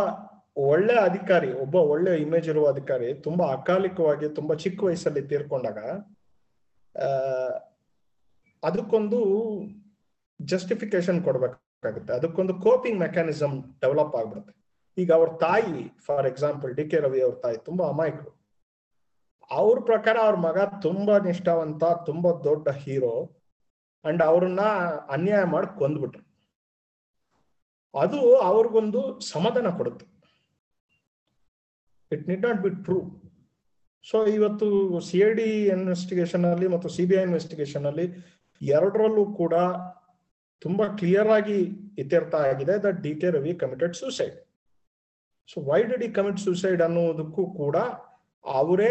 ಒಳ್ಳೆ 0.57 0.95
ಅಧಿಕಾರಿ, 0.95 1.53
ಒಬ್ಬ 1.53 1.75
ಒಳ್ಳೆ 1.75 2.17
ಇಮೇಜ್ 2.17 2.49
ಇರುವ 2.49 2.69
ಅಧಿಕಾರಿ 2.69 3.15
ತುಂಬಾ 3.15 3.47
ಅಕಾಲಿಕವಾಗಿ, 3.53 4.35
ತುಂಬಾ 4.35 4.55
ಚಿಕ್ಕ 4.55 4.83
ವಯಸ್ಸಲ್ಲಿ 4.83 5.23
ತೀರ್ಕೊಂಡಾಗ 5.29 5.79
ಅದಕ್ಕೊಂದು 8.63 9.19
ಜಸ್ಟಿಫಿಕೇಶನ್ 10.43 11.25
ಕೊಡ್ಬೇಕಾಗುತ್ತೆ. 11.25 12.13
ಅದಕ್ಕೊಂದು 12.13 12.55
ಕೋಪಿಂಗ್ 12.55 12.99
ಮೆಕ್ಯಾನಿಸಮ್ 13.01 13.81
ಡೆವಲಪ್ 13.81 14.17
ಆಗ್ಬಿಡುತ್ತೆ. 14.17 14.55
ಈಗ 14.99 15.13
ಅವ್ರ 15.13 15.29
ತಾಯಿ 15.39 15.99
for 16.07 16.27
example 16.27 16.75
D 16.75 16.85
K 16.89 16.97
Ravi 16.97 17.23
ಅವ್ರ 17.23 17.35
ತಾಯಿ 17.35 17.57
ತುಂಬಾ 17.65 17.89
ಅಮಾಯಕರು. 17.89 18.40
ಅವ್ರ 19.51 19.77
ಪ್ರಕಾರ 19.81 20.17
ಅವ್ರ 20.27 20.37
ಮಗ 20.47 20.59
ತುಂಬಾ 20.83 21.15
ನಿಷ್ಠಾವಂತ, 21.29 21.85
ತುಂಬಾ 22.09 22.31
ದೊಡ್ಡ 22.49 22.69
ಹೀರೋ 22.83 23.15
ಅಂಡ್ 24.05 24.23
ಅವ್ರನ್ನ 24.23 24.63
ಅನ್ಯಾಯ 25.15 25.45
ಮಾಡಿ 25.45 25.69
ಕೊಂದ್ಬಿಟ್ರು. 25.79 26.23
ಅದು 27.95 28.21
ಅವ್ರಿಗೊಂದು 28.49 29.01
ಸಮಾಧಾನ 29.33 29.69
ಕೊಡುತ್ತೆ. 29.79 30.07
It 32.13 32.29
need 32.29 32.45
not 32.47 32.61
be 32.63 32.71
true 32.85 32.99
so 34.05 34.19
ಇವತ್ತು 34.27 34.67
ಸಿ 35.01 35.19
ಐ 35.23 35.33
ಡಿ 35.33 35.49
ಇನ್ವೆಸ್ಟಿಗೇಷನ್ 35.75 36.45
ಅಲ್ಲಿ 36.45 36.69
ಮತ್ತು 36.69 36.89
ಸಿ 36.89 37.05
ಬಿ 37.07 37.15
ಐ 37.15 37.23
ಇನ್ವೆಸ್ಟಿಗೇಷನ್ 37.23 37.87
ಅಲ್ಲಿ 37.87 38.07
ಎರಡರಲ್ಲೂ 38.61 39.25
ಕೂಡ 39.33 39.55
ತುಂಬಾ 40.63 40.87
ಕ್ಲಿಯರ್ 40.99 41.29
ಆಗಿ 41.29 41.59
ಇತ್ಯರ್ಥ 41.99 42.35
ಆಗಿದೆ 42.49 42.75
that 42.83 42.99
D 43.03 43.13
K 43.21 43.31
Ravi 43.31 43.53
committed 43.55 43.95
suicide 43.95 44.37
so 45.49 45.61
why 45.61 45.81
ಈ 46.07 46.09
ಕಮಿಟ್ 46.13 46.39
ಸೂಸೈಡ್ 46.39 46.83
ಅನ್ನೋದಕ್ಕೂ 46.83 47.45
ಕೂಡ 47.53 47.77
ಅವರೇ 48.45 48.91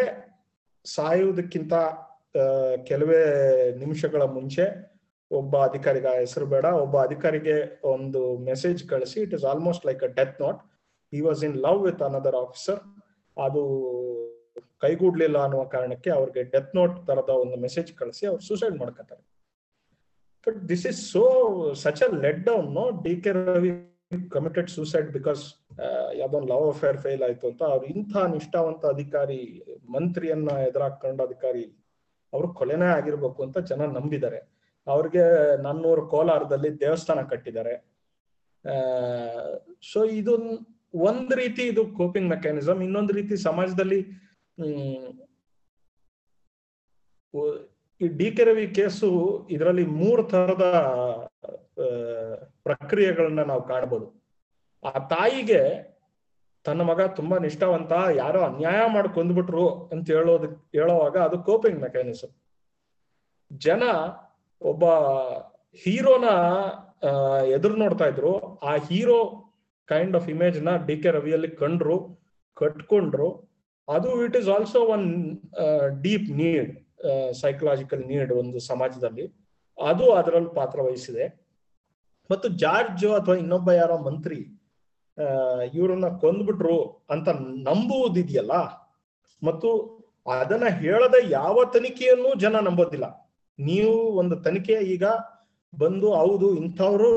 ಸಾಯುವುದಕ್ಕಿಂತ 0.85 1.73
ಕೆಲವೇ 2.89 3.21
ನಿಮಿಷಗಳ 3.81 4.23
ಮುಂಚೆ 4.37 4.65
ಒಬ್ಬ 5.31 5.53
ಅಧಿಕಾರಿಗ 5.69 6.07
ಹೆಸರು 6.19 6.45
ಬೇಡ. 6.53 6.65
ಒಬ್ಬ 6.83 6.95
ಅಧಿಕಾರಿಗೆ 7.07 7.55
ಒಂದು 7.93 8.21
ಮೆಸೇಜ್ 8.49 8.81
ಕಳಿಸಿ 8.89 9.17
it 9.25 9.33
is 9.37 9.45
almost 9.51 9.83
like 9.89 10.03
a 10.07 10.09
death 10.19 10.37
note 10.43 10.59
he 11.13 11.21
was 11.27 11.41
in 11.47 11.55
love 11.65 11.81
with 11.87 12.01
another 12.07 12.37
officer 12.43 12.81
ಅದು 13.37 13.63
ಕೈಗೂಡ್ಲಿಲ್ಲ 14.83 15.37
ಅನ್ನುವ 15.45 15.63
ಕಾರಣಕ್ಕೆ 15.75 16.09
ಅವ್ರಿಗೆ 16.17 16.43
ಡೆತ್ 16.53 16.71
ನೋಟ್ 16.79 16.95
ತರದ 17.07 17.31
ಒಂದು 17.43 17.57
ಮೆಸೇಜ್ 17.65 17.89
ಕಳಿಸಿ 18.01 18.23
ಅವ್ರು 18.31 18.41
ಸೂಸೈಡ್ 18.49 18.75
ಮಾಡ್ಕೋತಾರೆ. 18.81 19.23
But 20.47 20.59
this 20.69 20.85
is 20.91 21.01
so 21.13 21.23
such 21.83 22.03
a 22.07 22.09
let 22.25 22.41
down 22.49 22.67
no 22.79 22.85
D 23.05 23.13
K 23.25 23.31
Ravi 23.37 23.71
committed 24.35 24.69
suicide 24.77 25.09
because 25.17 25.43
ಯಾವ್ದೊಂದು 26.19 26.49
love 26.53 26.67
affair 26.73 26.97
fail 27.03 27.23
ಆಯ್ತು 27.27 27.45
ಅಂತ 27.51 27.61
ಅವ್ರು 27.73 27.85
ಇಂಥ 27.93 28.13
ನಿಷ್ಠಾವಂತ 28.35 28.83
ಅಧಿಕಾರಿ, 28.85 29.39
ಮಂತ್ರಿಯನ್ನ 29.95 30.49
ಎದುರಾಕೊಂಡ 30.67 31.19
ಅಧಿಕಾರಿ, 31.21 31.63
ಅವ್ರು 32.33 32.47
ಕೊಲೆನೇ 32.59 32.89
ಆಗಿರ್ಬೇಕು 32.97 33.39
ಅಂತ 33.47 33.57
ಜನ 33.69 33.85
ನಂಬಿದ್ದಾರೆ. 33.97 34.39
ಅವ್ರಿಗೆ 34.87 35.23
ನನ್ನೂರು 35.67 36.03
ಕೋಲಾರದಲ್ಲಿ 36.07 36.69
ದೇವಸ್ಥಾನ 36.79 37.21
ಕಟ್ಟಿದ್ದಾರೆ. 37.31 37.73
ಸೊ 39.91 39.99
ಇದು 40.19 40.33
ಒಂದ್ 41.07 41.33
ರೀತಿ 41.41 41.63
ಇದು 41.71 41.81
ಕೋಪಿಂಗ್ 41.97 42.29
ಮೆಕ್ಯಾನಿಸಮ್ 42.29 42.79
ಇನ್ನೊಂದು 42.83 43.13
ರೀತಿ 43.13 43.35
ಸಮಾಜದಲ್ಲಿ 43.47 43.99
ಈ 48.01 48.07
ಡಿ 48.19 48.27
ಕೆ 48.37 48.43
ರವಿ 48.43 48.65
ಕೇಸು 48.75 49.09
ಇದರಲ್ಲಿ 49.55 49.85
ಮೂರು 50.01 50.23
ತರದ 50.23 50.65
ಪ್ರಕ್ರಿಯೆಗಳನ್ನ 52.67 53.41
ನಾವು 53.43 53.63
ಕಾಣಬಹುದು 53.67 54.07
ಆ 54.83 54.91
ತಾಯಿಗೆ 55.07 55.61
ತನ್ನ 56.65 56.81
ಮಗ 56.81 57.01
ತುಂಬಾ 57.01 57.37
ನಿಷ್ಠಾವಂತ, 57.37 57.91
ಯಾರೋ 58.15 58.39
ಅನ್ಯಾಯ 58.41 58.81
ಮಾಡಿ 58.93 59.09
ಕೊಂದ್ಬಿಟ್ರು 59.13 59.65
ಅಂತ 59.91 60.05
ಹೇಳೋದ್ 60.11 60.47
ಹೇಳೋವಾಗ 60.73 61.17
ಅದು 61.17 61.37
ಕೋಪಿಂಗ್ 61.39 61.79
ಮೆಕ್ಯಾನಿಸಮ್ 61.81 62.33
ಜನ 63.51 63.83
ಒಬ್ಬ 64.61 64.85
ಹೀರೋನ 65.83 66.27
ಎದುರು 67.47 67.75
ನೋಡ್ತಾ 67.75 68.05
ಇದ್ರು. 68.05 68.59
ಆ 68.59 68.71
ಹೀರೋ 68.87 69.19
ಕೈಂಡ್ 69.89 70.15
ಆಫ್ 70.15 70.29
ಇಮೇಜ್ನ 70.29 70.69
ಡಿ 70.85 70.95
ಕೆ 70.97 71.11
ರವಿಯಲ್ಲಿ 71.11 71.49
ಕಂಡ್ರು, 71.51 71.97
ಕಟ್ಕೊಂಡ್ರು. 72.53 73.29
ಅದು 73.87 74.09
it 74.25 74.35
is 74.35 74.49
also 74.49 74.79
one 74.85 75.05
deep 76.01 76.27
need 76.41 76.71
psychological 77.41 78.03
need 78.07 78.31
ಒಂದು 78.33 78.59
ಸಮಾಜದಲ್ಲಿ. 78.59 79.25
ಅದು 79.77 80.05
ಅದರಲ್ಲಿ 80.11 80.51
ಪಾತ್ರ 80.55 80.79
ವಹಿಸಿದೆ. 80.81 81.25
ಮತ್ತು 82.31 82.47
ಜಾರ್ಜ್ 82.63 83.05
ಅಥವಾ 83.21 83.35
ಇನ್ನೊಬ್ಬ 83.35 83.69
ಯಾರೋ 83.71 83.97
ಮಂತ್ರಿ 83.97 84.39
ಇವ್ರನ್ನ 85.73 86.07
ಕೊಂದ್ಬಿಟ್ರು 86.07 87.05
ಅಂತ 87.09 87.29
ನಂಬುವುದಿದೆಯಲ್ಲ? 87.67 88.51
ಮತ್ತು 89.43 89.99
ಅದನ್ನ 90.39 90.67
ಹೇಳದ 90.67 91.15
ಯಾವ 91.29 91.65
ತನಿಖೆಯನ್ನು 91.65 92.39
ಜನ 92.39 92.59
ನಂಬೋದಿಲ್ಲ. 92.59 93.29
ನೀವು 93.59 93.93
ಒಂದು 93.93 94.35
ತನಿಖೆ 94.35 94.73
ಈಗ 94.73 95.03
ಬಂದು, 95.79 96.13
ಹೌದು, 96.13 96.55
ಇಂಥವ್ರು 96.55 97.09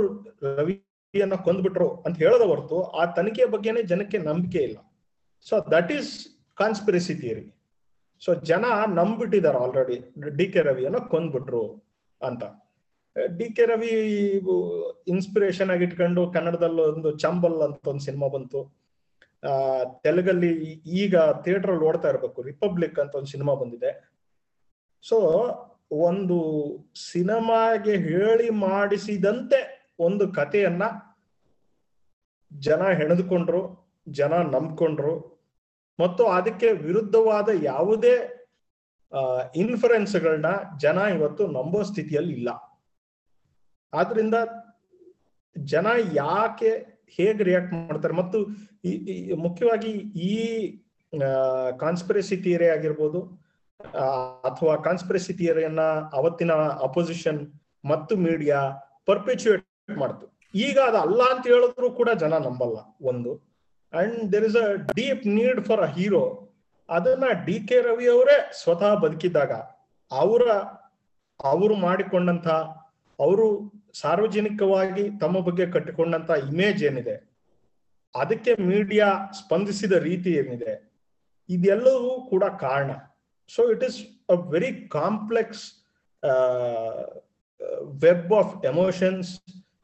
ರವಿಯನ್ನ 0.57 1.35
ಕೊಂದ್ಬಿಟ್ರು 1.35 1.89
ಅಂತ 1.91 2.19
ಹೇಳದ 2.19 2.43
ಹೊರತು 2.43 2.83
ಆ 2.83 3.05
ತನಿಖೆಯ 3.07 3.47
ಬಗ್ಗೆನೇ 3.47 3.83
ಜನಕ್ಕೆ 3.83 4.19
ನಂಬಿಕೆ 4.19 4.59
ಇಲ್ಲ. 4.59 4.79
So 5.49 5.61
that 5.71 5.93
is 5.93 6.29
conspiracy 6.55 7.15
theory 7.15 7.59
so 8.25 8.35
ಜನ 8.35 8.65
ನಂಬಿಟ್ಟಿದ್ದಾರೆ 8.87 9.59
ಆಲ್ರೆಡಿ 9.59 10.15
ಡಿ 10.37 10.47
ಕೆ 10.47 10.61
ರವಿಯನ್ನ 10.61 10.97
ಕೊಂದ್ಬಿಟ್ರು 10.97 11.85
ಅಂತ. 12.23 12.43
ಡಿ 13.17 13.53
ಕೆ 13.53 13.67
ರವಿ 13.67 13.89
ಇನ್ಸ್ಪಿರೇಷನ್ 15.09 15.71
ಆಗಿ 15.71 15.85
ಇಟ್ಕೊಂಡು 15.85 16.31
ಕನ್ನಡದಲ್ಲಿ 16.31 16.81
ಒಂದು 16.81 17.19
ಚಂಬಲ್ 17.19 17.63
ಅಂತ 17.63 17.89
ಒಂದು 17.89 18.01
ಸಿನಿಮಾ 18.01 18.27
ಬಂತು. 18.27 18.83
ಆ, 19.49 19.85
ತೆಲುಗಲ್ಲಿ 20.03 20.49
ಈಗ 20.87 21.17
ಥಿಯೇಟರ್ 21.17 21.71
ಅಲ್ಲಿ 21.71 21.85
ಓಡ್ತಾ 21.85 22.09
ಇರ್ಬೇಕು, 22.09 22.43
ರಿಪಬ್ಲಿಕ್ 22.43 22.99
ಅಂತ 22.99 23.15
ಒಂದು 23.15 23.27
ಸಿನಿಮಾ 23.27 23.55
ಬಂದಿದೆ. 23.55 24.13
ಸೊ 25.03 25.19
ಒಂದು 25.93 26.39
ಸಿನಿಮಾಗೆ 27.13 27.91
ಹೇಳಿ 27.91 28.51
ಮಾಡಿಸಿದಂತೆ 28.51 29.91
ಒಂದು 29.99 30.33
ಕಥೆಯನ್ನ 30.33 30.83
ಜನ 32.59 32.83
ಹೆಣೆದುಕೊಂಡ್ರು, 32.83 33.91
ಜನ 34.09 34.33
ನಂಬ್ಕೊಂಡ್ರು. 34.33 35.43
ಮತ್ತು 36.01 36.27
ಅದಕ್ಕೆ 36.27 36.73
ವಿರುದ್ಧವಾದ 36.73 37.49
ಯಾವುದೇ 37.63 38.15
ಇನ್ಫರೆನ್ಸ್ಗಳನ್ನ 39.57 40.47
ಜನ 40.79 40.99
ಇವತ್ತು 40.99 41.47
ನಂಬೋ 41.47 41.83
ಸ್ಥಿತಿಯಲ್ಲಿ 41.83 42.33
ಇಲ್ಲ. 42.33 42.72
ಆದ್ರಿಂದ 43.93 44.37
ಜನ 45.57 45.87
ಯಾಕೆ 46.23 46.71
ಹೇಗೆ 47.19 47.43
ರಿಯಾಕ್ಟ್ 47.49 47.73
ಮಾಡ್ತಾರೆ 47.75 48.15
ಮತ್ತು 48.21 48.39
ಮುಖ್ಯವಾಗಿ 49.47 49.93
ಈ 50.31 50.35
ಕಾನ್ಸ್ಪಿರಸಿ 51.83 52.37
ಥಿಯರಿ 52.45 52.69
ಆಗಿರ್ಬೋದು 52.77 53.21
ಅಥವಾ 54.49 54.75
ಕಾನ್ಸ್ಪಿರಸಿ 54.87 55.33
ಥಿಯರಿಯನ್ನ 55.41 55.83
ಅವತ್ತಿನ 56.19 56.53
ಅಪೋಸಿಷನ್ 56.89 57.41
ಮತ್ತು 57.85 58.13
ಮೀಡಿಯಾ 58.27 58.59
ಪರ್ಪೆಚುಯೇಟ್ 59.09 59.65
ಮಾಡ್ತು. 60.03 60.25
ಈಗ 60.67 60.77
ಅದು 60.89 60.99
ಅಲ್ಲ 61.05 61.21
ಅಂತ 61.33 61.45
ಹೇಳಿದ್ರು 61.53 61.89
ಕೂಡ 62.01 62.11
ಜನ 62.23 62.35
ನಂಬಲ್ಲ 62.47 62.79
ಒಂದು. 63.11 63.33
And 63.93 64.21
there 64.33 64.47
is 64.51 64.59
a 64.65 64.69
deep 64.99 65.25
need 65.39 65.61
for 65.69 65.83
a 65.87 65.91
hero 65.97 66.25
ಅದನ್ನ 66.89 67.27
ಡಿ 67.47 67.57
ಕೆ 67.69 67.77
ರವಿ 67.89 68.07
ಅವರೇ 68.15 68.37
ಸ್ವತಃ 68.63 68.93
ಬದುಕಿದ್ದಾಗ, 69.05 69.53
ಅವರ, 70.11 70.45
ಅವರು 71.41 71.75
ಮಾಡಿಕೊಂಡಂತ 71.87 72.49
ಅವರು 73.19 73.47
ಸಾರ್ವಜನಿಕವಾಗಿ 73.95 75.05
ತಮ್ಮ 75.23 75.37
ಬಗ್ಗೆ 75.49 75.65
ಕಟ್ಟಿಕೊಂಡಂತ 75.75 76.31
ಇಮೇಜ್ 76.51 76.81
ಏನಿದೆ, 76.89 77.17
ಅದಕ್ಕೆ 78.15 78.53
ಮೀಡಿಯಾ 78.71 79.09
ಸ್ಪಂದಿಸಿದ 79.41 79.95
ರೀತಿ 80.09 80.31
ಏನಿದೆ, 80.41 80.73
ಇದೆಲ್ಲವೂ 81.49 82.13
ಕೂಡ 82.31 82.45
ಕಾರಣ. 82.65 82.91
So 83.51 83.63
it 83.75 83.85
is 83.89 83.99
a 84.35 84.37
very 84.55 84.73
complex 84.99 85.65
web 88.05 88.33
of 88.41 88.53
emotions 88.73 89.31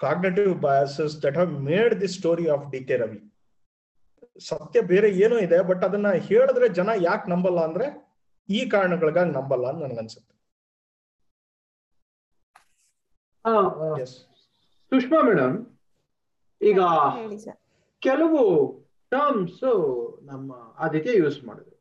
cognitive 0.04 0.50
biases 0.66 1.14
that 1.24 1.38
have 1.40 1.52
made 1.70 1.94
the 2.02 2.11
story 2.18 2.46
of 2.54 2.66
D 2.72 2.80
K 2.88 2.96
Ravi 3.02 3.20
ಸತ್ಯ 4.48 4.80
ಬೇರೆ 4.90 5.09
ಏನೋ 5.24 5.36
ಇದೆ 5.46 5.59
ಬಟ್ 5.70 5.82
ಅದನ್ನ 5.86 6.09
ಹೇಳಿದ್ರೆ 6.28 6.66
ಜನ 6.78 6.90
ಯಾಕೆ 7.09 7.26
ನಂಬಲ್ಲ 7.32 7.61
ಅಂದ್ರೆ 7.68 7.86
ಈ 8.48 8.61
ಕಾರಣಗಳಿಗಾಗಿ 8.74 9.32
ನಂಬಲ್ಲ 9.38 9.64
ಅಂತ 9.70 9.80
ನನ್ಗನ್ಸುತ್ತೆ. 9.86 10.34
ಸುಷ್ಮಾ 14.90 15.22
ಮೇಡಮ್ 15.22 15.66
ಈಗ 16.62 16.80
ಕೆಲವು 17.99 18.42
ಟರ್ಮ್ಸ್ 19.11 19.64
ನಮ್ಮ 20.22 20.53
ಆದಿತ್ಯ 20.78 21.18
ಯೂಸ್ 21.18 21.44
ಮಾಡಿದ್ರು. 21.44 21.76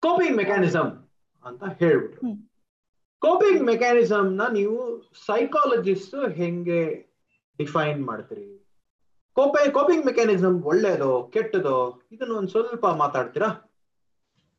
ಕೋಪಿಂಗ್ 0.00 0.36
ಮೆಕ್ಯಾನಿಸಮ್ 0.36 0.90
ಅಂತ 1.44 1.64
ಹೇಳ್ಬಿಟ್ರು. 1.64 2.20
ಕೋಪಿಂಗ್ 3.18 3.62
ಮೆಕ್ಯಾನಿಸಮ್ನ 3.62 4.42
ನೀವು 4.52 5.00
ಸೈಕಾಲಜಿಸ್ಟ್ 5.26 6.32
ಹೆಂಗೆ 6.32 6.80
ಡಿಫೈನ್ 7.58 8.06
ಮಾಡ್ತೀರಿ? 8.06 8.66
ಕೋಪೆ 9.32 9.70
ಕೋಪಿಂಗ್ 9.70 10.06
ಮೆಕ್ಯಾನಿಸಮ್ 10.06 10.62
ಒಳ್ಳೇದೋ 10.62 11.22
ಕೆಟ್ಟದೋ 11.32 12.02
ಇದನ್ನ 12.12 12.32
ಒಂದ್ 12.32 12.48
ಸ್ವಲ್ಪ 12.48 12.86
ಮಾತಾಡ್ತೀರಾ? 12.86 13.72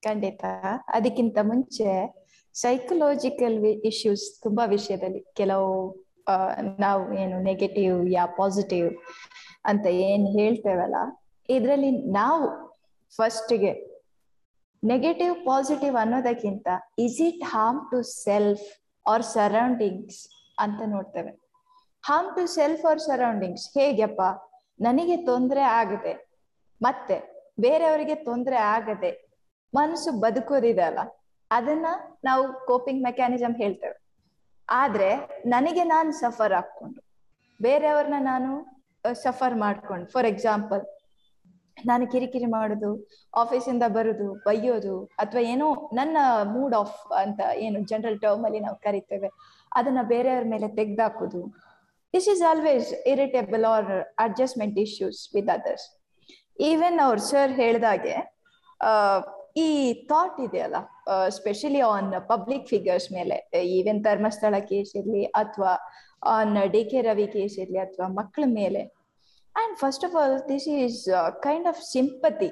ಖಂಡಿತ. 0.03 0.43
ಅದಕ್ಕಿಂತ 0.87 1.37
ಮುಂಚೆ 1.41 1.89
ಸೈಕಲಾಜಿಕಲ್ 2.53 3.65
ಇಶ್ಯೂಸ್ 3.65 4.41
ತುಂಬಾ 4.43 4.65
ವಿಷಯದಲ್ಲಿ 4.65 5.25
ಕೆಲವು 5.33 6.04
ನಾವು 6.83 7.01
ಏನು 7.21 7.37
ನೆಗೆಟಿವ್ 7.49 7.97
ಯಾ 8.17 8.25
ಪಾಸಿಟಿವ್ 8.39 8.87
ಅಂತ 9.69 9.85
ಏನ್ 10.07 10.25
ಹೇಳ್ತೇವಲ್ಲ, 10.37 10.97
ಇದ್ರಲ್ಲಿ 11.49 11.91
ನಾವು 12.19 12.45
ಫಸ್ಟ್ಗೆ 13.17 13.73
ನೆಗೆಟಿವ್ 14.83 15.33
ಪಾಸಿಟಿವ್ 15.49 15.95
ಅನ್ನೋದಕ್ಕಿಂತ 16.03 16.67
is 17.05 17.19
it 17.27 17.43
harm 17.53 17.81
to 17.91 17.99
self 18.25 18.65
or 19.05 19.25
surroundings 19.35 20.21
ಅಂತ 20.65 20.81
ನೋಡ್ತೇವೆ. 20.95 21.31
Harm 22.03 22.31
to 22.37 22.43
self 22.57 22.83
or 22.91 23.01
surroundings 23.09 23.65
ಹೇಗೆಪ್ಪ 23.77 24.21
ನನಗೆ 24.79 25.17
ತೊಂದರೆ 25.29 25.63
ಆಗದೆ. 25.81 26.13
ಮತ್ತೆ 26.81 27.17
ಬೇರೆಯವರಿಗೆ 27.65 28.15
ತೊಂದರೆ 28.29 28.57
ಆಗದೆ 28.75 29.11
ಮನಸ್ಸು 29.73 30.11
ಬದುಕೋದಿದೆ 30.23 30.83
ಅಲ್ಲ. 30.89 31.01
ಅದನ್ನ 31.51 31.87
ನಾವು 32.27 32.43
ಕೋಪಿಂಗ್ 32.69 33.01
ಮೆಕ್ಯಾನಿಸಮ್ 33.07 33.55
ಹೇಳ್ತೇವೆ. 33.61 33.97
ಆದ್ರೆ 34.69 35.09
ನನಗೆ 35.45 35.83
ನಾನು 35.83 36.11
ಸಫರ್ 36.21 36.55
ಹಾಕೊಂಡು 36.57 36.99
ಬೇರೆಯವ್ರನ್ನ 37.59 38.19
ನಾನು 38.31 38.51
ಸಫರ್ 39.23 39.55
ಮಾಡ್ಕೊಂಡು 39.63 40.05
ಫಾರ್ 40.13 40.25
ಎಕ್ಸಾಂಪಲ್ 40.25 40.83
ನಾನು 41.77 42.03
ಕಿರಿಕಿರಿ 42.11 42.47
ಮಾಡೋದು 42.53 42.89
ಆಫೀಸಿಂದ 43.41 43.83
ಬರುದು, 43.95 44.27
ಬೈಯೋದು, 44.45 44.95
ಅಥವಾ 45.21 45.41
ಏನೋ 45.53 45.67
ನನ್ನ 45.93 46.17
ಮೂಡ್ 46.53 46.75
ಆಫ್ 46.75 46.99
ಅಂತ 47.23 47.39
ಏನು 47.65 47.79
ಜನರಲ್ 47.91 48.19
ಟರ್ಮ್ 48.23 48.45
ಅಲ್ಲಿ 48.47 48.59
ನಾವು 48.59 48.77
ಕರಿತೇವೆ, 48.85 49.29
ಅದನ್ನ 49.71 50.01
ಬೇರೆಯವ್ರ 50.13 50.45
ಮೇಲೆ 50.53 50.67
ತೆಗ್ದಾಕೋದು. 50.79 51.41
This 52.13 52.29
is 52.33 52.43
always 52.51 52.89
irritable 53.13 53.65
or 53.73 53.91
adjustment 54.25 54.77
issues 54.85 55.19
with 55.35 55.51
others 55.57 55.87
even 56.69 56.99
ಅವ್ರ 57.05 57.17
ಸರ್ 57.31 57.53
ಹೇಳ್ದಾಗೆ 57.61 58.15
ಈ 59.55 59.67
ಥಾಟ್ 60.09 60.39
ಇದೆಯಲ್ಲ 60.45 60.77
ಸ್ಪೆಷಲಿ 61.29 61.81
ಆನ್ 61.91 62.09
ಪಬ್ಲಿಕ್ 62.27 62.65
ಫಿಗರ್ಸ್ 62.69 63.07
ಮೇಲೆ 63.11 63.37
ಈವೆನ್ 63.77 64.01
ಧರ್ಮಸ್ಥಳ 64.03 64.55
ಕೇಸ್ 64.71 64.91
ಇರ್ಲಿ 64.95 65.23
ಅಥವಾ 65.41 65.73
on 66.33 66.55
D 66.73 66.83
K 66.91 67.01
Ravi 67.01 67.27
case 67.27 67.55
ಇರ್ಲಿ 67.63 67.77
ಅಥವಾ 67.77 68.07
ಮಕ್ಕಳ 68.19 68.43
ಮೇಲೆ. 68.61 68.81
And 69.55 69.75
first 69.77 70.05
of 70.05 70.15
all 70.15 70.35
this 70.49 70.67
is 70.79 71.01
kind 71.43 71.67
of 71.67 71.81
sympathy 71.91 72.51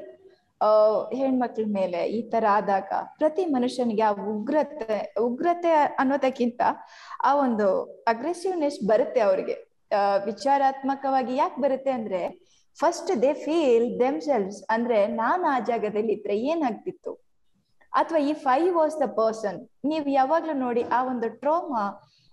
ಹೆಣ್ಮಕ್ಳ 1.19 1.63
ಮೇಲೆ 1.69 2.01
ಈ 2.07 2.19
ತರ 2.29 2.45
ಆದಾಗ 2.49 2.91
ಪ್ರತಿ 3.17 3.45
ಮನುಷ್ಯನಿಗೆ 3.45 4.01
ಆ 4.01 4.11
ಉಗ್ರತೆ 4.33 4.99
ಉಗ್ರತೆ 5.21 5.71
ಅನ್ನೋದಕ್ಕಿಂತ 6.01 6.61
ಆ 7.23 7.31
ಒಂದು 7.35 7.67
ಅಗ್ರೆಸಿವ್ನೆಸ್ 8.07 8.79
ಬರುತ್ತೆ 8.91 9.21
ಅವ್ರಿಗೆ. 9.21 9.55
ವಿಚಾರಾತ್ಮಕವಾಗಿ 10.25 11.33
ಯಾಕೆ 11.35 11.61
ಬರುತ್ತೆ 11.61 11.91
ಅಂದ್ರೆ 11.91 12.21
ಫಸ್ಟ್ 12.77 13.11
ದೇ 13.23 13.31
ಫೀಲ್ 13.43 13.85
ದೆಮ್ಸೆಲ್ಸ್ 13.99 14.57
ಅಂದ್ರೆ 14.73 14.99
ನಾನು 15.15 15.45
ಆ 15.47 15.57
ಜಾಗದಲ್ಲಿ 15.67 16.13
ಇದ್ರೆ 16.17 16.35
ಏನಾಗ್ತಿತ್ತು 16.51 17.11
ಅಥವಾ 17.93 18.19
ಈ 18.27 18.33
ಫೈವ್ 18.45 18.69
ವಾಸ್ 18.77 18.95
ದ 19.01 19.07
ಪರ್ಸನ್ 19.17 19.57
ನೀವು 19.91 20.07
ಯಾವಾಗ್ಲೂ 20.11 20.55
ನೋಡಿ 20.63 20.83
ಆ 20.91 20.99
ಒಂದು 21.11 21.27
ಟ್ರೋಮಾ 21.41 21.83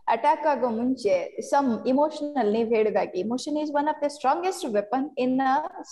ಅಟ್ಯಾಕ್ 0.06 0.46
ಆಗೋ 0.52 0.68
ಮುಂಚೆ 0.78 1.14
ಸಮ್ 1.50 1.68
ಇಮೋಷನಲ್ 1.92 2.50
ನೀವ್ 2.52 2.70
ಹೇಳಿದಾಗೆ 2.76 3.18
emotion 3.24 3.58
is 3.62 3.72
one 3.80 3.88
of 3.88 4.00
the 4.04 4.08
strongest 4.16 4.64
weapon 4.78 5.06
in 5.24 5.36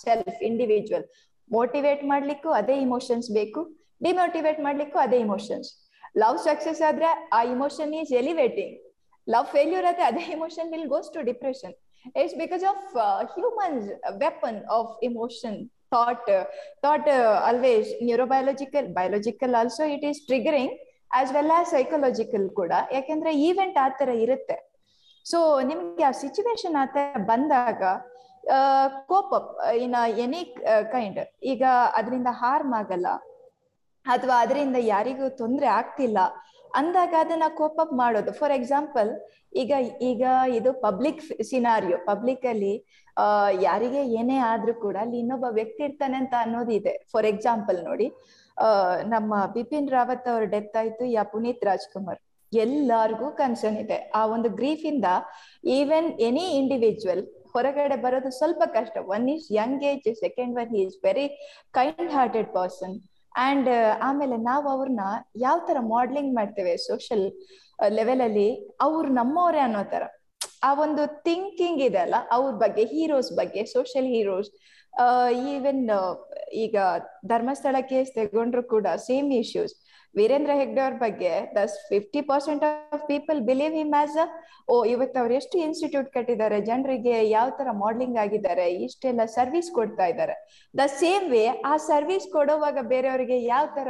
self 0.01 0.41
individual 0.49 1.05
motivate 1.51 2.01
ಮಾಡ್ಲಿಕ್ಕೂ 2.05 2.49
ಅದೇ 2.57 2.77
ಇಮೋಷನ್ಸ್ 2.81 3.29
ಬೇಕು 3.31 3.61
ಡಿಮೋಟಿವೇಟ್ 4.01 4.59
ಮಾಡ್ಲಿಕ್ಕೂ 4.65 4.97
ಅದೇ 4.99 5.19
ಇಮೋಷನ್ಸ್ 5.19 5.69
ಲವ್ 6.15 6.39
ಸಕ್ಸಸ್ 6.45 6.81
ಆದ್ರೆ 6.89 7.07
ಆ 7.33 7.41
emotion 7.53 7.93
is 8.01 8.11
elevating 8.21 8.75
love 9.27 9.47
failure 9.55 9.87
ಆದ್ರೆ 9.89 10.05
ಅದೇ 10.05 10.25
emotion 10.35 10.69
will 10.73 10.89
goes 10.93 11.09
to 11.15 11.21
depression 11.21 11.73
it's 12.19 12.37
because 12.43 12.63
of 12.71 12.85
humans 13.35 13.87
weapon 14.25 14.59
of 14.77 14.91
emotion 15.09 15.57
thought 15.93 16.29
thought 16.85 17.09
always 17.49 17.89
neurobiological 18.07 18.87
biological 18.97 19.55
also 19.61 19.85
it 19.95 20.05
is 20.09 20.19
triggering 20.29 20.75
as 21.19 21.31
well 21.35 21.53
as 21.57 21.69
psychological 21.75 22.47
ಕೂಡ. 22.59 22.71
ಯಾಕೆಂದ್ರೆ 22.97 23.31
event 23.47 23.77
ಆ 23.85 23.87
ತರ 23.99 24.09
ಇರುತ್ತೆ. 24.25 24.57
So 25.25 25.39
ನಿಮ್ಗೆ 25.69 26.03
ಆ 26.09 26.11
situation 26.23 26.75
ಆ 26.83 26.85
ತರ 26.95 27.21
ಬಂದಾಗ 27.31 27.81
cope 29.09 29.33
up 29.39 29.49
in 29.85 29.95
any 30.25 30.43
kind 30.93 31.19
ಈಗ 31.51 31.63
ಅದರಿಂದ 31.99 32.29
ಹಾರ್ಮ್ 32.41 32.73
ಆಗಲ್ಲ, 32.81 33.07
ಅಥವಾ 34.05 34.35
ಅದರಿಂದ 34.43 34.77
ಯಾರಿಗೂ 34.93 35.25
ತೊಂದರೆ 35.41 35.67
ಆಗ್ತಿಲ್ಲ 35.79 36.19
ಅಂದಾಗ 36.79 37.13
ಅದನ್ನ 37.23 37.47
ಕೋಪ್ 37.59 37.79
ಅಪ್ 37.83 37.93
ಮಾಡೋದು. 38.01 38.31
ಫಾರ್ 38.39 38.53
ಎಕ್ಸಾಂಪಲ್ 38.59 39.09
ಈಗ 39.61 39.73
ಈಗ 40.09 40.23
ಇದು 40.57 40.71
ಪಬ್ಲಿಕ್ 40.87 41.21
ಸಿನಾರಿಯೋ 41.51 41.97
ಪಬ್ಲಿಕ್ 42.09 42.45
ಅಲ್ಲಿ 42.53 42.73
ಯಾರಿಗೆ 43.67 44.01
ಏನೇ 44.19 44.37
ಆದ್ರೂ 44.51 44.73
ಕೂಡ 44.85 44.95
ಅಲ್ಲಿ 45.05 45.17
ಇನ್ನೊಬ್ಬ 45.23 45.47
ವ್ಯಕ್ತಿ 45.59 45.81
ಇರ್ತಾನೆ 45.87 46.17
ಅಂತ 46.21 46.35
ಅನ್ನೋದು 46.45 46.73
ಇದೆ. 46.79 46.93
ಫಾರ್ 47.11 47.27
ಎಕ್ಸಾಂಪಲ್ 47.33 47.79
ನೋಡಿ 47.89 48.07
ನಮ್ಮ 49.13 49.33
ಬಿಪಿನ್ 49.55 49.89
ರಾವತ್ 49.95 50.27
ಅವ್ರ 50.31 50.43
ಡೆತ್ 50.53 50.75
ಆಯ್ತು, 50.81 51.03
ಯಾ 51.15 51.23
ಪುನೀತ್ 51.33 51.63
ರಾಜ್ಕುಮಾರ್. 51.69 52.19
ಎಲ್ಲಾರ್ಗೂ 52.53 53.27
ಕನ್ಸರ್ನ್ 53.41 53.79
ಇದೆ. 53.83 53.97
ಆ 54.19 54.21
ಒಂದು 54.35 54.49
ಗ್ರೀಫ್ 54.59 54.85
ಇಂದ 54.91 55.07
ಈವನ್ 55.79 56.07
ಎನಿ 56.29 56.45
ಇಂಡಿವಿಜುವಲ್ 56.61 57.23
ಹೊರಗಡೆ 57.53 57.97
ಬರೋದು 58.05 58.29
ಸ್ವಲ್ಪ 58.39 58.61
ಕಷ್ಟ. 58.77 58.97
One 59.15 59.25
is 59.33 59.45
young 59.59 59.83
age 59.91 60.09
second 60.23 60.53
one 60.63 60.73
is 60.81 60.95
very 61.05 61.27
kind 61.77 62.11
hearted 62.17 62.49
person 62.57 62.95
and 63.35 63.69
ಆಮೇಲೆ 64.01 64.37
ನಾವು 64.49 64.65
ಅವ್ರನ್ನ 64.69 65.03
ಯಾವ 65.37 65.57
ತರ 65.67 65.77
ಮಾಡ್ಲಿಂಗ್ 65.95 66.31
ಮಾಡ್ತೇವೆ 66.35 66.73
ಸೋಷಿಯಲ್ 66.87 67.25
ಲೆವೆಲ್ 67.97 68.21
ಅಲ್ಲಿ 68.21 68.49
ಅವ್ರು 68.81 69.09
ನಮ್ಮವರೇ 69.13 69.59
ಅನ್ನೋ 69.59 69.83
ತರ. 69.93 70.03
ಆ 70.63 70.69
ಒಂದು 70.85 71.03
ಥಿಂಕಿಂಗ್ 71.27 71.81
ಇದೆ 71.81 71.99
ಅಲ್ಲ, 72.05 72.15
ಅವ್ರ 72.31 72.51
ಬಗ್ಗೆ 72.63 72.83
ಹೀರೋಸ್ 72.93 73.31
ಬಗ್ಗೆ 73.33 73.61
ಸೋಷಿಯಲ್ 73.75 74.09
ಹೀರೋಸ್ 74.15 74.49
ಈವನ್ 75.51 75.83
ಈಗ 76.63 76.75
ಧರ್ಮಸ್ಥಳ 77.25 77.77
ಕೇಸ್ 77.91 78.09
ತಗೊಂಡ್ರು 78.15 78.63
ಕೂಡ 78.63 78.87
ಸೇಮ್ 79.07 79.29
ಇಶ್ಯೂಸ್ 79.31 79.73
ವೀರೇಂದ್ರ 80.15 80.51
ಹೆಗ್ಡೆ 80.59 80.81
ಅವ್ರ 80.85 80.95
ಬಗ್ಗೆ 81.03 81.31
thus 81.57 81.75
fifty 81.89 82.21
percent 82.29 82.63
of 82.95 83.03
people 83.11 83.39
believe 83.49 83.75
him 83.79 83.93
as 84.01 84.15
a 84.23 84.25
ಓ, 84.71 84.75
ಇವತ್ತು 84.93 85.17
ಅವ್ರು 85.21 85.33
ಎಷ್ಟು 85.39 85.55
ಇನ್ಸ್ಟಿಟ್ಯೂಟ್ 85.65 86.09
ಕಟ್ಟಿದ್ದಾರೆ? 86.15 86.57
ಜನರಿಗೆ 86.69 87.15
ಯಾವ 87.29 87.47
ತರ 87.59 87.69
ಮಾಡ್ಲಿಂಗ್ 87.83 88.17
ಆಗಿದ್ದಾರೆ? 88.23 88.65
ಇಷ್ಟೆಲ್ಲ 88.85 89.23
ಸರ್ವಿಸ್ 89.37 89.69
ಕೊಡ್ತಾ 89.77 90.05
ಇದ್ದಾರೆ. 90.11 90.35
ದ 90.73 90.85
ಸೇಮ್ 91.01 91.25
ವೇ 91.31 91.43
ಆ 91.71 91.73
ಸರ್ವಿಸ್ 91.91 92.27
ಕೊಡುವಾಗ 92.35 92.77
ಬೇರೆಯವರಿಗೆ 92.93 93.37
ಯಾವ 93.53 93.65
ತರ 93.77 93.89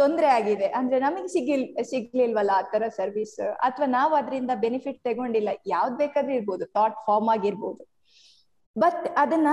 ತೊಂದರೆ 0.00 0.28
ಆಗಿದೆ? 0.36 0.68
ಅಂದ್ರೆ 0.78 0.98
ನಮಗೆ 1.06 1.28
ಸಿಗಿಲ್, 1.28 1.64
ಸಿಗ್ಲಿಲ್ವಲ್ಲ 1.90 2.52
ಆ 2.60 2.62
ತರ 2.74 2.84
ಸರ್ವಿಸ್ 3.00 3.34
ಅಥವಾ 3.68 3.88
ನಾವು 3.98 4.14
ಅದರಿಂದ 4.20 4.52
ಬೆನಿಫಿಟ್ 4.66 5.00
ತಗೊಂಡಿಲ್ಲ. 5.08 5.50
ಯಾವ್ದ್ 5.74 5.96
ಬೇಕಾದ್ರೂ 6.02 6.34
ಇರ್ಬೋದು 6.38 6.66
ಥಾಟ್ 6.76 6.96
ಫಾರ್ಮ್ 7.08 7.30
ಆಗಿರ್ಬೋದು. 7.36 7.82
ಬಟ್ 8.76 9.04
ಅದನ್ನ, 9.24 9.48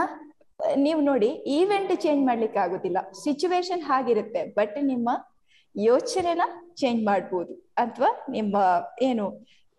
ನೀವು 0.85 1.01
ನೋಡಿ 1.11 1.29
ಈವೆಂಟ್ 1.59 1.93
ಚೇಂಜ್ 2.05 2.23
ಮಾಡ್ಲಿಕ್ಕೆ 2.29 2.59
ಆಗುದಿಲ್ಲ 2.59 2.99
ಸಿಚುವೇಶನ್ 3.23 3.83
ಹಾಗಿರುತ್ತೆ. 3.91 4.43
ಬಟ್ 4.59 4.77
ನಿಮ್ಮ 4.91 5.09
ಯೋಚನೆನ 5.75 6.43
ಚೇಂಜ್ 6.81 7.01
ಮಾಡ್ಬೋದು 7.05 7.53
ಅಥವಾ 7.77 8.09
ನಿಮ್ಮ 8.29 8.55
ಏನು 9.01 9.25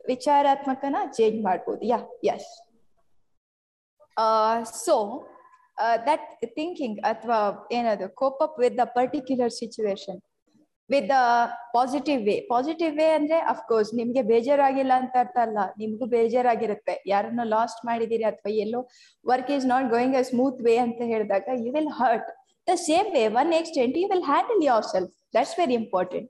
ವಿಚಾರಾತ್ಮಕನ 0.00 0.96
ಚೇಂಜ್ 1.16 1.38
ಮಾಡ್ಬೋದು. 1.44 1.80
Yeah 1.92 1.98
yes 2.28 2.50
so 4.84 4.96
that 6.08 6.26
thinking 6.58 6.98
ಅಥವಾ 7.12 7.38
ಏನದು 7.78 8.06
cope 8.20 8.42
up 8.46 8.58
with 8.64 8.76
the 8.82 8.84
particular 8.98 9.52
situation 9.60 10.20
with 10.90 11.10
positive 11.76 12.20
way 12.28 12.34
positive 12.52 12.92
way 13.00 13.06
ಅಂದ್ರೆ 13.18 13.38
ಅಫ್ಕೋರ್ಸ್ 13.52 13.90
ನಿಮ್ಗೆ 14.00 14.22
ಬೇಜಾರಾಗಿಲ್ಲ 14.32 14.92
ಅಂತ 15.02 15.14
ಅರ್ಥ 15.22 15.36
ಅಲ್ಲ. 15.46 15.58
ನಿಮ್ಗೂ 15.80 16.06
ಬೇಜಾರಾಗಿರುತ್ತೆ. 16.14 16.94
ಯಾರನ್ನ 17.12 17.44
ಲಾಸ್ಟ್ 17.54 17.80
ಮಾಡಿದೀರಿ 17.88 18.26
ಅಥವಾ 18.32 18.52
ಎಲ್ಲೋ 18.64 18.80
work 19.24 19.50
is 19.56 19.66
not 19.72 19.88
going 19.94 20.16
a 20.16 20.24
smooth 20.30 20.60
way 20.66 20.74
ಅಂತ 20.86 21.00
ಹೇಳಿದಾಗ 21.12 21.56
you 21.64 21.72
will 21.76 21.92
hurt 22.00 22.30
the 22.68 22.76
same 22.88 23.08
way 23.16 23.24
one 23.42 23.52
extent 23.60 23.96
you 24.02 24.08
will 24.12 24.26
handle 24.32 24.62
your 24.70 24.86
self 24.92 25.14
that's 25.36 25.56
very 25.60 25.74
important 25.82 26.28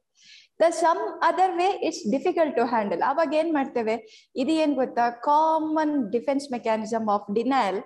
the 0.63 0.67
some 0.83 1.01
other 1.29 1.53
way 1.61 1.69
it's 1.87 2.03
difficult 2.15 2.55
to 2.57 2.65
handle 2.73 3.03
ಅವಾಗ 3.11 3.31
ಏನ್ 3.41 3.51
ಮಾಡ್ತೇವೆ? 3.55 3.95
ಇದು 4.43 4.53
ಏನ್ 4.65 4.75
ಗೊತ್ತಾ? 4.75 5.05
Common 5.31 5.95
defence 6.13 6.47
mechanism 6.53 7.09
of 7.17 7.27
denial 7.39 7.79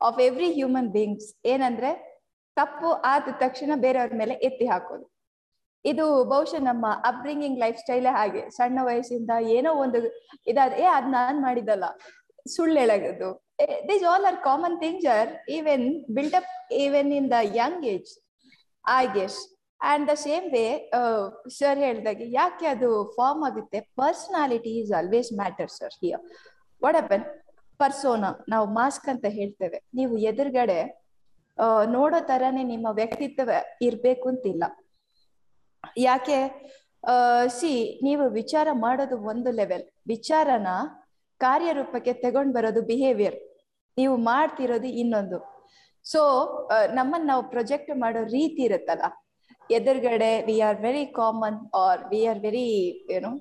of 0.00 0.18
every 0.20 0.48
human 0.52 0.88
beings 0.96 1.28
ಏನಂದ್ರೆ, 1.46 1.90
ತಪ್ಪು 2.56 2.90
ಆದ 3.12 3.34
ತಕ್ಷಣ 3.44 3.72
ಬೇರೆಯವ್ರ 3.84 4.14
ಮೇಲೆ 4.22 4.34
ಎತ್ತಿ 4.48 4.66
ಹಾಕೋದು. 4.66 5.06
ಇದು 5.84 6.04
ಬಹುಶಃ 6.32 6.60
ನಮ್ಮ 6.70 6.86
ಅಪ್ಬ್ರಿಂಗಿಂಗ್ 7.10 7.58
ಲೈಫ್ 7.58 7.78
ಸ್ಟೈಲೇ 7.78 8.12
ಹಾಗೆ. 8.18 8.42
ಸಣ್ಣ 8.50 8.78
ವಯಸ್ಸಿಂದ 8.82 9.32
ಏನೋ 9.56 9.72
ಒಂದು 9.84 9.98
ಇದಾದ 10.46 10.72
ಏ, 10.84 10.86
ಅದ್ 10.98 11.10
ನಾನ್ 11.18 11.38
ಮಾಡಿದಲ್ಲ 11.42 11.84
ಸುಳ್ಳು 12.54 12.78
ಹೇಳೋದು. 12.80 13.28
This 13.90 14.04
all 14.12 14.24
are 14.24 14.38
common 14.48 14.76
things 14.80 15.06
are 15.16 15.30
even 15.50 15.86
build 16.16 16.36
up 16.40 16.50
even 16.84 17.10
in 17.18 17.28
the 17.30 17.38
young 17.60 17.84
age 17.94 18.10
I 18.84 19.04
guess 19.18 19.38
and 19.80 20.04
the 20.10 20.14
same 20.24 20.46
way 20.54 20.66
sir 21.58 21.80
ಹೇಳ್ದಾಗೆ, 21.86 22.24
ಯಾಕೆ 22.38 22.66
ಅದು 22.74 22.88
ಫಾರ್ಮ್ 23.16 23.42
ಆಗುತ್ತೆ? 23.48 23.78
Personality 24.00 24.70
is 24.80 24.92
always 25.00 25.30
matter 25.40 25.72
sir 25.78 25.96
here 26.02 26.22
what 26.82 26.98
happen 27.02 27.26
persona 27.80 28.30
ನಾವು 28.52 28.66
mask 28.78 29.06
ಅಂತ 29.12 29.26
ಹೇಳ್ತೇವೆ. 29.38 29.78
ನೀವು 29.98 30.14
ಎದುರುಗಡೆ 30.30 30.78
ನೋಡೋ 31.96 32.18
ತರಾನೇ 32.30 32.62
ನಿಮ್ಮ 32.72 32.88
ವ್ಯಕ್ತಿತ್ವ 33.00 33.50
ಇರ್ಬೇಕು 33.88 34.26
ಅಂತಿಲ್ಲ 34.32 34.64
ಯಾಕೆ 36.08 36.38
ಸಿ 37.58 37.72
ನೀವು 38.06 38.24
ವಿಚಾರ 38.38 38.68
ಮಾಡೋದು 38.84 39.16
ಒಂದು 39.32 39.50
ಲೆವೆಲ್ 39.58 39.84
ವಿಚಾರನ 40.12 40.68
ಕಾರ್ಯರೂಪಕ್ಕೆ 41.40 42.12
ತಗೊಂಡ್ 42.24 42.52
ಬರೋದು 42.56 42.80
ಬಿಹೇವಿಯರ್ 42.90 43.36
ನೀವು 43.96 44.14
ಮಾಡ್ತಿರೋದು 44.30 44.88
ಇನ್ನೊಂದು. 45.02 45.38
ಸೊ 46.06 46.20
ನಮ್ಮನ್ನ 46.98 47.24
ನಾವು 47.32 47.42
ಪ್ರೊಜೆಕ್ಟ್ 47.52 47.92
ಮಾಡೋ 48.02 48.22
ರೀತಿ 48.36 48.62
ಇರುತ್ತಲ್ಲ 48.68 49.06
ಎದುರುಗಡೆ 49.70 50.30
we 50.48 50.60
are 50.60 50.78
very 50.86 51.04
common 51.18 51.58
are 51.74 52.02
we 52.10 52.20
are 52.26 52.40
very 52.46 52.66
you know 53.14 53.32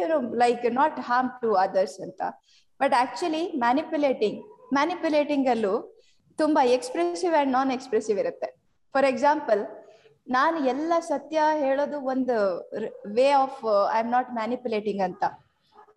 you know 0.00 0.18
like 0.42 0.64
not 0.80 0.98
harm 1.00 1.30
to 1.42 1.50
others 1.54 2.00
ಅಂತ. 2.00 2.22
ಬಟ್ 2.80 2.94
ಆಕ್ಚುಲಿ 2.94 3.42
ಮ್ಯಾನಿಪ್ಯುಲೇಟಿಂಗ್ 3.64 4.38
ಮ್ಯಾನಿಪ್ಯುಲೇಟಿಂಗ್ 4.74 5.48
ಅಲ್ಲೂ 5.48 5.74
ತುಂಬಾ 6.38 6.62
ಎಕ್ಸ್ಪ್ರೆಸಿವ್ 6.76 7.34
ಅಂಡ್ 7.40 7.52
ನಾನ್ 7.52 7.72
ಎಕ್ಸ್ಪ್ರೆಸಿವ್ 7.72 8.18
ಇರುತ್ತೆ. 8.18 8.48
ಫಾರ್ 8.94 9.04
ಎಕ್ಸಾಂಪಲ್ 9.04 9.62
ನಾನು 10.26 10.56
ಎಲ್ಲ 10.72 10.92
ಸತ್ಯ 10.98 11.38
ಹೇಳೋದು 11.64 11.96
ಒಂದು 12.12 12.36
way 13.16 13.30
of 13.30 13.60
I 13.94 13.98
am 13.98 14.10
not 14.10 14.30
manipulating 14.34 15.02
ಅಂತ. 15.02 15.24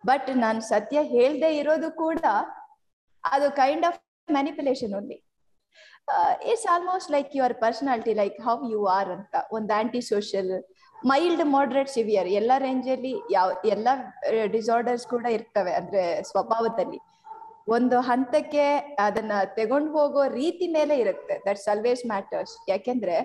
ಬಟ್ 0.06 0.28
ನಾನು 0.36 0.60
ಸತ್ಯ 0.60 0.98
ಹೇಳ್ದೆ 1.02 1.56
ಇರೋದು 1.56 1.90
ಕೂಡ 1.90 2.20
ಅದು 3.24 3.46
kind 3.56 3.86
of 3.86 3.98
manipulation 4.30 4.94
only 4.94 5.16
it's 6.50 6.66
almost 6.74 7.10
like 7.14 7.30
your 7.38 7.54
personality 7.64 8.12
like 8.20 8.38
how 8.46 8.56
you 8.74 8.80
are 8.98 9.10
ಅಂತ. 9.16 9.34
ಒಂದು 9.56 9.72
anti 9.80 10.02
social 10.12 10.52
mild 11.10 11.42
moderate 11.56 11.90
severe 11.96 12.28
ಎಲ್ಲ 12.38 12.52
ರೇಂಜಲ್ಲಿ 12.64 13.12
ಯಾವ, 13.34 13.48
ಎಲ್ಲ 13.74 13.88
ಡಿಸಾರ್ಡರ್ಸ್ 14.56 15.06
ಕೂಡ 15.12 15.26
ಇರ್ತವೆ 15.36 15.72
ಅಂದ್ರೆ 15.80 16.04
ಸ್ವಭಾವದಲ್ಲಿ. 16.30 17.00
ಒಂದು 17.76 17.96
ಹಂತಕ್ಕೆ 18.08 18.64
ಅದನ್ನ 19.06 19.32
ತಗೊಂಡು 19.58 19.90
ಹೋಗೋ 19.98 20.22
ರೀತಿ 20.40 20.66
ಮೇಲೆ 20.78 20.94
ಇರುತ್ತೆ. 21.04 21.34
ದಟ್ಸ್ 21.46 21.68
ಆಲ್ವೇಸ್ 21.72 22.02
ಮ್ಯಾಟರ್ಸ್ 22.12 22.54
ಯಾಕೆಂದ್ರೆ 22.72 23.16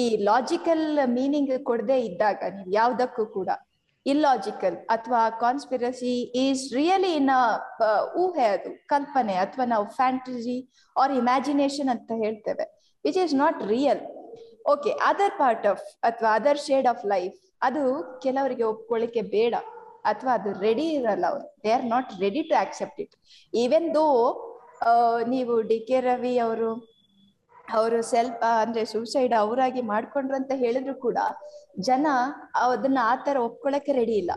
ಈ 0.00 0.02
ಲಾಜಿಕಲ್ 0.28 0.86
ಮೀನಿಂಗ್ 1.18 1.54
ಕೊಡದೆ 1.70 1.98
ಇದ್ದಾಗ, 2.08 2.40
ನೀವು 2.56 2.70
ಯಾವ್ದಕ್ಕೂ 2.80 3.24
ಕೂಡ 3.38 3.50
ಇಲ್ಲಾಜಿಕಲ್ 4.06 4.76
ಅಥವಾ 4.94 5.22
ಕಾನ್ಸ್ಪಿರಸಿ 5.42 6.14
ಈಸ್ 6.44 6.62
ರಿಯಲಿ 6.78 7.12
ಇನ್ 7.20 7.30
ಊಹೆ 8.22 8.46
ಅದು, 8.54 8.70
ಕಲ್ಪನೆ 8.92 9.34
ಅಥವಾ 9.44 9.64
ನಾವು 9.74 9.86
ಫ್ಯಾಂಟಸಿ 9.98 10.56
ಆರ್ 10.96 11.12
ಇಮ್ಯಾಜಿನೇಷನ್ 11.20 11.90
ಅಂತ 11.94 12.10
ಹೇಳ್ತೇವೆ 12.24 12.66
which 13.04 13.18
is 13.24 13.34
not 13.42 13.60
real 13.74 14.02
okay 14.72 14.90
other 15.10 15.34
part 15.42 15.66
of 15.72 15.84
ಅಥವಾ 16.08 16.30
ಅದರ್ 16.38 16.60
ಶೇಡ್ 16.68 16.88
ಆಫ್ 16.92 17.04
ಲೈಫ್ 17.14 17.36
ಅದು 17.68 17.82
ಕೆಲವರಿಗೆ 18.24 18.64
ಒಪ್ಕೊಳ್ಳಿಕ್ಕೆ 18.72 19.22
ಬೇಡ, 19.34 19.54
ಅಥವಾ 20.10 20.32
ಅದು 20.38 20.50
ರೆಡಿ 20.66 20.86
ಇರಲ್ಲ 20.98 21.24
ಅವರು. 21.32 21.46
They 21.64 21.70
are 21.78 21.86
not 21.94 22.10
ready 22.24 22.42
to 22.50 22.54
accept 22.64 23.00
it 23.04 23.14
even 23.52 23.88
though 23.98 24.06
ನೀವು 25.32 25.54
ಡಿ 25.70 25.78
ಕೆ 25.88 25.98
ರವಿ 26.08 26.34
ಅವರು 26.46 26.70
ಅವರು 27.78 27.98
ಸೆಲ್ಫ್ 28.12 28.44
ಅಂದ್ರೆ 28.62 28.84
ಸೂಸೈಡ್ 28.92 29.34
ಅವರಾಗಿ 29.42 29.82
ಮಾಡ್ಕೊಂಡ್ರು 29.92 30.36
ಅಂತ 30.40 30.52
ಹೇಳಿದ್ರು 30.62 30.94
ಕೂಡ 31.06 31.18
ಜನ 31.88 32.06
ಅದನ್ನ 32.68 32.98
ಆ 33.10 33.16
ತರ 33.26 33.36
ಒಪ್ಕೊಳಕ್ಕೆ 33.48 33.92
ರೆಡಿ 33.98 34.16
ಇಲ್ಲ. 34.22 34.32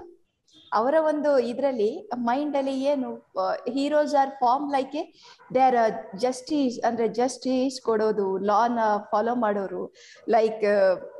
ಅವರ 0.71 0.95
ಒಂದು 1.09 1.31
ಇದ್ರಲ್ಲಿ 1.49 1.89
ಮೈಂಡ್ 2.27 2.55
ಅಲ್ಲಿ 2.59 2.73
ಏನು 2.91 3.09
heroes 3.75 4.13
are 4.21 4.31
form 4.39 4.65
like 4.75 4.95
they 5.55 5.61
are 5.65 5.77
justice 6.23 6.77
ಅಂದ್ರೆ 6.87 7.05
ಜಸ್ಟಿಸ್ 7.19 7.77
ಕೊಡೋದು 7.87 8.25
ಲಾನ 8.49 8.79
ಫಾಲೋ 9.11 9.35
ಮಾಡೋರು 9.43 9.83
like 10.35 10.63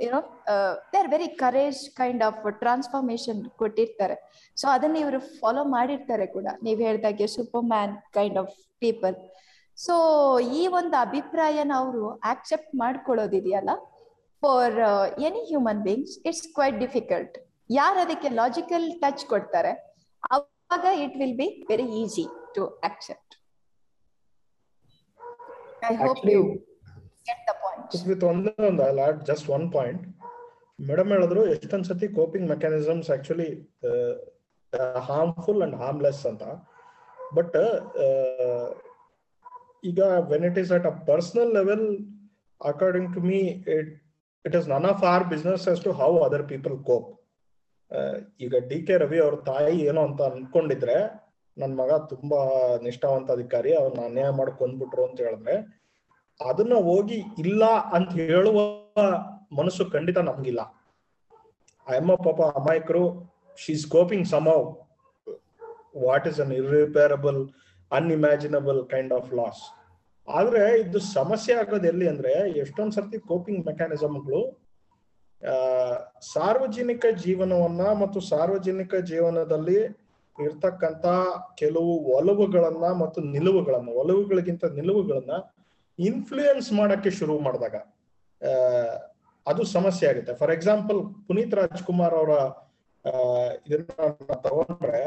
you know 0.05 0.21
they 0.93 0.99
are 1.01 1.11
very 1.15 1.29
courage 1.43 1.81
kind 1.99 2.23
of 2.29 2.41
transformation 2.63 3.41
ಕೊಟ್ಟಿರ್ತಾರೆ. 3.61 4.17
ಸೊ 4.57 4.67
ಅದನ್ನ 4.75 4.97
ಇವರು 5.03 5.19
ಫಾಲೋ 5.41 5.63
ಮಾಡಿರ್ತಾರೆ 5.77 6.27
ಕೂಡ. 6.35 6.47
ನೀವ್ 6.67 6.81
ಹೇಳ್ದಾಗೆ 6.87 7.27
superman 7.73 7.95
kind 8.19 8.39
of 8.43 8.53
people 8.85 9.15
so 9.77 9.95
ಈ 10.59 10.61
ಒಂದು 10.79 10.95
ಅಭಿಪ್ರಾಯನ 11.05 11.71
ಅವರು 11.83 12.03
accept 12.31 12.71
ಮಾಡ್ಕೊಳ್ಳೋದಿದೆಯಲ್ಲ? 12.81 13.71
For 14.43 14.77
any 15.27 15.41
human 15.51 15.81
beings 15.87 16.15
it's 16.29 16.47
quite 16.57 16.77
difficult 16.85 17.35
ಯಾರು 17.79 17.99
ಅದಕ್ಕೆ 18.05 18.29
ಲಾಜಿಕಲ್ 18.41 18.85
ಟಚ್ 19.03 19.23
ಕೊಡ್ತಾರೆ? 19.33 19.71
ಅವಾಗ 20.35 20.85
it 21.05 21.15
will 21.21 21.37
be 21.41 21.47
very 21.71 21.87
easy 22.01 22.25
to 22.55 22.63
accept 22.89 23.33
I 25.91 25.93
hope 26.03 26.23
you 26.33 26.41
get 27.29 27.43
the 27.49 27.53
point 27.63 27.95
with 28.11 28.25
ಒಂದೇ 28.31 28.53
ಒಂದು 28.71 28.83
I 28.89 28.91
add 29.07 29.21
just 29.31 29.49
one 29.57 29.67
point 29.77 30.03
madam 30.79 31.09
ಹೇಳಿದ್ರು 31.15 31.41
ಎಷ್ಟೊಂದ್ 31.55 31.87
ಸತಿ 31.89 32.07
coping 32.19 32.47
mechanisms 32.53 33.09
actually 33.15 33.49
harmful 35.09 35.61
and 35.65 35.75
harmless 35.81 36.23
ಅಂತ. 36.31 36.43
ಬಟ್ 37.37 37.57
ಈಗ 39.83 39.99
when 40.31 40.45
it 40.45 40.59
is 40.59 40.71
at 40.71 40.85
a 40.85 40.93
personal 41.05 41.53
level 41.53 41.85
according 42.61 43.09
to 43.15 43.21
me 43.21 43.39
it 43.77 43.91
it 44.45 44.55
is 44.55 44.67
none 44.69 44.85
of 44.85 45.03
our 45.03 45.23
business 45.23 45.83
to 45.83 45.91
how 45.91 46.11
other 46.17 46.47
people 46.47 46.83
cope 46.83 47.09
ಈಗ 48.39 48.55
D 48.69 48.77
K 48.81 48.97
Ravi 48.97 49.19
ಅವ್ರ 49.19 49.35
ತಾಯಿ 49.35 49.73
ಏನೋ 49.81 50.01
ಅಂತ 50.07 50.21
ಅನ್ಕೊಂಡಿದ್ರೆ, 50.21 50.95
ನನ್ 51.57 51.73
ಮಗ 51.77 51.91
ತುಂಬಾ 51.97 52.39
ನಿಷ್ಠಾವಂತ 52.81 53.31
ಅಧಿಕಾರಿ 53.31 53.71
ಅವ್ರನ್ನ 53.73 54.05
ಅನ್ಯಾಯ 54.05 54.29
ಮಾಡಿ 54.29 54.51
ಕೊಂದ್ಬಿಟ್ರು 54.51 55.03
ಅಂತ 55.05 55.19
ಹೇಳಿದ್ರೆ, 55.21 55.55
ಅದನ್ನ 56.39 56.73
ಹೋಗಿ 56.73 57.17
ಇಲ್ಲ 57.37 57.63
ಅಂತ 57.93 58.11
ಹೇಳುವ 58.13 58.59
ಮನಸ್ಸು 59.57 59.85
ಖಂಡಿತ 59.91 60.17
ನಮ್ಗಿಲ್ಲ. 60.17 60.61
ಅಮ್ಮ 61.87 62.15
ಪಾಪ 62.15 62.41
ಅಮಾಯಕರು 62.57 63.03
she's 63.57 63.85
coping 63.87 64.27
some 64.27 64.47
what 66.05 66.27
is 66.27 66.39
an 66.39 66.51
irreparable 66.51 67.39
unimaginable 67.93 68.81
kind 68.89 69.13
of 69.13 69.33
loss 69.33 69.63
ಆದ್ರೆ 70.27 70.61
ಇದು 70.81 70.99
ಸಮಸ್ಯೆ 70.99 71.53
ಆಗೋದು 71.55 71.87
ಎಲ್ಲಿ 71.87 72.07
ಅಂದ್ರೆ 72.07 72.33
ಎಷ್ಟೊಂದ್ 72.59 72.93
ಸರ್ತಿ 72.93 73.17
ಕೋಪಿಂಗ್ 73.19 73.65
ಮೆಕ್ಯಾನಿಸಮ್ಗಳು 73.65 74.41
ಸಾರ್ವಜನಿಕ 76.33 77.05
ಜೀವನವನ್ನ 77.23 77.81
ಮತ್ತು 78.01 78.19
ಸಾರ್ವಜನಿಕ 78.19 78.95
ಜೀವನದಲ್ಲಿ 78.95 79.79
ಇರ್ತಕ್ಕಂತ 80.37 81.05
ಕೆಲವು 81.55 81.91
ಒಲವುಗಳನ್ನ 82.17 82.85
ಮತ್ತು 83.01 83.21
ನಿಲುವುಗಳನ್ನ, 83.21 83.89
ಒಲವುಗಳಿಗಿಂತ 84.01 84.65
ನಿಲುವುಗಳನ್ನ 84.65 85.33
ಇನ್ಫ್ಲೂಯೆನ್ಸ್ 85.99 86.69
ಮಾಡಕ್ಕೆ 86.73 87.09
ಶುರು 87.11 87.33
ಮಾಡಿದಾಗ 87.39 87.75
ಅದು 89.45 89.63
ಸಮಸ್ಯೆ 89.75 90.05
ಆಗುತ್ತೆ. 90.09 90.33
ಫಾರ್ 90.35 90.51
ಎಕ್ಸಾಂಪಲ್ 90.51 90.99
ಪುನೀತ್ 91.27 91.53
ರಾಜ್ಕುಮಾರ್ 91.53 92.13
ಅವರ 92.13 92.33
ಇದನ್ನ 93.67 94.33
ತಗೊಂಡ್ರೆ 94.45 95.03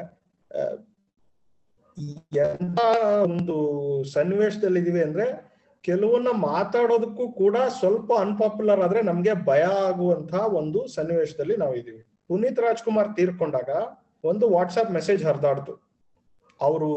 ಎಂತ 2.37 2.79
ಒಂದು 3.23 3.57
ಸನ್ನಿವೇಶದಲ್ಲಿ 4.13 4.81
ಇದೀವಿ 4.81 5.03
ಅಂದ್ರೆ 5.03 5.27
ಕೆಲವನ್ನ 5.85 6.29
ಮಾತಾಡೋದಕ್ಕೂ 6.29 7.29
ಕೂಡ 7.33 7.57
ಸ್ವಲ್ಪ 7.57 8.13
ಅನ್ಪಾಪ್ಯುಲರ್ 8.21 8.81
ಆದ್ರೆ 8.81 9.03
ನಮ್ಗೆ 9.03 9.33
ಭಯ 9.45 9.63
ಆಗುವಂತಹ 9.63 10.55
ಒಂದು 10.55 10.87
ಸನ್ನಿವೇಶದಲ್ಲಿ 10.87 11.57
ನಾವು 11.57 11.75
ಇದೀವಿ. 11.75 12.03
ಪುನೀತ್ 12.29 12.61
ರಾಜ್ಕುಮಾರ್ 12.61 13.17
ತೀರ್ಕೊಂಡಾಗ 13.17 13.71
ಒಂದು 14.25 14.49
ವಾಟ್ಸ್ಆಪ್ 14.49 14.91
ಮೆಸೇಜ್ 14.91 15.25
ಹರಿದಾಡ್ತು. 15.25 15.73
ಅವರು 16.61 16.91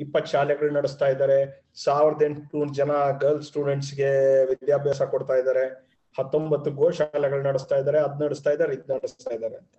ಇಪ್ಪತ್ 0.00 0.26
ಶಾಲೆಗಳು 0.26 0.70
ನಡೆಸ್ತಾ 0.72 1.06
ಇದ್ದಾರೆ, 1.06 1.70
ಸಾವಿರದ 1.84 2.22
ಎಂಟುನೂರು 2.22 2.74
ಜನ 2.74 2.90
ಗರ್ಲ್ಸ್ 3.20 3.48
ಸ್ಟೂಡೆಂಟ್ಸ್ಗೆ 3.48 4.10
ವಿದ್ಯಾಭ್ಯಾಸ 4.44 5.02
ಕೊಡ್ತಾ 5.02 5.34
ಇದ್ದಾರೆ, 5.34 5.64
ಹತ್ತೊಂಬತ್ತು 6.18 6.70
ಗೋ 6.70 6.90
ಶಾಲೆಗಳು 6.90 7.42
ನಡೆಸ್ತಾ 7.42 7.76
ಇದ್ದಾರೆ, 7.76 7.98
ಅದ್ 7.98 8.22
ನಡೆಸ್ತಾ 8.22 8.50
ಇದ್ದಾರೆ, 8.50 8.74
ಇದ್ 8.74 8.90
ನಡೆಸ್ತಾ 8.90 9.34
ಇದ್ದಾರೆ 9.34 9.56
ಅಂತ. 9.56 9.74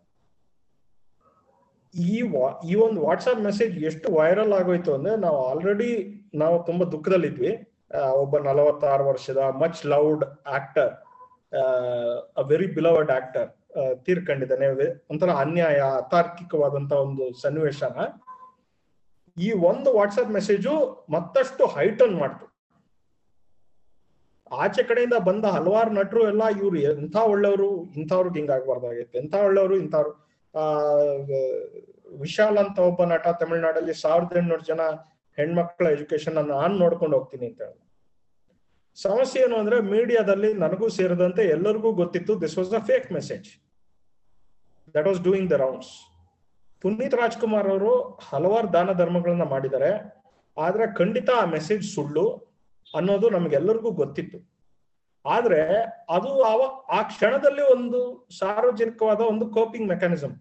ಈ 1.96 2.22
ವಾ, 2.22 2.60
ಈ 2.70 2.76
ಒಂದು 2.76 3.02
ವಾಟ್ಸ್ಆಪ್ 3.02 3.40
ಮೆಸೇಜ್ 3.40 3.84
ಎಷ್ಟು 3.84 4.14
ವೈರಲ್ 4.14 4.54
ಆಗೋಯ್ತು 4.54 4.94
ಅಂದ್ರೆ 4.94 5.16
ನಾವು 5.16 5.48
ಆಲ್ರೆಡಿ 5.50 5.90
ನಾವು 6.36 6.66
ತುಂಬಾ 6.66 6.86
ದುಃಖದಲ್ಲಿದ್ವಿ. 6.86 7.72
ಒಬ್ಬ 8.12 8.38
ನಲವತ್ತಾರು 8.38 9.08
ವರ್ಷದ 9.08 9.38
much 9.38 9.86
loved 9.86 10.26
actor 10.48 10.94
a 12.38 12.42
very 12.42 12.68
beloved 12.68 13.12
actor 13.12 13.50
ತೀರ್ಕೊಂಡಿದ್ದಾನೆ. 13.96 14.68
ಒಂಥರ 15.10 15.30
ಅನ್ಯಾಯ 15.30 15.76
ಅತಾರ್ಕಿಕವಾದಂತ 15.76 16.92
ಒಂದು 16.92 17.42
ಸನ್ನಿವೇಶನ. 17.42 17.98
ಈ 19.38 19.52
ಒಂದು 19.52 19.98
ವಾಟ್ಸ್ಆಪ್ 19.98 20.30
ಮೆಸೇಜು 20.30 21.06
ಮತ್ತಷ್ಟು 21.10 21.66
ಹೈಟನ್ 21.66 22.16
ಮಾಡ್ತು. 22.20 22.46
ಆಚೆ 24.52 24.84
ಕಡೆಯಿಂದ 24.84 25.14
ಬಂದ 25.14 25.46
ಹಲವಾರು 25.46 25.90
ನಟರು 25.90 26.28
ಎಲ್ಲ 26.28 26.44
ಇವ್ರು 26.62 26.78
ಎಂಥ 26.78 27.16
ಒಳ್ಳೆಯವರು, 27.16 27.84
ಇಂಥವ್ರಿಗೆ 27.84 28.40
ಹಿಂಗಾಗ್ಬಾರ್ದಾಗಿತ್ತು 28.40 29.20
ಎಂಥ 29.20 29.36
ಒಳ್ಳೆಯವರು, 29.36 29.76
ಇಂಥವ್ರು. 29.76 30.25
ಆ 30.56 30.66
ವಿಶಾಲ್ 32.24 32.58
ಅಂತ 32.64 32.78
ಒಬ್ಬ 32.90 33.04
ನಟ 33.14 33.28
ತಮಿಳ್ನಾಡಲ್ಲಿ 33.42 33.94
ಸಾವಿರದ 34.04 34.38
ಎಂಟುನೂರು 34.42 34.66
ಜನ 34.72 34.82
ಹೆಣ್ಮಕ್ಳ 35.38 35.88
ಎಜುಕೇಶನ್ 35.96 36.38
ಅನ್ನು 36.42 36.54
ನಾನ್ 36.60 36.76
ನೋಡ್ಕೊಂಡು 36.84 37.16
ಹೋಗ್ತೀನಿ 37.18 37.46
ಅಂತ 37.52 37.62
ಹೇಳಿ 37.62 37.80
ಸಮಸ್ಯೆ 38.98 39.40
ಏನು 39.46 39.56
ಅಂದ್ರೆ 39.62 39.78
ಮೀಡಿಯಾದಲ್ಲಿ 39.94 40.54
ನನಗೂ 40.64 40.90
ಸೇರಿದಂತೆ 40.90 41.44
ಎಲ್ಲರಿಗೂ 41.56 41.90
ಗೊತ್ತಿತ್ತು 42.02 42.34
this 42.42 42.58
was 42.58 42.74
a 42.80 42.84
fake 42.92 43.08
message 43.12 43.48
that 44.96 45.08
was 45.08 45.22
doing 45.28 45.50
the 45.54 45.58
rounds 45.64 45.94
Puneeth 46.84 47.18
Rajkumar 47.22 47.68
ಅವರು 47.70 47.92
ಹಲವಾರು 48.30 48.68
ದಾನ 48.74 48.90
ಧರ್ಮಗಳನ್ನ 48.92 49.46
ಮಾಡಿದ್ದಾರೆ, 49.54 49.92
ಆದ್ರೆ 50.58 50.86
ಖಂಡಿತ 51.00 51.30
ಆ 51.42 51.46
ಮೆಸೇಜ್ 51.46 51.86
ಸುಳ್ಳು 51.96 52.26
ಅನ್ನೋದು 52.94 53.30
ನಮ್ಗೆಲ್ಲರಿಗೂ 53.30 53.92
ಗೊತ್ತಿತ್ತು. 54.02 54.38
ಆದ್ರೆ 55.26 55.62
ಅದು 56.16 56.32
ಆ 56.98 57.02
ಕ್ಷಣದಲ್ಲಿ 57.12 57.64
ಒಂದು 57.76 58.00
ಸಾರ್ವಜನಿಕವಾದ 58.40 59.22
ಒಂದು 59.32 59.46
coping 59.50 59.90
mechanism 59.94 60.36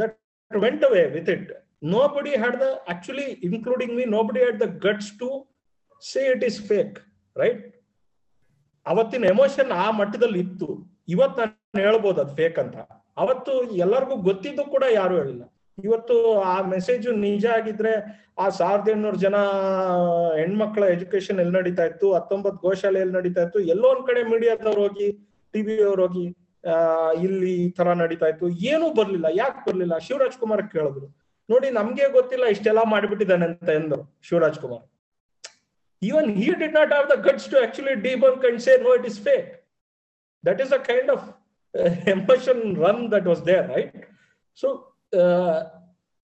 that 0.00 0.16
went 0.50 0.84
away 0.84 1.06
with 1.14 1.28
it 1.36 1.50
no 1.94 2.02
body 2.16 2.30
had 2.30 2.56
the 2.62 2.68
including 2.92 3.40
including 3.48 3.94
nobody 4.16 4.40
had 4.46 4.56
the 4.64 4.66
guts 4.66 4.72
the 4.72 4.86
guts 4.86 5.10
to 5.18 5.28
say 6.02 6.22
it 6.32 6.98
right? 7.36 7.60
ಅವತ್ತಿನ 8.86 9.24
ಎಮೋಷನ್ 9.24 9.70
ಆ 9.84 9.86
ಮಟ್ಟದಲ್ಲಿ 9.90 10.40
ಇತ್ತು. 10.40 10.68
ಇವತ್ತು 11.14 11.38
ನಾನು 11.40 11.82
ಹೇಳ್ಬೋದು 11.86 12.20
ಅದು 12.20 12.34
ಫೇಕ್ 12.40 12.58
ಅಂತ. 12.62 12.76
ಅವತ್ತು 13.22 13.52
ಎಲ್ಲರಿಗೂ 13.84 14.16
ಗೊತ್ತಿದ್ದು 14.28 14.64
ಕೂಡ 14.64 14.84
ಯಾರು 14.90 15.14
ಹೇಳಿಲ್ಲ. 15.18 15.44
ಇವತ್ತು 15.84 16.14
ಆ 16.52 16.54
ಮೆಸೇಜ್ 16.62 17.08
ನಿಜ 17.08 17.46
ಆಗಿದ್ರೆ 17.56 17.92
ಆ 18.38 18.48
ಸಾವಿರದ 18.48 18.88
ಎಂಟುನೂರು 18.88 19.16
ಜನ 19.16 19.36
ಹೆಣ್ಮಕ್ಳ 20.38 20.84
ಎಜುಕೇಶನ್ 20.94 21.40
ಎಲ್ಲಿ 21.40 21.54
ನಡೀತಾ 21.58 21.84
ಇತ್ತು, 21.84 22.14
ಹತ್ತೊಂಬತ್ತು 22.14 22.60
ಗೋಶಾಲೆ 22.68 23.00
ಎಲ್ಲಿ 23.00 23.14
ನಡೀತಾ 23.18 23.42
ಇತ್ತು, 23.42 23.60
ಎಲ್ಲೋ 23.74 23.88
ಒಂದ್ 23.94 24.06
ಕಡೆ 24.06 24.22
ಮೀಡಿಯಾದವ್ರು 24.32 24.80
ಹೋಗಿ 24.80 25.08
ಟಿವಿ 25.54 25.76
ಅವ್ರು 25.82 26.02
ಹೋಗಿ 26.06 26.26
ಇಲ್ಲಿ 27.26 27.50
ಈ 27.64 27.70
ತರ 27.70 27.94
ನಡೀತಾ 28.02 28.28
ಇತ್ತು. 28.28 28.48
ಏನೂ 28.72 28.90
ಬರ್ಲಿಲ್ಲ. 28.90 29.26
ಯಾಕೆ 29.42 29.70
ಬರ್ಲಿಲ್ಲ? 29.70 29.98
ಶಿವರಾಜ್ 29.98 30.38
ಕುಮಾರ್ 30.42 30.62
ಕೇಳಿದ್ರು. 30.74 31.06
ನೋಡಿ, 31.48 31.70
ನಮ್ಗೆ 31.70 32.06
ಗೊತ್ತಿಲ್ಲ, 32.08 32.44
ಇಷ್ಟೆಲ್ಲಾ 32.44 32.84
ಮಾಡ್ಬಿಟ್ಟಿದ್ದಾನೆ 32.84 33.44
ಅಂತ 33.44 33.70
ಎಂದರು 33.80 34.04
Shivaraj 34.28 34.58
Kumar. 34.64 34.84
Even 36.02 36.28
he 36.36 36.48
did 36.60 36.74
not 36.74 36.92
have 36.92 37.08
the 37.12 37.16
guts 37.28 37.50
to 37.50 37.56
actually 37.62 37.94
debunk 38.06 38.34
and 38.34 38.42
kind 38.44 38.60
say 38.60 38.72
no 38.82 38.94
it 38.94 39.06
is 39.06 39.20
fake 39.20 39.48
that 40.44 40.60
a 40.60 40.66
a 40.78 40.80
kind 40.90 41.10
of 41.10 41.26
emotion 42.14 42.58
run 42.84 43.12
that 43.12 43.26
was 43.26 43.46
there 43.46 43.66
right 43.74 43.96
so 44.56 44.68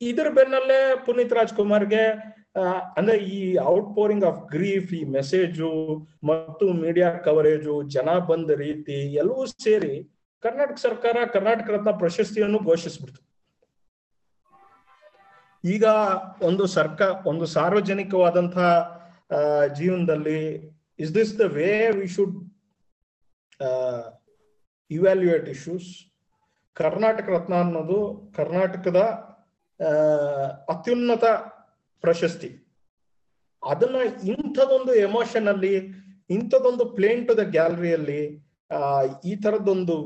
ಇದ್ರ 0.01 0.29
ಬೆನ್ನಲ್ಲೇ 0.31 0.79
ಪುನೀತ್ 1.07 1.33
ರಾಜ್ಕುಮಾರ್ಗೆ 1.33 2.05
ಅಂದ್ರೆ 2.99 3.17
ಈ 3.17 3.57
out 3.59 3.91
pouring 3.95 4.25
of 4.25 4.41
grief 4.51 4.93
ಈ 4.95 5.05
message 5.05 5.71
ಮತ್ತು 6.25 6.73
media 6.73 7.11
coverage 7.11 7.83
ಜನ 7.83 8.19
ಬಂದ 8.31 8.51
ರೀತಿ 8.51 9.15
ಎಲ್ಲವೂ 9.15 9.47
ಸೇರಿ 9.67 9.95
ಕರ್ನಾಟಕ 10.45 10.79
ಸರ್ಕಾರ 10.87 11.17
ಕರ್ನಾಟಕ 11.35 11.69
ರತ್ನ 11.75 11.91
ಪ್ರಶಸ್ತಿಯನ್ನು 12.01 12.59
ಘೋಷಿಸ್ಬಿಡ್ತು. 12.71 13.21
ಈಗ 15.65 15.85
ಒಂದು 16.49 16.65
ಸರ್ಕಾರ, 16.77 17.11
ಒಂದು 17.31 17.47
ಸಾರ್ವಜನಿಕವಾದಂತಹ 17.55 18.67
ಜೀವನದಲ್ಲಿ 19.79 20.41
is 21.03 21.13
this 21.15 21.33
the 21.39 21.47
way 21.59 21.71
we 21.99 22.09
should 22.17 22.35
evaluate 24.91 25.49
issues 25.55 25.89
Karnataka 26.81 27.27
Ratna 27.37 27.55
ಅನ್ನೋದು 27.65 27.99
ಕರ್ನಾಟಕದ 28.37 29.01
ಅತ್ಯುನ್ನತ 30.75 31.25
ಪ್ರಶಸ್ತಿ. 32.05 32.51
ಅದನ್ನ 33.63 33.97
ಇಂಥದೊಂದು 34.33 34.93
ಎಮೋಷನ್ 35.09 35.49
ಅಲ್ಲಿ, 35.53 35.75
ಇಂಥದೊಂದು 36.37 36.85
ಪ್ಲೇನ್ 36.97 37.23
ಟು 37.29 37.35
ದ 37.41 37.45
ಗ್ಯಾಲರಿಯಲ್ಲಿ 37.57 38.23
ಈ 39.31 39.35
ತರದೊಂದು 39.45 39.97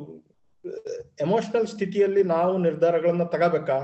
ಎಮೋಷನಲ್ 1.24 1.68
ಸ್ಥಿತಿಯಲ್ಲಿ 1.72 2.22
ನಾವು 2.34 2.54
ನಿರ್ಧಾರಗಳನ್ನ 2.66 3.24
ತಗೋಬೇಕಾ? 3.34 3.78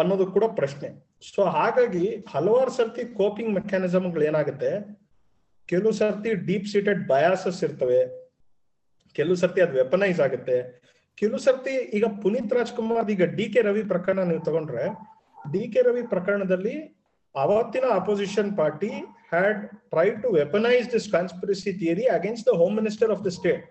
ಅನ್ನೋದು 0.00 0.24
ಕೂಡ 0.34 0.44
ಪ್ರಶ್ನೆ. 0.58 0.88
ಸೊ 1.32 1.42
ಹಾಗಾಗಿ 1.56 2.04
ಹಲವಾರು 2.32 2.72
ಸರ್ತಿ 2.78 3.02
ಕೋಪಿಂಗ್ 3.18 3.52
ಮೆಕ್ಯಾನಿಸಮ್ಗಳು 3.58 4.24
ಏನಾಗುತ್ತೆ? 4.30 4.70
ಕೆಲವು 5.70 5.92
ಸರ್ತಿ 6.00 6.30
ಡೀಪ್ 6.48 6.68
ಸೀಟೆಡ್ 6.72 7.00
ಬಯಾಸಸ್ 7.10 7.60
ಇರ್ತವೆ. 7.66 8.00
ಕೆಲವು 9.16 9.36
ಸರ್ತಿ 9.42 9.60
ಅದು 9.64 9.74
ವೆಪನೈಸ್ 9.82 10.20
ಆಗುತ್ತೆ. 10.26 10.56
ಕೆಲವು 11.20 11.40
ಸರ್ತಿ 11.46 11.74
ಈಗ 11.96 12.06
ಪುನೀತ್ 12.22 12.54
ರಾಜ್ಕುಮಾರ್, 12.58 13.08
ಈಗ 13.14 13.24
ಡಿ 13.38 13.46
ಕೆ 13.54 13.60
ರವಿ 13.68 13.84
ಪ್ರಕರಣ 13.92 14.20
ನೀವು 14.30 14.42
ತಗೊಂಡ್ರೆ, 14.48 14.84
ಡಿ 15.52 15.62
ಕೆ 15.72 15.82
ರವಿ 15.88 16.02
ಪ್ರಕರಣದಲ್ಲಿ 16.12 16.76
ಅವತ್ತಿನ 17.34 17.86
opposition 18.00 18.50
party 18.60 18.92
had 19.32 19.58
try 19.92 20.08
to 20.22 20.28
weaponize 20.40 20.86
this 20.92 21.08
conspiracy 21.16 21.72
theory 21.80 22.06
against 22.18 22.48
the 22.50 22.54
home 22.60 22.76
minister 22.80 23.10
of 23.14 23.24
the 23.26 23.32
state 23.38 23.64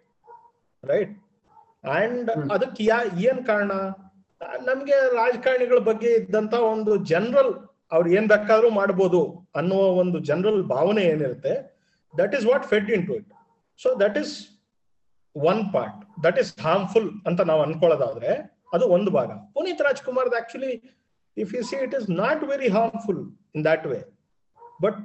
right 0.86 1.14
and 1.94 2.30
ಅದಕ್ಕೆ 2.54 2.82
ಯಾ 2.86 2.98
ಏನ್ 3.26 3.42
ಕಾರಣ? 3.46 3.72
ನಮ್ಗೆ 4.66 4.98
ರಾಜಕಾರಣಿಗಳ 5.16 5.80
ಬಗ್ಗೆ 5.84 6.10
ಇದ್ದಂತ 6.20 6.56
ಒಂದು 6.70 6.92
ಜನರಲ್ 7.12 7.52
ಅವ್ರು 7.92 8.08
ಏನ್ 8.12 8.28
ಬೇಕಾದ್ರೂ 8.30 8.70
ಮಾಡ್ಬೋದು 8.72 9.22
ಅನ್ನುವ 9.56 9.82
ಒಂದು 10.02 10.18
ಜನರಲ್ 10.30 10.62
ಭಾವನೆ 10.72 11.04
ಏನಿರುತ್ತೆ 11.12 11.54
that 12.14 12.34
is 12.38 12.46
what 12.46 12.66
fed 12.66 12.90
into 13.08 13.16
it 13.16 13.30
so 13.80 13.90
that 14.00 14.18
is 14.18 14.34
one 15.36 15.62
part 15.74 16.02
that 16.26 16.38
is 16.40 16.52
harmful 16.62 17.10
ಅಂತ 17.28 17.42
ನಾವು 17.50 17.62
ಅನ್ಕೊಳ್ಳೋದಾದ್ರೆ 17.62 18.32
ಅದು 18.74 18.86
ಒಂದು 18.88 19.10
ಭಾಗ. 19.12 19.30
Puneeth 19.54 19.82
Rajkumar 19.82 20.30
actually 20.38 20.72
if 21.38 21.52
you 21.56 21.62
see 21.70 21.78
it 21.86 21.96
is 22.00 22.08
not 22.20 22.44
very 22.50 22.70
harmful 22.70 23.22
in 23.56 23.66
that 23.66 23.86
way 23.88 24.00
but 24.80 25.00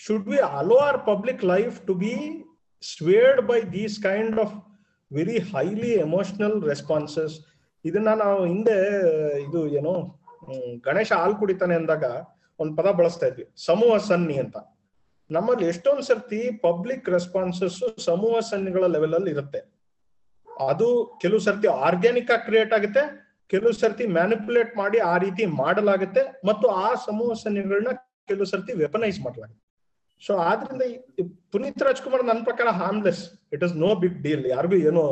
should 0.00 0.26
we 0.28 0.38
allow 0.58 0.78
our 0.86 0.98
public 1.06 1.42
life 1.52 1.76
to 1.86 1.94
be 2.02 2.14
swayed 2.82 3.42
by 3.48 3.58
these 3.74 3.96
kind 4.02 4.38
of 4.40 4.54
very 5.10 5.36
highly 5.50 5.90
emotional 6.06 6.56
responses 6.70 7.34
ಇದನ್ನ 7.84 8.10
ನಾವು 8.22 8.38
ಹಿಂದೆ, 8.52 8.76
ಇದು 9.46 9.60
ಏನು 9.78 9.92
ಗಣೇಶ 10.86 11.10
ಹಾಲು 11.20 11.34
ಕುಡಿತಾನೆ 11.40 11.74
ಅಂದಾಗ 11.80 12.04
ಒಂದ್ 12.60 12.72
ಪದ 12.78 12.88
ಬಳಸ್ತಾ 13.00 13.26
ಇದ್ವಿ, 13.30 13.44
ಸಮೂಹ 13.68 13.92
ಸನ್ನಿ 14.08 14.36
ಅಂತ. 14.44 14.56
ನಮ್ಮಲ್ಲಿ 15.30 15.64
ಎಷ್ಟೊಂದ್ 15.72 16.04
ಸರ್ತಿ 16.08 16.40
ಪಬ್ಲಿಕ್ 16.66 17.06
ರೆಸ್ಪಾನ್ಸಸ್ 17.16 17.78
ಸಮೂಹ 18.08 18.34
ಸನ್ನಿಗಳ 18.50 18.84
ಲೆವೆಲ್ 18.94 19.14
ಅಲ್ಲಿ 19.18 19.30
ಇರುತ್ತೆ. 19.30 19.60
ಅದು 20.70 20.88
ಕೆಲವು 21.22 21.40
ಸರ್ತಿ 21.46 21.68
ಆರ್ಗ್ಯಾನಿಕ್ 21.86 22.30
ಆಗಿ 22.34 22.44
ಕ್ರಿಯೇಟ್ 22.48 22.72
ಆಗುತ್ತೆ, 22.78 23.02
ಕೆಲವು 23.50 23.72
ಸರ್ತಿ 23.82 24.04
ಮ್ಯಾನಿಪುಲೇಟ್ 24.18 24.72
ಮಾಡಿ 24.76 24.98
ಆ 25.12 25.14
ರೀತಿ 25.24 25.46
ಮಾಡಲಾಗುತ್ತೆ, 25.62 26.22
ಮತ್ತು 26.48 26.68
ಆ 26.84 26.88
ಸಮೂಹ 27.06 27.32
ಸನ್ನಿಗಳನ್ನ 27.44 27.92
ಕೆಲವು 28.30 28.48
ಸರ್ತಿ 28.52 28.72
ವೆಪನೈಸ್ 28.84 29.20
ಮಾಡಲಾಗುತ್ತೆ. 29.26 29.65
ಸೊ 30.22 30.34
ಆದ್ರಿಂದ 30.48 30.84
ಪುನೀತ್ 31.54 31.82
ರಾಜ್ಕುಮಾರ್ 31.88 32.22
ನನ್ನ 32.30 32.42
ಪ್ರಕಾರ 32.44 32.68
harmless 32.82 33.22
it 33.54 33.64
is 33.66 33.74
no 33.84 33.90
big 34.02 34.18
deal 34.26 34.44
ಯಾರಿಗೂ 34.56 34.78
ಏನೋ 34.90 35.04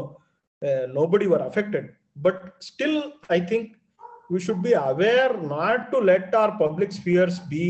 nobody 1.15 1.27
were 1.33 1.45
affected 1.51 1.89
but 2.27 2.43
still 2.71 2.99
I 3.39 3.41
think 3.53 3.71
we 4.31 4.41
should 4.41 4.63
be 4.63 4.73
aware 4.73 5.33
not 5.55 5.91
to 5.93 5.99
let 5.99 6.35
our 6.35 6.53
public 6.59 6.91
spheres 6.93 7.39
be 7.41 7.67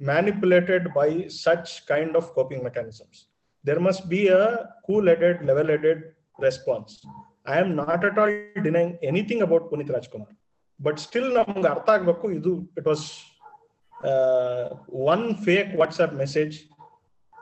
manipulated 0.00 0.82
by 0.94 1.26
such 1.28 1.86
kind 1.86 2.16
of 2.16 2.32
coping 2.34 2.62
mechanisms. 2.62 3.26
There 3.64 3.80
must 3.80 4.08
be 4.08 4.28
a 4.28 4.44
cool-headed, 4.86 5.44
level-headed 5.44 5.98
response. 6.38 7.04
I 7.46 7.58
am 7.58 7.74
not 7.74 8.04
at 8.04 8.18
all 8.18 8.32
denying 8.62 8.98
anything 9.02 9.42
about 9.42 9.70
Punit 9.70 9.88
Rajkumar, 9.88 10.30
but 10.80 10.98
still 10.98 11.28
ನಮ್ಗೆ 11.36 11.68
ಅರ್ಥ 11.74 11.88
ಆಗ್ಬೇಕು 11.94 12.26
ಇದು 12.30 12.52
it 12.78 12.86
was 12.86 13.04
one 15.05 15.25
fake 15.45 15.71
WhatsApp 15.79 16.13
message 16.13 16.55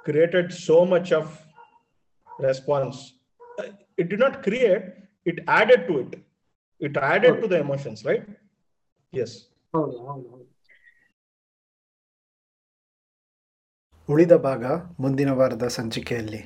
created 0.06 0.52
so 0.66 0.78
much 0.86 1.12
of 1.14 1.32
response 2.28 3.00
it 3.98 4.10
did 4.10 4.18
not 4.18 4.38
create 4.44 4.86
it 5.26 5.42
added 5.50 5.84
to 5.88 5.96
it 6.00 6.16
it 6.82 6.98
added 7.12 7.38
to 7.42 7.48
the 7.48 7.58
emotions 7.58 8.02
right 8.08 8.28
yes 9.14 9.36
ಹೌದು 9.74 9.98
ಹೌದು 10.00 10.28
ಹೌದು 10.30 10.50
ಉಳಿದ 14.10 14.36
ಭಾಗ 14.44 14.64
ಮುಂದಿನ 15.00 15.32
ವಾರದ 15.32 15.68
ಸಂಚಿಕೆಯಲ್ಲಿ 15.68 16.42